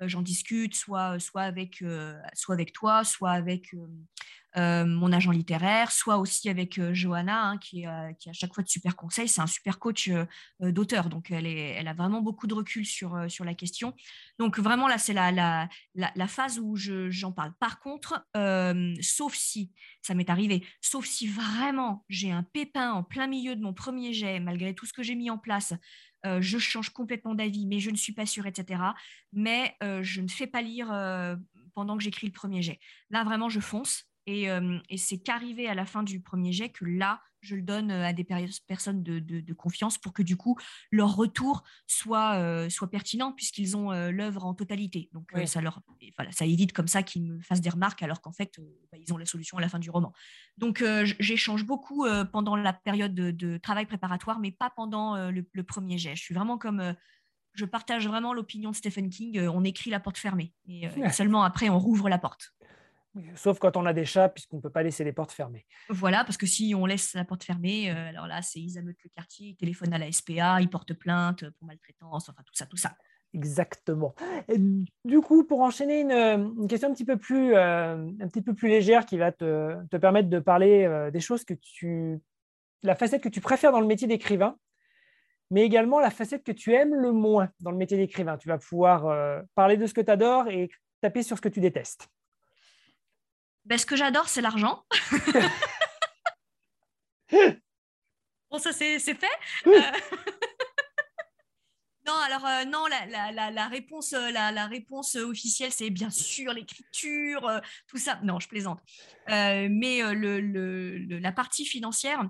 j'en 0.00 0.22
discute, 0.22 0.76
soit, 0.76 1.18
avec 1.34 1.82
toi, 2.72 3.02
soit 3.02 3.32
avec 3.32 3.74
mon 4.56 5.12
agent 5.12 5.30
littéraire, 5.30 5.92
soit 5.92 6.18
aussi 6.18 6.48
avec 6.48 6.80
Johanna, 6.92 7.50
hein, 7.50 7.58
qui, 7.58 7.84
qui, 8.18 8.30
à 8.30 8.32
chaque 8.32 8.54
fois 8.54 8.64
de 8.64 8.68
super 8.68 8.96
conseils. 8.96 9.28
C'est 9.28 9.40
un 9.40 9.46
super 9.46 9.78
coach 9.78 10.10
d'auteur, 10.60 11.08
donc 11.08 11.30
elle, 11.30 11.46
est, 11.46 11.86
a 11.86 11.92
vraiment 11.92 12.22
beaucoup 12.22 12.46
de 12.46 12.54
recul 12.54 12.86
sur, 12.86 13.30
sur 13.30 13.44
la 13.44 13.54
question. 13.54 13.94
Donc 14.38 14.58
vraiment 14.58 14.88
là, 14.88 14.98
c'est 14.98 15.12
la, 15.12 15.68
phase 16.26 16.58
où 16.58 16.74
j'en 16.76 17.32
parle. 17.32 17.52
Par 17.60 17.80
contre, 17.80 18.26
sauf 19.02 19.34
si, 19.34 19.72
ça 20.00 20.14
m'est 20.14 20.30
arrivé, 20.30 20.64
sauf 20.80 21.04
si 21.04 21.26
vraiment 21.26 22.04
j'ai 22.08 22.30
un 22.30 22.42
pépin 22.42 22.92
en 22.92 23.02
plein 23.02 23.26
milieu 23.26 23.56
de 23.56 23.60
mon 23.60 23.74
premier 23.74 24.12
jet, 24.12 24.40
malgré 24.40 24.74
tout 24.74 24.86
ce 24.86 24.92
que 24.92 25.02
j'ai 25.02 25.14
mis 25.14 25.30
en 25.30 25.38
place, 25.38 25.74
euh, 26.26 26.40
je 26.40 26.58
change 26.58 26.90
complètement 26.90 27.34
d'avis, 27.34 27.66
mais 27.66 27.78
je 27.78 27.90
ne 27.90 27.96
suis 27.96 28.12
pas 28.12 28.26
sûre, 28.26 28.46
etc. 28.46 28.82
Mais 29.32 29.76
euh, 29.82 30.02
je 30.02 30.20
ne 30.20 30.28
fais 30.28 30.46
pas 30.46 30.62
lire 30.62 30.92
euh, 30.92 31.36
pendant 31.74 31.96
que 31.96 32.02
j'écris 32.02 32.26
le 32.26 32.32
premier 32.32 32.62
jet. 32.62 32.80
Là, 33.10 33.22
vraiment, 33.24 33.48
je 33.48 33.60
fonce. 33.60 34.06
Et, 34.26 34.48
c'est 34.96 35.18
qu'arrivé 35.18 35.68
à 35.68 35.74
la 35.74 35.86
fin 35.86 36.02
du 36.02 36.20
premier 36.20 36.52
jet 36.52 36.70
que 36.70 36.84
là, 36.84 37.20
je 37.40 37.54
le 37.54 37.62
donne 37.62 37.92
à 37.92 38.12
des 38.12 38.26
personnes 38.66 39.02
de, 39.02 39.52
confiance 39.52 39.98
pour 39.98 40.12
que 40.12 40.22
du 40.22 40.36
coup, 40.36 40.58
leur 40.90 41.14
retour 41.14 41.62
soit, 41.86 42.68
soit 42.68 42.90
pertinent 42.90 43.32
puisqu'ils 43.32 43.76
ont 43.76 43.90
l'œuvre 44.10 44.44
en 44.44 44.54
totalité. 44.54 45.08
Donc, 45.12 45.30
ça, 45.46 45.60
leur, 45.60 45.80
voilà, 46.16 46.32
ça 46.32 46.44
évite 46.44 46.72
comme 46.72 46.88
ça 46.88 47.04
qu'ils 47.04 47.22
me 47.22 47.40
fassent 47.40 47.60
des 47.60 47.70
remarques 47.70 48.02
alors 48.02 48.20
qu'en 48.20 48.32
fait, 48.32 48.58
bah, 48.90 48.98
ils 48.98 49.12
ont 49.12 49.16
la 49.16 49.26
solution 49.26 49.58
à 49.58 49.60
la 49.60 49.68
fin 49.68 49.78
du 49.78 49.90
roman. 49.90 50.12
Donc, 50.58 50.82
j'échange 51.20 51.64
beaucoup 51.64 52.04
pendant 52.32 52.56
la 52.56 52.72
période 52.72 53.14
de, 53.14 53.58
travail 53.58 53.86
préparatoire, 53.86 54.40
mais 54.40 54.50
pas 54.50 54.70
pendant 54.70 55.30
le, 55.30 55.46
le, 55.52 55.62
premier 55.62 55.98
jet. 55.98 56.16
Je 56.16 56.22
suis 56.22 56.34
vraiment 56.34 56.58
comme 56.58 56.94
je 57.56 57.64
partage 57.64 58.06
vraiment 58.06 58.34
l'opinion 58.34 58.70
de 58.70 58.76
Stephen 58.76 59.08
King. 59.10 59.40
on 59.48 59.64
écrit 59.64 59.90
la 59.90 60.00
porte 60.00 60.18
fermée 60.18 60.52
et 60.68 60.88
seulement 61.10 61.42
après 61.42 61.68
on 61.68 61.78
rouvre 61.78 62.08
la 62.08 62.18
porte. 62.18 62.54
Sauf 63.34 63.58
quand 63.58 63.76
on 63.76 63.86
a 63.86 63.92
des 63.92 64.04
chats, 64.04 64.28
puisqu'on 64.28 64.56
ne 64.56 64.62
peut 64.62 64.70
pas 64.70 64.82
laisser 64.82 65.04
les 65.04 65.12
portes 65.12 65.32
fermées. 65.32 65.66
Voilà, 65.88 66.24
parce 66.24 66.36
que 66.36 66.46
si 66.46 66.74
on 66.74 66.86
laisse 66.86 67.14
la 67.14 67.24
porte 67.24 67.44
fermée, 67.44 67.90
euh, 67.90 68.08
alors 68.08 68.26
là, 68.26 68.42
c'est 68.42 68.60
ils 68.60 68.78
ameutent 68.78 69.02
le 69.04 69.10
quartier, 69.10 69.48
ils 69.48 69.56
téléphonent 69.56 69.92
à 69.92 69.98
la 69.98 70.10
SPA, 70.10 70.60
ils 70.60 70.68
portent 70.68 70.94
plainte 70.94 71.48
pour 71.50 71.66
maltraitance, 71.66 72.28
enfin 72.28 72.42
tout 72.44 72.54
ça, 72.54 72.66
tout 72.66 72.76
ça. 72.76 72.96
Exactement. 73.34 74.14
du 75.04 75.20
coup, 75.20 75.44
pour 75.44 75.60
enchaîner 75.60 76.00
une, 76.00 76.68
question 76.68 76.88
un 76.88 76.92
petit, 76.92 77.04
peu 77.04 77.18
plus, 77.18 77.54
euh, 77.54 77.96
un 77.96 78.28
petit 78.28 78.40
peu 78.40 78.54
plus 78.54 78.68
légère 78.68 79.04
qui 79.04 79.18
va 79.18 79.32
te, 79.32 79.76
te 79.88 79.96
permettre 79.96 80.30
de 80.30 80.38
parler 80.38 80.84
euh, 80.84 81.10
des 81.10 81.20
choses 81.20 81.44
que 81.44 81.54
tu. 81.54 82.18
la 82.82 82.94
facette 82.94 83.22
que 83.22 83.28
tu 83.28 83.40
préfères 83.40 83.72
dans 83.72 83.80
le 83.80 83.86
métier 83.86 84.08
d'écrivain, 84.08 84.56
mais 85.50 85.62
également 85.62 86.00
la 86.00 86.10
facette 86.10 86.44
que 86.44 86.52
tu 86.52 86.72
aimes 86.72 86.94
le 86.94 87.12
moins 87.12 87.50
dans 87.60 87.70
le 87.70 87.76
métier 87.76 87.96
d'écrivain. 87.96 88.36
Tu 88.38 88.48
vas 88.48 88.58
pouvoir 88.58 89.44
parler 89.54 89.76
de 89.76 89.86
ce 89.86 89.94
que 89.94 90.00
tu 90.00 90.10
adores 90.10 90.48
et 90.48 90.70
taper 91.00 91.22
sur 91.22 91.36
ce 91.36 91.42
que 91.42 91.48
tu 91.48 91.60
détestes. 91.60 92.08
Ben, 93.66 93.78
ce 93.78 93.86
que 93.86 93.96
j'adore, 93.96 94.28
c'est 94.28 94.40
l'argent. 94.40 94.86
bon, 98.48 98.58
ça, 98.58 98.72
c'est 98.72 99.00
fait. 99.00 99.26
Euh, 99.66 99.72
non, 102.06 102.14
alors 102.14 102.46
euh, 102.46 102.64
non, 102.64 102.86
la, 102.86 103.66
réponse, 103.66 104.12
euh, 104.12 104.30
la, 104.30 104.66
réponse 104.66 105.16
officielle, 105.16 105.72
c'est 105.72 105.90
bien 105.90 106.10
sûr 106.10 106.52
l'écriture, 106.52 107.60
tout 107.88 107.98
ça. 107.98 108.20
Non, 108.22 108.38
je 108.38 108.46
plaisante. 108.46 108.78
mais 109.26 110.00
le, 110.14 111.18
la 111.18 111.32
partie 111.32 111.66
financière, 111.66 112.22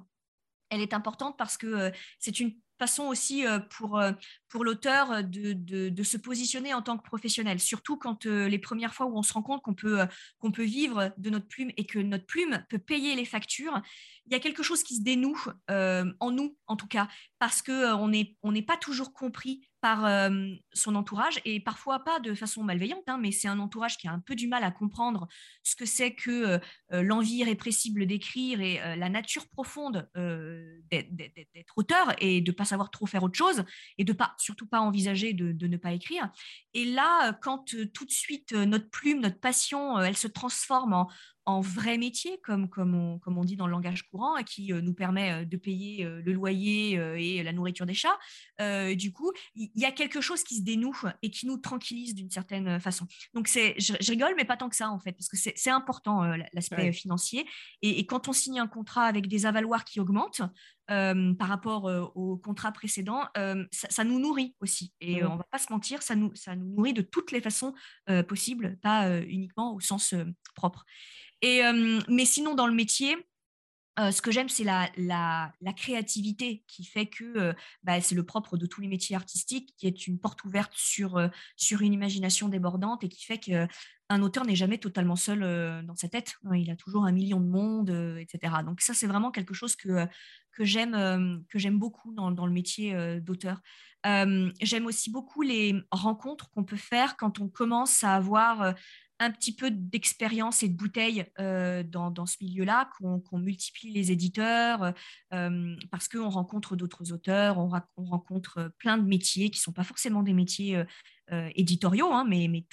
elle 0.71 0.81
est 0.81 0.95
importante 0.95 1.37
parce 1.37 1.59
que 1.59 1.93
c'est 2.19 2.41
une 2.41 2.59
façon 2.79 3.05
aussi 3.05 3.47
euh, 3.47 3.59
pour, 3.59 3.99
euh, 3.99 4.13
pour 4.49 4.65
l'auteur 4.65 5.11
euh, 5.13 5.23
de, 5.23 6.03
se 6.03 6.17
positionner 6.17 6.75
en 6.75 6.83
tant 6.83 6.97
que 6.97 7.03
professionnel, 7.03 7.59
surtout 7.59 7.97
quand 7.97 8.27
les 8.27 8.59
premières 8.59 8.95
fois 8.95 9.07
où 9.07 9.19
on 9.19 9.23
se 9.23 9.33
rend 9.33 9.43
compte 9.43 9.63
qu'on 9.63 9.75
peut 10.53 10.63
vivre 10.63 11.13
de 11.19 11.31
notre 11.31 11.49
plume 11.49 11.73
et 11.77 11.85
que 11.85 11.99
notre 11.99 12.27
plume 12.27 12.65
peut 12.69 12.79
payer 12.79 13.17
les 13.17 13.25
factures, 13.25 13.81
il 14.27 14.33
y 14.33 14.37
a 14.37 14.39
quelque 14.39 14.63
chose 14.63 14.85
qui 14.85 14.97
se 14.97 15.03
dénoue 15.03 15.41
en 15.69 16.31
nous, 16.31 16.57
en 16.69 16.77
tout 16.77 16.87
cas, 16.87 17.09
parce 17.39 17.63
qu'on 17.63 18.09
n'est 18.09 18.37
on 18.43 18.55
pas 18.63 18.77
toujours 18.77 19.13
compris 19.13 19.69
par 19.83 20.31
son 20.73 20.97
entourage 20.97 21.41
et 21.45 21.61
parfois 21.61 22.03
pas 22.03 22.19
de 22.19 22.35
façon 22.35 22.65
malveillante, 22.65 23.05
hein, 23.07 23.19
mais 23.21 23.31
c'est 23.31 23.47
un 23.47 23.61
entourage 23.61 23.99
qui 23.99 24.09
a 24.09 24.13
un 24.13 24.19
peu 24.19 24.35
du 24.35 24.49
mal 24.49 24.65
à 24.65 24.73
comprendre 24.73 25.29
ce 25.63 25.77
que 25.77 25.87
c'est 25.87 26.15
que 26.15 26.59
l'envie 26.91 27.37
irrépressible 27.37 28.07
d'écrire 28.07 28.61
et 28.61 28.81
la 28.97 29.09
nature 29.09 29.47
profonde 29.49 30.09
d'être 30.91 31.77
auteur 31.77 32.15
et 32.19 32.41
de 32.41 32.51
pas 32.51 32.65
savoir 32.65 32.91
trop 32.91 33.07
faire 33.07 33.23
autre 33.23 33.37
chose 33.39 33.65
et 33.99 34.05
de 34.05 34.13
pas 34.13 34.35
surtout 34.39 34.67
pas 34.67 34.81
envisager 34.81 35.35
de 35.35 35.67
ne 35.67 35.77
pas 35.77 35.93
écrire. 35.93 36.31
Et 36.75 36.85
là, 36.85 37.35
quand 37.35 37.67
tout 37.95 38.05
de 38.05 38.11
suite 38.11 38.53
notre 38.53 38.91
plume, 38.91 39.21
notre 39.21 39.39
passion, 39.39 40.01
elle 40.01 40.17
se 40.17 40.29
transforme 40.29 40.95
en, 40.95 41.09
en 41.47 41.61
vrai 41.61 41.97
métier, 41.97 42.41
comme, 42.43 42.69
comme, 42.69 42.95
on, 42.97 43.19
comme 43.21 43.39
on 43.39 43.45
dit 43.45 43.57
dans 43.57 43.67
le 43.67 43.73
langage 43.73 44.03
courant, 44.09 44.35
qui 44.43 44.73
euh, 44.73 44.81
nous 44.81 44.95
permet 44.95 45.31
euh, 45.31 45.45
de 45.45 45.57
payer 45.57 46.05
euh, 46.05 46.21
le 46.25 46.33
loyer 46.33 46.95
et 47.17 47.43
la 47.43 47.53
nourriture 47.53 47.87
des 47.87 47.95
chats, 47.95 48.19
du 48.95 49.13
coup, 49.13 49.33
il 49.55 49.71
y, 49.77 49.85
a 49.85 49.93
quelque 49.93 50.21
chose 50.21 50.43
qui 50.43 50.57
se 50.57 50.63
dénoue 50.63 50.97
et 51.23 51.31
qui 51.31 51.47
nous 51.47 51.57
tranquillise 51.57 52.15
d'une 52.15 52.31
certaine 52.31 52.81
façon. 52.81 53.07
Donc, 53.33 53.49
je, 53.49 53.97
je 54.01 54.11
rigole, 54.11 54.35
mais 54.37 54.45
pas 54.45 54.57
tant 54.57 54.69
que 54.69 54.77
ça, 54.77 54.91
en 54.91 54.99
fait, 54.99 55.13
parce 55.13 55.29
que 55.29 55.37
c'est 55.37 55.71
important, 55.71 56.25
l'aspect 56.53 56.93
financier. 56.93 57.47
Et, 57.83 58.05
quand 58.07 58.29
on 58.29 58.33
signe 58.33 58.59
un 58.59 58.67
contrat 58.67 59.05
avec 59.05 59.29
des 59.29 59.47
avaloirs 59.47 59.85
qui 59.85 60.01
augmentent, 60.01 60.43
par 60.89 61.49
rapport 61.49 61.85
au 62.15 62.37
contrat 62.37 62.73
précédent, 62.73 63.25
ça, 63.73 64.05
nous 64.05 64.19
nourrit 64.19 64.55
aussi. 64.61 64.93
Et 65.01 65.25
on 65.25 65.33
ne 65.33 65.39
va 65.39 65.47
pas 65.51 65.59
se 65.59 65.73
mentir, 65.73 66.03
ça 66.03 66.15
nous, 66.15 66.35
ça 66.35 66.55
nous 66.55 66.67
nourrit 66.75 66.93
de 66.93 67.03
toutes 67.03 67.33
les 67.33 67.41
façons 67.41 67.75
possibles, 68.29 68.79
pas 68.83 69.21
uniquement 69.23 69.75
au 69.75 69.81
sens 69.81 70.15
propre. 70.55 70.85
Et, 71.43 71.65
euh, 71.65 72.01
mais 72.09 72.25
sinon, 72.25 72.55
dans 72.55 72.67
le 72.67 72.75
métier, 72.75 73.17
euh, 73.99 74.11
ce 74.11 74.21
que 74.21 74.31
j'aime, 74.31 74.49
c'est 74.49 74.65
la, 74.65 75.53
créativité 75.77 76.65
qui 76.67 76.85
fait 76.85 77.07
que 77.07 77.25
euh, 77.25 77.53
bah, 77.83 78.01
c'est 78.01 78.15
le 78.15 78.25
propre 78.25 78.57
de 78.57 78.67
tous 78.67 78.81
les 78.81 78.89
métiers 78.89 79.17
artistiques, 79.17 79.75
qui 79.79 79.87
est 79.87 80.07
une 80.07 80.19
porte 80.19 80.45
ouverte 80.45 80.73
sur, 80.75 81.21
sur 81.57 81.81
une 81.81 81.93
imagination 81.93 82.49
débordante 82.49 83.05
et 83.05 83.09
qui 83.09 83.25
fait 83.25 83.39
qu'un 83.39 84.23
auteur 84.23 84.45
n'est 84.45 84.57
jamais 84.57 84.79
totalement 84.79 85.17
seul 85.17 85.41
dans 85.85 85.97
sa 85.97 86.09
tête. 86.09 86.35
Il 86.55 86.71
a 86.71 86.77
toujours 86.77 87.05
un 87.05 87.13
million 87.13 87.41
de 87.41 87.49
monde, 87.49 87.91
etc. 88.19 88.55
Donc 88.65 88.81
ça, 88.81 88.93
c'est 88.93 89.07
vraiment 89.07 89.31
quelque 89.31 89.55
chose 89.55 89.77
que, 89.77 90.07
que 90.53 90.65
j'aime 90.65 91.79
beaucoup 91.79 92.13
dans, 92.13 92.47
le 92.47 92.53
métier 92.53 93.21
d'auteur. 93.21 93.61
j'aime 94.05 94.87
aussi 94.87 95.11
beaucoup 95.11 95.43
les 95.43 95.75
rencontres 95.91 96.51
qu'on 96.51 96.65
peut 96.65 96.77
faire 96.77 97.17
quand 97.17 97.41
on 97.41 97.49
commence 97.49 98.05
à 98.05 98.15
avoir 98.15 98.75
un 99.19 99.31
petit 99.31 99.55
peu 99.55 99.71
d'expérience 99.71 100.63
et 100.63 100.69
de 100.69 100.77
bouteille 100.77 101.25
euh, 101.39 101.83
dans, 101.83 102.27
ce 102.27 102.37
milieu-là, 102.41 102.91
qu'on 102.99 103.39
multiplie 103.39 103.91
les 103.91 104.13
éditeurs, 104.13 104.93
euh, 105.33 105.77
parce 105.91 106.09
qu'on 106.09 106.29
rencontre 106.29 106.77
d'autres 106.77 107.13
auteurs, 107.13 107.59
on, 107.59 107.71
rencontre 108.05 108.73
plein 108.79 108.99
de 108.99 109.07
métiers 109.07 109.51
qui 109.51 109.59
ne 109.61 109.63
sont 109.63 109.73
pas 109.73 109.85
forcément 109.85 110.23
des 110.23 110.35
métiers 110.35 110.83
euh, 111.33 111.51
éditoriaux, 111.55 112.13
hein, 112.13 112.25
mais, 112.29 112.49
mais 112.49 112.65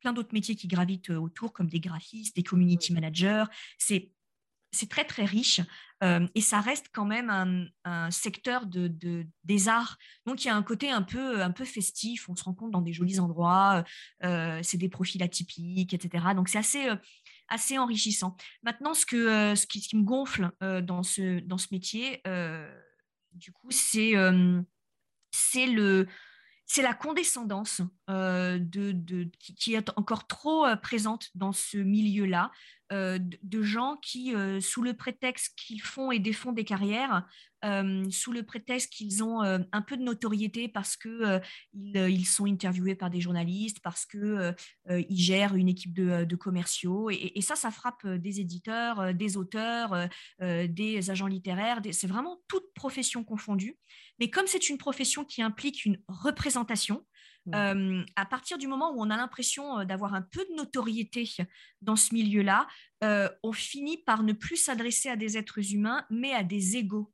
plein 0.00 0.12
d'autres 0.12 0.32
métiers 0.34 0.56
qui 0.56 0.66
gravitent 0.66 1.10
autour, 1.10 1.52
comme 1.52 1.68
des 1.68 1.80
graphistes, 1.80 2.34
des 2.36 2.42
community 2.42 2.92
managers. 2.92 3.44
C'est 3.78 4.10
c'est 4.72 4.88
très 4.88 5.04
très 5.04 5.24
riche 5.24 5.60
euh, 6.02 6.26
et 6.34 6.40
ça 6.40 6.60
reste 6.60 6.86
quand 6.92 7.04
même 7.04 7.30
un, 7.84 8.10
secteur 8.10 8.66
de, 8.66 8.90
des 9.44 9.68
arts. 9.68 9.98
Donc 10.26 10.44
il 10.44 10.48
y 10.48 10.50
a 10.50 10.56
un 10.56 10.62
côté 10.62 10.90
un 10.90 11.02
peu, 11.02 11.42
un 11.42 11.52
peu 11.52 11.64
festif, 11.64 12.28
on 12.28 12.34
se 12.34 12.44
rencontre 12.44 12.72
dans 12.72 12.80
des 12.80 12.92
jolis 12.92 13.20
endroits, 13.20 13.84
euh, 14.24 14.58
c'est 14.62 14.78
des 14.78 14.88
profils 14.88 15.22
atypiques, 15.22 15.94
etc. 15.94 16.34
Donc 16.34 16.48
c'est 16.48 16.58
assez, 16.58 16.88
euh, 16.88 16.96
assez 17.48 17.78
enrichissant. 17.78 18.36
Maintenant, 18.62 18.94
ce, 18.94 19.06
que, 19.06 19.54
ce, 19.54 19.66
qui, 19.66 19.96
me 19.96 20.02
gonfle 20.02 20.50
dans, 20.60 21.02
ce, 21.02 21.40
dans 21.40 21.58
ce 21.58 21.68
métier, 21.70 22.22
du 23.32 23.52
coup, 23.52 23.70
c'est 23.70 24.14
c'est 25.34 25.66
le 25.66 26.06
c'est 26.72 26.82
la 26.82 26.94
condescendance 26.94 27.82
de, 28.08 29.30
qui, 29.38 29.74
est 29.74 29.90
encore 29.96 30.26
trop 30.26 30.66
présente 30.82 31.28
dans 31.34 31.52
ce 31.52 31.76
milieu-là. 31.76 32.50
Euh, 32.92 33.18
de, 33.42 33.62
gens 33.62 33.96
qui, 34.02 34.34
euh, 34.34 34.60
sous 34.60 34.82
le 34.82 34.92
prétexte 34.92 35.54
qu'ils 35.56 35.80
font 35.80 36.12
et 36.12 36.18
défont 36.18 36.52
des 36.52 36.64
carrières, 36.64 37.26
euh, 37.64 38.04
sous 38.10 38.32
le 38.32 38.42
prétexte 38.42 38.92
qu'ils 38.92 39.24
ont 39.24 39.40
un 39.40 39.82
peu 39.82 39.96
de 39.96 40.02
notoriété 40.02 40.68
parce 40.68 40.96
que 40.96 41.40
ils, 41.74 42.26
sont 42.26 42.44
interviewés 42.44 42.94
par 42.94 43.08
des 43.08 43.20
journalistes, 43.20 43.78
parce 43.82 44.04
que 44.04 44.52
ils 44.90 45.20
gèrent 45.20 45.54
une 45.54 45.68
équipe 45.68 45.94
de, 45.94 46.36
commerciaux, 46.36 47.08
et, 47.08 47.40
ça, 47.40 47.54
ça 47.54 47.70
frappe 47.70 48.06
des 48.06 48.40
éditeurs, 48.40 49.14
des 49.14 49.36
auteurs, 49.36 50.08
des 50.40 51.10
agents 51.10 51.28
littéraires. 51.28 51.80
C'est 51.92 52.08
vraiment 52.08 52.42
toute 52.48 52.74
profession 52.74 53.22
confondue. 53.22 53.78
Mais 54.22 54.30
comme 54.30 54.46
c'est 54.46 54.68
une 54.68 54.78
profession 54.78 55.24
qui 55.24 55.42
implique 55.42 55.84
une 55.84 56.00
représentation, 56.06 57.04
Mmh. 57.46 58.04
à 58.14 58.24
partir 58.24 58.56
du 58.56 58.68
moment 58.68 58.92
où 58.92 59.02
on 59.02 59.10
a 59.10 59.16
l'impression 59.16 59.84
d'avoir 59.84 60.14
un 60.14 60.22
peu 60.22 60.44
de 60.48 60.54
notoriété 60.54 61.28
dans 61.80 61.96
ce 61.96 62.14
milieu-là, 62.14 62.68
on 63.42 63.52
finit 63.52 63.98
par 64.04 64.22
ne 64.22 64.32
plus 64.32 64.56
s'adresser 64.56 65.08
à 65.08 65.16
des 65.16 65.36
êtres 65.36 65.74
humains, 65.74 66.06
mais 66.08 66.32
à 66.32 66.44
des 66.44 66.76
égaux. 66.76 67.12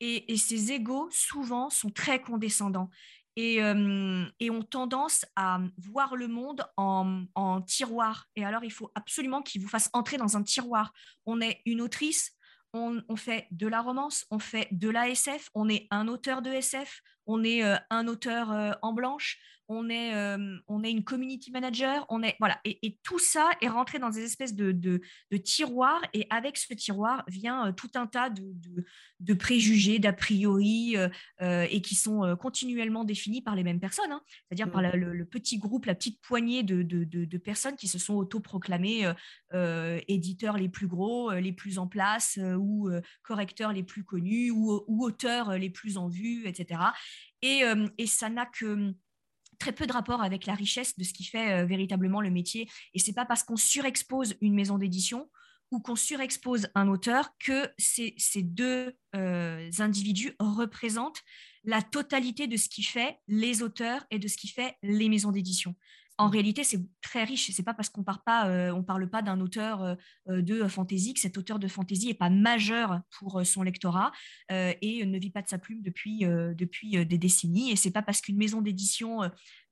Et, 0.00 0.36
ces 0.36 0.72
égaux, 0.72 1.08
souvent, 1.10 1.70
sont 1.70 1.88
très 1.88 2.20
condescendants. 2.20 2.90
et, 3.36 3.62
ont 3.62 4.62
tendance 4.68 5.24
à 5.36 5.60
voir 5.78 6.14
le 6.14 6.28
monde 6.28 6.66
en, 6.76 7.24
en 7.34 7.62
tiroir. 7.62 8.26
Et 8.36 8.44
alors, 8.44 8.64
il 8.64 8.72
faut 8.72 8.90
absolument 8.94 9.40
qu'ils 9.40 9.62
vous 9.62 9.68
fassent 9.68 9.88
entrer 9.94 10.18
dans 10.18 10.36
un 10.36 10.42
tiroir. 10.42 10.92
On 11.24 11.40
est 11.40 11.62
une 11.64 11.80
autrice, 11.80 12.36
on, 12.72 13.16
fait 13.16 13.46
de 13.50 13.66
la 13.66 13.80
romance, 13.80 14.26
on 14.30 14.38
fait 14.38 14.68
de 14.70 14.88
la 14.88 15.08
SF, 15.08 15.50
on 15.54 15.68
est 15.68 15.86
un 15.90 16.08
auteur 16.08 16.42
de 16.42 16.50
SF, 16.50 17.02
on 17.26 17.42
est 17.44 17.64
euh, 17.64 17.76
un 17.90 18.06
auteur 18.06 18.52
euh, 18.52 18.72
en 18.82 18.92
blanche, 18.92 19.38
on 19.72 19.88
est, 19.88 20.14
euh, 20.14 20.58
on 20.66 20.82
est 20.82 20.90
une 20.90 21.04
community 21.04 21.52
manager, 21.52 22.04
on 22.08 22.24
est 22.24 22.34
voilà, 22.40 22.60
et, 22.64 22.98
tout 23.04 23.20
ça 23.20 23.48
est 23.60 23.68
rentré 23.68 24.00
dans 24.00 24.10
des 24.10 24.24
espèces 24.24 24.54
de, 24.54 24.72
de, 24.72 25.00
tiroirs, 25.36 26.02
et 26.12 26.26
avec 26.28 26.56
ce 26.56 26.74
tiroir 26.74 27.24
vient 27.28 27.72
tout 27.72 27.90
un 27.94 28.08
tas 28.08 28.30
de, 28.30 28.52
de 29.20 29.34
préjugés, 29.34 30.00
d'a 30.00 30.12
priori, 30.12 30.96
et 31.40 31.82
qui 31.82 31.94
sont 31.94 32.36
continuellement 32.36 33.04
définis 33.04 33.42
par 33.42 33.54
les 33.54 33.62
mêmes 33.62 33.78
personnes, 33.80 34.10
hein. 34.10 34.22
c'est-à-dire 34.48 34.70
par 34.70 34.82
mmh. 34.82 34.96
le, 34.96 35.24
petit 35.24 35.58
groupe, 35.58 35.86
la 35.86 35.94
petite 35.94 36.20
poignée 36.20 36.62
de, 36.64 37.38
personnes 37.38 37.76
qui 37.76 37.86
se 37.86 37.98
sont 37.98 38.14
autoproclamées 38.14 39.10
éditeurs 40.08 40.56
les 40.56 40.68
plus 40.68 40.88
gros, 40.88 41.32
les 41.32 41.52
plus 41.52 41.78
en 41.78 41.86
place, 41.86 42.38
ou 42.58 42.90
correcteurs 43.22 43.72
les 43.72 43.84
plus 43.84 44.04
connus, 44.04 44.50
ou, 44.50 44.82
ou 44.88 45.04
auteurs 45.04 45.56
les 45.56 45.70
plus 45.70 45.96
en 45.96 46.08
vue, 46.08 46.46
etc. 46.48 46.80
Euh, 47.44 47.88
et, 47.98 48.06
ça 48.06 48.28
n'a 48.28 48.46
que 48.46 48.94
très 49.60 49.72
peu 49.72 49.86
de 49.86 49.92
rapport 49.92 50.22
avec 50.22 50.46
la 50.46 50.54
richesse 50.54 50.98
de 50.98 51.04
ce 51.04 51.12
qui 51.12 51.24
fait 51.24 51.52
euh, 51.52 51.64
véritablement 51.64 52.20
le 52.20 52.30
métier. 52.30 52.68
Et 52.94 52.98
c'est 52.98 53.12
pas 53.12 53.26
parce 53.26 53.44
qu'on 53.44 53.56
surexpose 53.56 54.34
une 54.40 54.54
maison 54.54 54.78
d'édition 54.78 55.30
ou 55.70 55.78
qu'on 55.78 55.94
surexpose 55.94 56.66
un 56.74 56.88
auteur 56.88 57.30
que 57.38 57.70
ces, 57.78 58.16
deux 58.42 58.92
euh, 59.14 59.70
individus 59.78 60.34
représentent 60.40 61.22
la 61.62 61.80
totalité 61.80 62.48
de 62.48 62.56
ce 62.56 62.68
qui 62.68 62.82
fait 62.82 63.18
les 63.28 63.62
auteurs 63.62 64.04
et 64.10 64.18
de 64.18 64.26
ce 64.26 64.36
qui 64.36 64.48
fait 64.48 64.74
les 64.82 65.08
maisons 65.08 65.30
d'édition 65.30 65.76
en 66.18 66.28
réalité, 66.28 66.64
c'est 66.64 66.80
très 67.00 67.24
riche. 67.24 67.50
C'est 67.50 67.62
pas 67.62 67.72
parce 67.72 67.88
qu'on 67.88 68.02
parle 68.02 68.22
pas, 68.26 68.46
euh, 68.48 68.82
parle 68.82 69.08
pas 69.08 69.22
d'un 69.22 69.40
auteur 69.40 69.82
euh, 69.82 69.94
euh, 70.28 70.42
de 70.42 70.68
fantasy 70.68 71.14
que 71.14 71.20
cet 71.20 71.38
auteur 71.38 71.58
de 71.58 71.66
fantasy 71.66 72.10
est 72.10 72.14
pas 72.14 72.28
majeur 72.28 73.00
pour 73.18 73.44
son 73.46 73.62
lectorat 73.62 74.12
et 74.50 75.06
ne 75.06 75.18
vit 75.18 75.30
pas 75.30 75.42
de 75.42 75.48
sa 75.48 75.58
plume 75.58 75.80
depuis 75.82 76.20
depuis 76.20 77.06
des 77.06 77.18
décennies. 77.18 77.70
Et 77.70 77.76
c'est 77.76 77.90
pas 77.90 78.02
parce 78.02 78.20
qu'une 78.20 78.36
maison 78.36 78.60
d'édition 78.60 79.20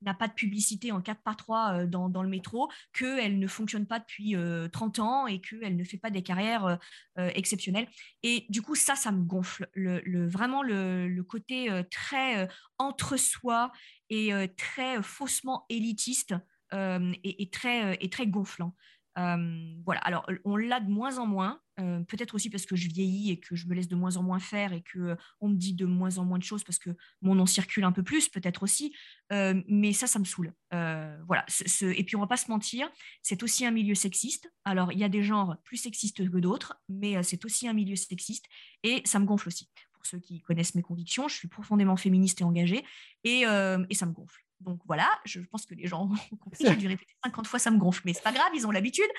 n'a 0.01 0.13
pas 0.13 0.27
de 0.27 0.33
publicité 0.33 0.91
en 0.91 1.01
4 1.01 1.21
par 1.21 1.35
3 1.35 1.85
dans, 1.85 2.09
dans, 2.09 2.23
le 2.23 2.29
métro 2.29 2.69
qu'elle 2.93 3.39
ne 3.39 3.47
fonctionne 3.47 3.85
pas 3.85 3.99
depuis 3.99 4.35
30 4.71 4.99
ans 4.99 5.27
et 5.27 5.41
qu'elle 5.41 5.75
ne 5.75 5.83
fait 5.83 5.97
pas 5.97 6.09
des 6.09 6.23
carrières 6.23 6.79
exceptionnelles. 7.17 7.87
Et 8.23 8.45
du 8.49 8.61
coup, 8.61 8.75
ça, 8.75 8.95
ça 8.95 9.11
me 9.11 9.23
gonfle. 9.23 9.67
Le, 9.73 10.27
vraiment 10.27 10.63
le, 10.63 11.21
côté 11.23 11.69
très 11.91 12.47
entre 12.77 13.17
soi 13.17 13.71
et 14.09 14.33
euh, 14.33 14.47
très 14.57 14.97
euh, 14.97 15.01
faussement 15.01 15.65
élitiste 15.69 16.35
euh, 16.73 17.13
et, 17.23 17.49
très, 17.49 17.97
très 18.09 18.27
gonflant. 18.27 18.75
voilà, 19.15 20.01
alors 20.01 20.29
on 20.45 20.55
l'a 20.55 20.79
de 20.79 20.89
moins 20.89 21.17
en 21.17 21.25
moins, 21.25 21.59
peut-être 22.07 22.35
aussi 22.35 22.49
parce 22.49 22.65
que 22.65 22.75
je 22.75 22.87
vieillis 22.87 23.31
et 23.31 23.39
que 23.39 23.55
je 23.55 23.67
me 23.67 23.73
laisse 23.73 23.87
de 23.87 23.95
moins 23.95 24.17
en 24.17 24.23
moins 24.23 24.39
faire 24.39 24.73
et 24.73 24.81
que 24.81 25.15
on 25.39 25.49
me 25.49 25.55
dit 25.55 25.73
de 25.73 25.85
moins 25.85 26.17
en 26.17 26.25
moins 26.25 26.37
de 26.37 26.43
choses 26.43 26.63
parce 26.63 26.79
que 26.79 26.89
mon 27.21 27.35
nom 27.35 27.45
circule 27.45 27.83
un 27.83 27.91
peu 27.91 28.03
plus, 28.03 28.29
peut-être 28.29 28.63
aussi, 28.63 28.93
mais 29.31 29.93
ça, 29.93 30.07
ça 30.07 30.19
me 30.19 30.25
saoule. 30.25 30.53
voilà, 30.71 31.45
et 31.81 32.03
puis 32.03 32.15
on 32.15 32.19
va 32.19 32.27
pas 32.27 32.37
se 32.37 32.49
mentir, 32.49 32.89
c'est 33.21 33.43
aussi 33.43 33.65
un 33.65 33.71
milieu 33.71 33.95
sexiste. 33.95 34.51
Alors 34.65 34.91
il 34.91 34.99
y 34.99 35.03
a 35.03 35.09
des 35.09 35.23
genres 35.23 35.57
plus 35.63 35.77
sexistes 35.77 36.29
que 36.29 36.37
d'autres, 36.37 36.79
mais 36.89 37.21
c'est 37.23 37.45
aussi 37.45 37.67
un 37.67 37.73
milieu 37.73 37.95
sexiste 37.95 38.45
et 38.83 39.01
ça 39.05 39.19
me 39.19 39.25
gonfle 39.25 39.47
aussi 39.47 39.69
pour 39.99 40.05
ceux 40.05 40.19
qui 40.19 40.41
connaissent 40.41 40.75
mes 40.75 40.81
convictions. 40.81 41.27
Je 41.27 41.35
suis 41.35 41.49
profondément 41.49 41.97
féministe 41.97 42.39
et 42.41 42.43
engagée 42.45 42.83
euh, 43.27 43.85
et 43.89 43.93
ça 43.93 44.05
me 44.05 44.13
gonfle. 44.13 44.41
Donc 44.59 44.81
voilà, 44.85 45.07
je 45.25 45.39
pense 45.41 45.65
que 45.65 45.73
les 45.73 45.87
gens 45.87 46.09
ont 46.31 46.35
compris. 46.37 46.65
J'ai 46.65 46.75
dû 46.75 46.87
répéter 46.87 47.13
50 47.23 47.47
fois, 47.47 47.59
ça 47.59 47.71
me 47.71 47.77
gonfle, 47.77 48.01
mais 48.05 48.13
c'est 48.13 48.23
pas 48.23 48.31
grave, 48.31 48.49
ils 48.53 48.67
ont 48.67 48.71
l'habitude. 48.71 49.09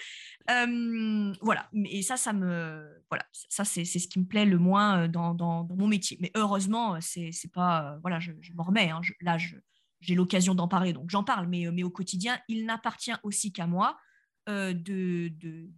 Euh, 0.51 1.33
voilà, 1.41 1.69
et 1.87 2.03
ça, 2.03 2.17
ça 2.17 2.33
me, 2.33 3.03
voilà, 3.09 3.25
ça 3.33 3.65
c'est 3.65 3.85
ce 3.85 4.09
qui 4.09 4.19
me 4.19 4.27
plaît 4.27 4.45
le 4.45 4.59
moins 4.59 5.03
euh, 5.03 5.09
dans, 5.09 5.35
dans, 5.35 5.67
mon 5.71 5.87
métier. 5.87 6.19
Mais 6.21 6.31
heureusement, 6.35 6.99
c'est 7.01 7.33
pas, 7.53 7.99
voilà, 8.03 8.21
je, 8.21 8.33
m'en 8.55 8.65
remets. 8.65 8.91
Hein. 8.91 9.01
là, 9.21 9.39
j'ai 10.01 10.15
l'occasion 10.15 10.55
d'en 10.55 10.69
parler, 10.69 10.93
donc 10.93 11.11
j'en 11.11 11.25
parle. 11.25 11.47
Mais, 11.49 11.67
mais 11.73 11.83
au 11.83 11.91
quotidien, 11.91 12.39
il 12.49 12.67
n'appartient 12.67 13.13
aussi 13.23 13.53
qu'à 13.53 13.67
moi 13.67 13.99
de, 14.47 14.73
de, 14.73 15.29
de, 15.29 15.71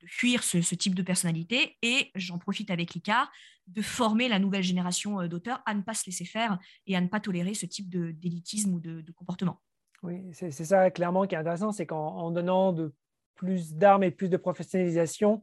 de 0.00 0.06
fuir 0.06 0.42
ce, 0.42 0.58
type 0.74 0.94
de 0.94 1.02
personnalité 1.02 1.76
et 1.82 2.10
j'en 2.14 2.38
profite 2.38 2.70
avec 2.70 2.94
l'ICAR 2.94 3.30
de 3.66 3.82
former 3.82 4.28
la 4.28 4.38
nouvelle 4.38 4.62
génération 4.62 5.20
euh, 5.20 5.28
d'auteurs 5.28 5.62
à 5.66 5.74
ne 5.74 5.82
pas 5.82 5.94
se 5.94 6.06
laisser 6.06 6.24
faire 6.24 6.58
et 6.86 6.96
à 6.96 7.00
ne 7.00 7.08
pas 7.08 7.20
tolérer 7.20 7.54
ce 7.54 7.66
type 7.66 7.88
d'élitisme 7.88 8.74
ou 8.74 8.80
de, 8.80 9.12
comportement. 9.12 9.60
Oui, 10.02 10.22
c'est 10.32 10.50
ça 10.50 10.90
clairement 10.90 11.26
qui 11.26 11.34
est 11.34 11.38
intéressant, 11.38 11.72
c'est 11.72 11.86
qu'en 11.86 12.30
donnant 12.30 12.72
de 12.72 12.94
plus 13.34 13.74
d'armes 13.74 14.02
et 14.02 14.10
plus 14.10 14.30
de 14.30 14.38
professionnalisation, 14.38 15.42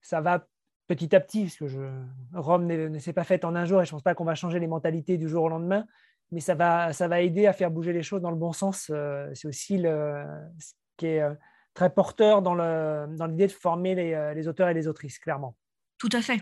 ça 0.00 0.20
va 0.20 0.46
petit 0.86 1.14
à 1.14 1.20
petit, 1.20 1.42
parce 1.44 1.56
que 1.56 2.04
Rome 2.34 2.66
ne 2.66 2.98
s'est 2.98 3.12
pas 3.12 3.24
faite 3.24 3.44
en 3.44 3.54
un 3.54 3.64
jour 3.64 3.80
et 3.82 3.84
je 3.84 3.90
ne 3.90 3.92
pense 3.92 4.02
pas 4.02 4.14
qu'on 4.14 4.24
va 4.24 4.34
changer 4.34 4.58
les 4.58 4.66
mentalités 4.66 5.18
du 5.18 5.28
jour 5.28 5.44
au 5.44 5.48
lendemain, 5.48 5.86
mais 6.32 6.40
ça 6.40 6.54
va, 6.54 6.92
ça 6.92 7.08
va 7.08 7.20
aider 7.20 7.46
à 7.46 7.52
faire 7.52 7.70
bouger 7.70 7.92
les 7.92 8.02
choses 8.02 8.20
dans 8.20 8.30
le 8.30 8.36
bon 8.36 8.52
sens. 8.52 8.90
Euh, 8.90 9.28
c'est 9.34 9.48
aussi 9.48 9.78
le, 9.78 10.24
ce 10.58 10.72
qui 10.96 11.06
est 11.06 11.20
euh, 11.20 11.34
très 11.74 11.92
porteur 11.92 12.42
dans 12.42 12.54
l'idée 12.54 13.16
dans 13.16 13.28
de 13.28 13.46
former 13.48 13.94
les, 13.94 14.12
euh, 14.14 14.34
les, 14.34 14.48
auteurs 14.48 14.68
et 14.68 14.74
les 14.74 14.88
autrices, 14.88 15.18
clairement. 15.18 15.56
Tout 15.98 16.08
à 16.12 16.22
fait. 16.22 16.40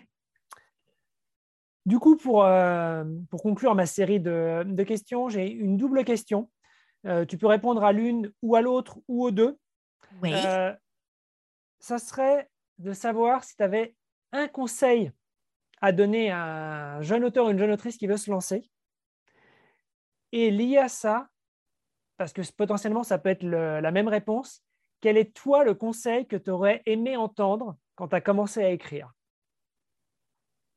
Du 1.87 1.99
coup, 1.99 2.17
pour, 2.17 2.45
euh, 2.45 3.05
pour 3.31 3.43
conclure 3.43 3.75
ma 3.75 3.87
série 3.87 4.21
de, 4.21 4.63
de 4.67 4.83
questions, 4.83 5.29
j'ai 5.29 5.51
une 5.51 5.77
double 5.77 6.05
question. 6.05 6.51
Euh, 7.07 7.25
tu 7.25 7.39
peux 7.39 7.47
répondre 7.47 7.85
à 7.85 7.93
l'une 7.93 8.33
ou 8.43 8.57
à 8.57 8.61
l'autre 8.61 8.99
ou 9.09 9.25
aux 9.25 9.31
deux. 9.31 9.59
Oui. 10.23 10.33
ça 11.81 11.99
serait 11.99 12.49
de 12.79 12.93
savoir 12.93 13.45
si 13.45 13.57
tu 13.57 13.63
avais 13.63 13.95
un 14.33 14.49
conseil 14.49 15.13
à 15.81 15.93
donner 15.93 16.31
à 16.31 16.97
un 16.97 17.03
jeune 17.03 17.25
auteur 17.25 17.47
ou 17.47 17.51
une 17.51 17.59
jeune 17.59 17.71
autrice 17.71 17.99
qui 17.99 18.07
veut 18.07 18.17
se 18.17 18.31
lancer. 18.31 18.69
Et 20.33 20.51
lié 20.51 20.79
à 20.79 20.89
ça, 20.89 21.29
parce 22.17 22.33
que 22.33 22.43
potentiellement 22.57 23.03
ça 23.03 23.19
peut 23.19 23.29
être 23.29 23.45
la 23.45 23.91
même 23.91 24.09
réponse, 24.09 24.63
quel 25.01 25.17
est 25.17 25.35
toi 25.35 25.65
le 25.65 25.75
conseil 25.75 26.27
que 26.27 26.37
tu 26.37 26.51
aurais 26.51 26.83
aimé 26.87 27.17
entendre 27.17 27.77
quand 27.95 28.09
tu 28.09 28.17
as 28.17 28.21
commencé 28.21 28.63
à 28.63 28.71
écrire? 28.71 29.13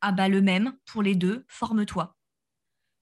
Ah 0.01 0.11
bah 0.11 0.27
le 0.27 0.41
même 0.41 0.77
pour 0.85 1.03
les 1.03 1.15
deux, 1.15 1.45
forme-toi. 1.47 2.15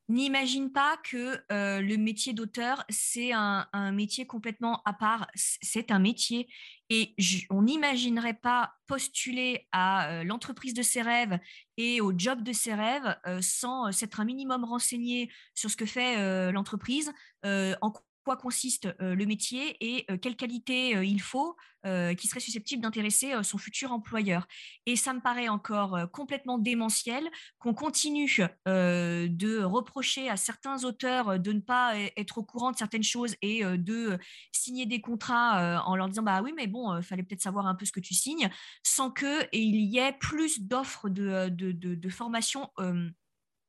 N'imagine 0.09 0.71
pas 0.71 0.97
que 1.03 1.39
euh, 1.51 1.81
le 1.81 1.95
métier 1.95 2.33
d'auteur, 2.33 2.83
c'est 2.89 3.31
un, 3.31 3.67
métier 3.91 4.25
complètement 4.25 4.81
à 4.83 4.93
part. 4.93 5.27
C'est 5.35 5.91
un 5.91 5.99
métier 5.99 6.49
et 6.89 7.13
on 7.51 7.61
n'imaginerait 7.61 8.33
pas 8.33 8.73
postuler 8.87 9.67
à 9.71 10.09
euh, 10.09 10.23
l'entreprise 10.23 10.73
de 10.73 10.81
ses 10.81 11.03
rêves 11.03 11.37
et 11.77 12.01
au 12.01 12.11
job 12.17 12.41
de 12.41 12.53
ses 12.53 12.73
rêves 12.73 13.15
euh, 13.27 13.37
sans 13.43 13.91
s'être 13.91 14.19
un 14.19 14.25
minimum 14.25 14.65
renseigné 14.65 15.31
sur 15.53 15.69
ce 15.69 15.77
que 15.77 15.85
fait 15.85 16.51
l'entreprise, 16.51 17.13
en 17.43 17.93
quoi 18.29 18.37
consiste 18.37 18.87
euh, 19.01 19.15
le 19.15 19.25
métier 19.25 19.75
et 19.81 20.05
euh, 20.11 20.17
quelles 20.17 20.35
qualités 20.35 20.95
euh, 20.95 21.03
il 21.03 21.19
faut 21.19 21.55
qui 22.17 22.27
seraient 22.27 22.41
susceptibles 22.41 22.83
d'intéresser 22.83 23.31
son 23.41 23.57
futur 23.57 23.93
employeur. 23.93 24.49
Et 24.85 24.97
ça 24.97 25.13
me 25.13 25.21
paraît 25.21 25.47
encore 25.47 25.97
complètement 26.11 26.57
démentiel 26.57 27.25
qu'on 27.57 27.73
continue 27.73 28.49
de 28.65 29.63
reprocher 29.63 30.29
à 30.29 30.35
certains 30.35 30.83
auteurs 30.83 31.39
de 31.39 31.53
ne 31.53 31.61
pas 31.61 31.93
être 32.17 32.39
au 32.39 32.43
courant 32.43 32.73
de 32.73 32.77
certaines 32.77 33.01
choses 33.01 33.37
et 33.41 33.63
de 33.63 34.19
signer 34.51 34.87
des 34.87 34.99
contrats 34.99 35.81
en 35.85 35.95
leur 35.95 36.09
disant 36.09 36.23
bah 36.23 36.41
oui 36.41 36.51
mais 36.53 36.67
bon 36.67 37.01
fallait 37.01 37.23
peut-être 37.23 37.41
savoir 37.41 37.65
un 37.65 37.75
peu 37.75 37.85
ce 37.85 37.93
que 37.93 38.01
tu 38.01 38.13
signes 38.13 38.49
sans 38.83 39.09
que 39.09 39.47
il 39.53 39.77
y 39.77 39.99
ait 39.99 40.17
plus 40.19 40.59
d'offres 40.59 41.07
de, 41.07 41.47
de, 41.47 41.71
de, 41.71 42.09
formation 42.09 42.69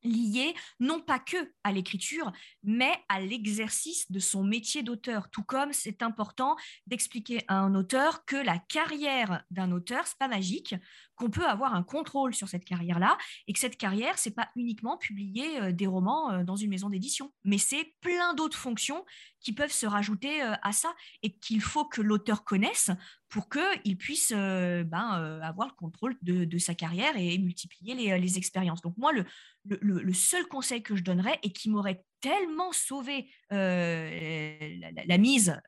lié 0.03 0.55
non 0.79 1.01
pas 1.01 1.19
que 1.19 1.53
à 1.65 1.73
l'écriture, 1.73 2.33
mais 2.63 2.93
à 3.09 3.21
l'exercice 3.21 4.11
de 4.11 4.19
son 4.19 4.45
métier 4.45 4.83
d'auteur. 4.83 5.31
Tout 5.31 5.43
comme 5.43 5.73
c'est 5.73 6.03
important 6.03 6.57
d'expliquer 6.87 7.45
à 7.49 7.59
un 7.59 7.75
auteur 7.75 8.25
que 8.25 8.37
la 8.37 8.59
carrière 8.59 9.45
d'un 9.51 9.73
auteur, 9.73 10.07
c'est 10.07 10.19
pas 10.19 10.29
magique, 10.29 10.75
qu'on 11.21 11.29
peut 11.29 11.47
avoir 11.47 11.75
un 11.75 11.83
contrôle 11.83 12.35
sur 12.35 12.49
cette 12.49 12.65
carrière-là 12.65 13.19
et 13.47 13.53
que 13.53 13.59
cette 13.59 13.77
carrière, 13.77 14.19
c'est 14.19 14.31
pas 14.31 14.49
uniquement 14.57 14.97
publier 14.97 15.61
euh, 15.61 15.71
des 15.71 15.87
romans 15.87 16.33
euh, 16.33 16.45
dans 16.45 16.57
une 16.57 16.71
maison 16.71 16.89
d'édition, 16.89 17.31
mais 17.45 17.59
c'est 17.59 17.93
plein 18.01 18.33
d'autres 18.33 18.57
fonctions 18.57 19.05
qui 19.39 19.53
peuvent 19.53 19.71
se 19.71 19.85
rajouter 19.85 20.43
euh, 20.43 20.55
à 20.63 20.73
ça 20.73 20.95
et 21.23 21.35
qu'il 21.37 21.61
faut 21.61 21.85
que 21.85 22.01
l'auteur 22.01 22.43
connaisse 22.43 22.91
pour 23.29 23.51
qu'il 23.51 23.99
puisse 23.99 24.33
ben, 24.33 25.41
avoir 25.41 25.69
le 25.69 25.75
contrôle 25.75 26.17
de, 26.23 26.59
sa 26.59 26.75
carrière 26.75 27.17
et 27.17 27.39
multiplier 27.39 27.95
les, 27.95 28.39
expériences. 28.39 28.81
Donc 28.81 28.97
moi, 28.97 29.13
le, 29.13 29.25
le, 29.65 30.13
seul 30.13 30.49
conseil 30.49 30.83
que 30.83 30.97
je 30.97 31.05
donnerais 31.05 31.39
et 31.45 31.53
qui 31.53 31.71
m'aurait 31.71 32.03
tellement 32.21 32.73
sauvé 32.73 33.31
la, 33.51 35.19
mise 35.19 35.61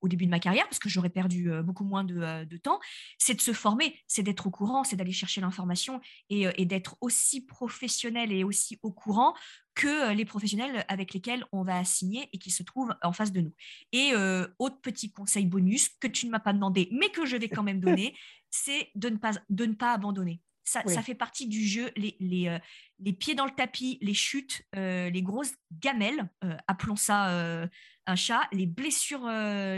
au 0.00 0.08
début 0.08 0.24
de 0.24 0.30
ma 0.30 0.38
carrière, 0.38 0.64
parce 0.64 0.78
que 0.78 0.88
j'aurais 0.88 1.10
perdu 1.10 1.50
beaucoup 1.62 1.84
moins 1.84 2.04
de, 2.04 2.56
temps, 2.56 2.80
c'est 3.18 3.34
de 3.34 3.40
se 3.40 3.52
former, 3.52 3.98
c'est 4.06 4.22
d'être 4.22 4.46
au 4.46 4.50
courant, 4.50 4.84
c'est 4.84 4.96
d'aller 4.96 5.12
chercher 5.12 5.40
l'information 5.40 6.00
et, 6.28 6.64
d'être 6.64 6.96
aussi 7.00 7.44
professionnel 7.44 8.32
et 8.32 8.44
aussi 8.44 8.78
au 8.82 8.92
courant 8.92 9.34
que 9.74 10.12
les 10.12 10.24
professionnels 10.24 10.84
avec 10.88 11.14
lesquels 11.14 11.44
on 11.52 11.62
va 11.62 11.78
assigner 11.78 12.28
et 12.32 12.38
qui 12.38 12.50
se 12.50 12.62
trouvent 12.62 12.94
en 13.02 13.12
face 13.12 13.32
de 13.32 13.40
nous. 13.40 13.54
Et 13.92 14.12
autre 14.58 14.80
petit 14.80 15.12
conseil 15.12 15.46
bonus 15.46 15.88
que 16.00 16.06
tu 16.06 16.26
ne 16.26 16.30
m'as 16.30 16.40
pas 16.40 16.52
demandé, 16.52 16.88
mais 16.92 17.10
que 17.10 17.26
je 17.26 17.36
vais 17.36 17.48
quand 17.48 17.62
même 17.62 17.80
donner, 17.80 18.16
c'est 18.50 18.88
de 18.94 19.08
ne 19.08 19.16
pas, 19.16 19.32
de 19.48 19.66
ne 19.66 19.74
pas 19.74 19.92
abandonner. 19.92 20.40
Ça, 20.70 21.02
fait 21.02 21.14
partie 21.14 21.48
du 21.48 21.66
jeu. 21.66 21.90
Les, 21.96 22.16
les, 22.20 22.48
euh, 22.48 22.58
les, 22.98 23.12
pieds 23.12 23.34
dans 23.34 23.44
le 23.44 23.50
tapis, 23.50 23.98
les 24.00 24.14
chutes, 24.14 24.62
euh, 24.76 25.10
les 25.10 25.22
grosses 25.22 25.54
gamelles, 25.72 26.28
euh, 26.44 26.56
appelons 26.68 26.96
ça 26.96 27.68
un 28.06 28.16
chat, 28.16 28.42
les 28.52 28.66
blessures 28.66 29.26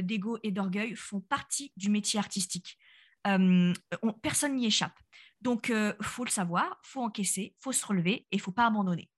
d'ego 0.02 0.38
et 0.42 0.50
d'orgueil 0.50 0.94
font 0.94 1.20
partie 1.20 1.72
du 1.76 1.90
métier 1.90 2.18
artistique. 2.18 2.78
personne 4.22 4.56
n'y 4.56 4.66
échappe. 4.66 4.98
Donc, 5.40 5.72
faut 6.00 6.24
le 6.24 6.30
savoir, 6.30 6.78
faut 6.82 7.02
encaisser, 7.02 7.54
faut 7.58 7.72
se 7.72 7.84
relever 7.84 8.26
et 8.30 8.38
faut 8.38 8.52
pas 8.52 8.66
abandonner. 8.66 9.10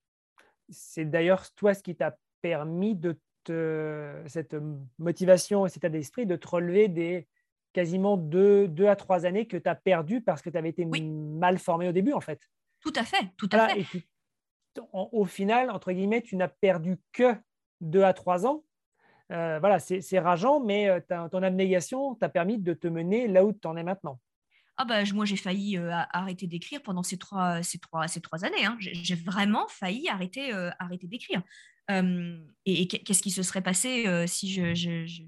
C'est 0.68 1.05
d'ailleurs 1.05 1.53
toi 1.55 1.75
ce 1.75 1.83
qui 1.83 1.95
t'a 1.95 2.16
permis 2.41 2.95
de 2.95 3.20
te, 3.45 4.22
cette 4.27 4.57
motivation 4.99 5.66
et 5.66 5.68
cet 5.68 5.79
état 5.79 5.91
d'esprit 5.91 6.27
de 6.27 6.37
te 6.37 6.49
relever 6.49 6.89
des 6.89 7.29
quasiment 7.75 8.16
deux, 8.16 8.68
deux 8.68 8.87
à 8.87 8.97
trois 8.97 9.27
années 9.27 9.47
que 9.47 9.59
tu 9.59 9.68
as 9.68 9.75
perdu 9.75 10.22
parce 10.22 10.41
que 10.41 10.49
tu 10.49 10.57
avais 10.57 10.70
été 10.70 10.87
mal 10.87 11.59
formé 11.59 11.89
au 11.89 11.93
début, 11.93 12.14
en 12.14 12.20
fait. 12.20 12.41
Tout 12.81 12.93
à 12.97 13.05
fait, 13.05 13.29
tout 13.37 13.49
à 13.53 13.68
fait. 13.68 13.81
Et 13.81 14.05
au 14.93 15.25
final, 15.25 15.70
entre 15.70 15.93
guillemets, 15.93 16.22
tu 16.22 16.37
n'as 16.37 16.49
perdu 16.49 16.97
que 17.12 17.35
deux 17.81 18.03
à 18.03 18.12
trois 18.12 18.47
ans. 18.47 18.64
Euh, 19.33 19.59
voilà, 19.59 19.79
c'est 19.79 20.18
rageant, 20.18 20.61
mais 20.61 20.89
euh, 20.89 21.01
ton 21.31 21.43
abnégation 21.43 22.14
t'a 22.14 22.29
permis 22.29 22.59
de 22.59 22.75
te 22.75 22.87
mener 22.87 23.27
là 23.27 23.45
où 23.45 23.53
tu 23.53 23.66
en 23.66 23.77
es 23.77 23.83
maintenant. 23.83 24.20
Ah 24.77 24.85
bah, 24.85 25.03
moi, 25.12 25.25
j'ai 25.25 25.37
failli 25.37 25.79
euh, 25.79 25.91
arrêter 26.11 26.47
d'écrire 26.47 26.83
pendant 26.83 27.03
ces 27.03 27.16
trois, 27.16 27.62
ces 27.62 27.79
trois, 27.79 28.09
ces 28.09 28.20
trois 28.20 28.45
années. 28.45 28.64
Hein. 28.64 28.77
J'ai 28.81 29.14
vraiment 29.14 29.66
failli 29.68 30.09
arrêter, 30.09 30.53
arrêter 30.79 31.07
d'écrire. 31.07 31.43
et, 31.89 32.89
qu'est-ce 32.89 33.22
qui 33.22 33.31
se 33.31 33.43
serait 33.43 33.62
passé 33.62 34.27
si 34.27 34.53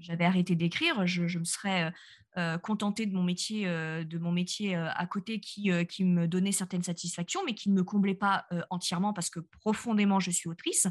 j'avais 0.01 0.25
arrêté 0.25 0.55
d'écrire? 0.55 1.07
Je, 1.07 1.27
je, 1.27 1.39
me 1.39 1.45
serais 1.45 1.91
euh, 2.37 2.59
contenter 2.59 3.07
de 3.07 3.15
mon 3.15 3.23
métier, 3.23 3.67
euh, 3.67 4.03
de 4.03 4.19
mon 4.19 4.31
métier 4.31 4.75
euh, 4.75 4.89
à 4.93 5.07
côté 5.07 5.39
qui, 5.39 5.71
qui 5.87 6.03
me 6.03 6.27
donnait 6.27 6.51
certaines 6.51 6.83
satisfactions, 6.83 7.41
mais 7.43 7.55
qui 7.55 7.71
ne 7.71 7.73
me 7.73 7.83
comblait 7.83 8.13
pas 8.13 8.45
entièrement 8.69 9.11
parce 9.11 9.31
que 9.31 9.39
profondément 9.39 10.19
je 10.19 10.29
suis 10.29 10.47
autrice 10.47 10.87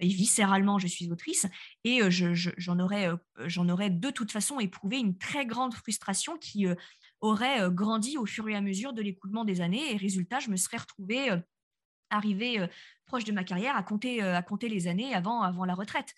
et 0.00 0.08
viscéralement 0.08 0.78
je 0.78 0.88
suis 0.88 1.10
autrice 1.10 1.46
et 1.84 2.00
j'en 2.10 2.78
aurais, 2.80 3.10
de 3.90 4.10
toute 4.10 4.32
façon 4.32 4.58
éprouvé 4.58 4.98
une 4.98 5.16
très 5.16 5.46
grande 5.46 5.74
frustration 5.74 6.36
qui 6.36 6.66
aurait 7.20 7.70
grandi 7.70 8.16
au 8.16 8.26
fur 8.26 8.48
et 8.48 8.56
à 8.56 8.60
mesure 8.60 8.92
de 8.92 9.02
l'écoulement 9.02 9.44
des 9.44 9.60
années 9.60 9.92
et 9.92 9.96
résultat 9.96 10.40
je 10.40 10.50
me 10.50 10.56
serais 10.56 10.78
retrouvée 10.78 11.30
arrivée 12.10 12.66
proche 13.06 13.24
de 13.24 13.32
ma 13.32 13.44
carrière 13.44 13.76
à 13.76 13.82
compter, 13.82 14.22
à 14.22 14.42
compter 14.42 14.68
les 14.68 14.88
années 14.88 15.14
avant 15.14 15.64
la 15.64 15.74
retraite 15.74 16.14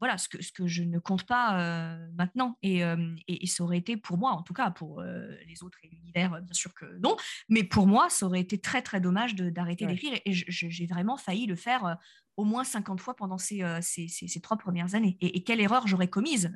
voilà, 0.00 0.16
ce 0.16 0.28
que, 0.28 0.42
ce 0.42 0.50
que 0.50 0.66
je 0.66 0.82
ne 0.82 0.98
compte 0.98 1.24
pas 1.24 1.60
euh, 1.60 2.08
maintenant. 2.14 2.56
Et, 2.62 2.82
euh, 2.82 3.14
et, 3.28 3.46
ça 3.46 3.62
aurait 3.62 3.78
été 3.78 3.98
pour 3.98 4.16
moi, 4.16 4.32
en 4.32 4.42
tout 4.42 4.54
cas, 4.54 4.70
pour 4.70 5.00
euh, 5.00 5.36
les 5.46 5.62
autres 5.62 5.78
et 5.84 5.88
l'univers, 5.88 6.40
bien 6.40 6.54
sûr 6.54 6.72
que 6.74 6.86
non, 6.98 7.16
mais 7.48 7.64
pour 7.64 7.86
moi, 7.86 8.08
ça 8.08 8.26
aurait 8.26 8.40
été 8.40 8.58
très, 8.58 8.80
très 8.80 9.00
dommage 9.00 9.34
d'arrêter 9.34 9.86
d'écrire. 9.86 10.18
Et 10.24 10.32
j'ai 10.32 10.86
vraiment 10.86 11.18
failli 11.18 11.46
le 11.46 11.54
faire 11.54 11.98
au 12.36 12.44
moins 12.44 12.64
50 12.64 13.00
fois 13.00 13.14
pendant 13.14 13.36
ces, 13.36 13.62
ces, 13.82 14.08
ces, 14.08 14.40
trois 14.40 14.56
premières 14.56 14.94
années. 14.94 15.18
Et, 15.20 15.44
quelle 15.44 15.60
erreur 15.60 15.86
j'aurais 15.86 16.08
commise, 16.08 16.52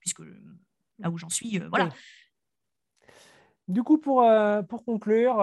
puisque 0.00 0.20
là 0.98 1.10
où 1.10 1.16
j'en 1.16 1.30
suis, 1.30 1.58
voilà. 1.70 1.88
Du 3.68 3.82
coup, 3.82 3.98
pour, 3.98 4.26
pour 4.68 4.84
conclure, 4.84 5.40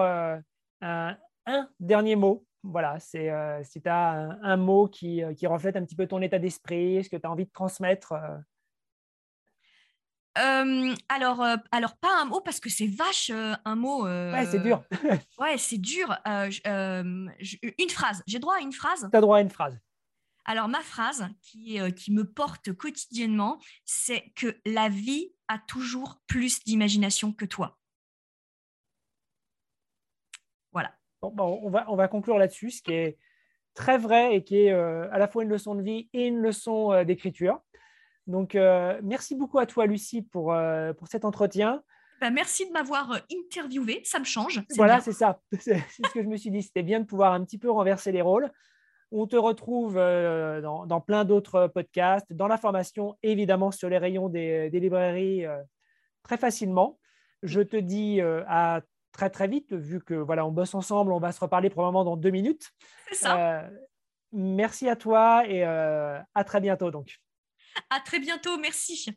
un 0.80 1.68
dernier 1.80 2.14
mot 2.16 2.46
voilà, 2.70 2.98
c'est 2.98 3.30
euh, 3.30 3.62
si 3.62 3.80
tu 3.80 3.88
as 3.88 4.38
un, 4.42 4.56
mot 4.56 4.88
qui, 4.88 5.22
euh, 5.22 5.34
qui, 5.34 5.46
reflète 5.46 5.76
un 5.76 5.84
petit 5.84 5.96
peu 5.96 6.06
ton 6.06 6.20
état 6.22 6.38
d'esprit, 6.38 7.02
ce 7.04 7.08
que 7.08 7.16
tu 7.16 7.26
as 7.26 7.30
envie 7.30 7.46
de 7.46 7.52
transmettre. 7.52 8.14
Euh. 10.38 10.94
alors, 11.08 11.44
alors, 11.70 11.96
pas 11.96 12.20
un 12.20 12.26
mot 12.26 12.40
parce 12.40 12.60
que 12.60 12.68
c'est 12.68 12.86
vache 12.86 13.30
un 13.30 13.76
mot. 13.76 14.04
ouais, 14.04 14.46
c'est 14.50 14.60
dur. 14.60 14.82
ouais, 15.38 15.56
c'est 15.58 15.78
dur. 15.78 16.14
une 16.26 17.90
phrase. 17.90 18.22
J'ai 18.26 18.38
droit 18.38 18.56
à 18.56 18.60
une 18.60 18.72
phrase? 18.72 19.08
Tu 19.10 19.16
as 19.16 19.20
droit 19.20 19.38
à 19.38 19.40
une 19.40 19.50
phrase. 19.50 19.78
Alors, 20.44 20.68
ma 20.68 20.80
phrase 20.80 21.26
qui, 21.42 21.80
qui 21.94 22.12
me 22.12 22.24
porte 22.24 22.72
quotidiennement, 22.72 23.58
c'est 23.84 24.32
que 24.36 24.56
la 24.64 24.88
vie 24.88 25.32
a 25.48 25.58
toujours 25.58 26.20
plus 26.26 26.62
d'imagination 26.64 27.32
que 27.32 27.44
toi. 27.44 27.78
On, 31.36 31.70
va, 31.70 31.86
on 31.88 31.96
va 31.96 32.08
conclure 32.08 32.38
là-dessus, 32.38 32.70
ce 32.70 32.82
qui 32.82 32.92
est 32.92 33.18
très 33.76 33.98
vrai 33.98 34.34
et 34.34 34.42
qui 34.42 34.62
est 34.62 34.72
euh, 34.72 35.08
à 35.12 35.18
la 35.18 35.28
fois 35.28 35.44
une 35.44 35.50
leçon 35.50 35.76
de 35.76 35.82
vie 35.82 36.08
et 36.12 36.26
une 36.26 36.40
leçon 36.40 36.92
euh, 36.92 37.04
d'écriture. 37.04 37.60
Donc, 38.26 38.56
euh, 38.56 38.98
merci 39.04 39.36
beaucoup 39.36 39.60
à 39.60 39.66
toi, 39.66 39.86
Lucie, 39.86 40.22
pour, 40.22 40.52
pour 40.98 41.06
cet 41.06 41.24
entretien. 41.24 41.84
Bah, 42.20 42.30
merci 42.30 42.66
de 42.66 42.72
m'avoir 42.72 43.20
interviewé, 43.30 44.00
ça 44.02 44.18
me 44.18 44.24
change. 44.24 44.64
Voilà, 44.74 45.00
c'est 45.00 45.12
ça. 45.12 45.38
C'est 45.60 45.76
ce 45.76 46.12
que 46.12 46.22
je 46.22 46.26
me 46.26 46.36
suis 46.36 46.50
dit. 46.50 46.62
C'était 46.62 46.82
bien 46.82 46.98
de 46.98 47.04
pouvoir 47.04 47.34
un 47.34 47.44
petit 47.44 47.58
peu 47.58 47.70
renverser 47.70 48.10
les 48.10 48.22
rôles. 48.22 48.50
On 49.12 49.28
te 49.28 49.36
retrouve 49.36 49.94
dans, 49.94 50.86
dans, 50.86 51.00
plein 51.00 51.24
d'autres 51.24 51.68
podcasts, 51.68 52.32
dans 52.32 52.48
la 52.48 52.58
formation, 52.58 53.16
évidemment, 53.22 53.70
sur 53.70 53.88
les 53.88 53.98
rayons 53.98 54.28
des, 54.28 54.70
des 54.70 54.80
librairies 54.80 55.44
très 56.24 56.36
facilement. 56.36 56.98
Je 57.44 57.60
te 57.60 57.76
dis 57.76 58.20
à 58.20 58.80
très 59.16 59.30
très 59.30 59.48
vite, 59.48 59.72
vu 59.72 60.00
que 60.00 60.14
voilà, 60.14 60.46
on 60.46 60.52
bosse 60.52 60.74
ensemble, 60.74 61.12
on 61.12 61.18
va 61.18 61.32
se 61.32 61.40
reparler 61.40 61.70
probablement 61.70 62.04
dans 62.04 62.16
deux 62.16 62.30
minutes. 62.30 62.70
C'est 63.08 63.16
ça. 63.16 63.60
Euh, 63.60 63.68
merci 64.32 64.88
à 64.88 64.96
toi 64.96 65.44
et 65.46 65.64
euh, 65.64 66.20
à 66.34 66.44
très 66.44 66.60
bientôt 66.60 66.90
donc. 66.90 67.18
À 67.90 68.00
très 68.00 68.20
bientôt, 68.20 68.58
merci. 68.58 69.16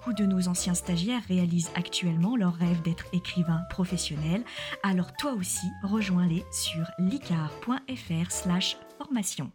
Beaucoup 0.00 0.14
de 0.14 0.24
nos 0.24 0.48
anciens 0.48 0.72
stagiaires 0.72 1.20
réalisent 1.28 1.70
actuellement 1.74 2.34
leur 2.34 2.54
rêve 2.54 2.80
d'être 2.80 3.04
écrivain 3.12 3.60
professionnel, 3.68 4.42
alors 4.82 5.14
toi 5.18 5.34
aussi 5.34 5.66
rejoins-les 5.82 6.42
sur 6.50 6.86
licar.fr 6.98 8.30
slash 8.30 8.78
formation. 8.96 9.52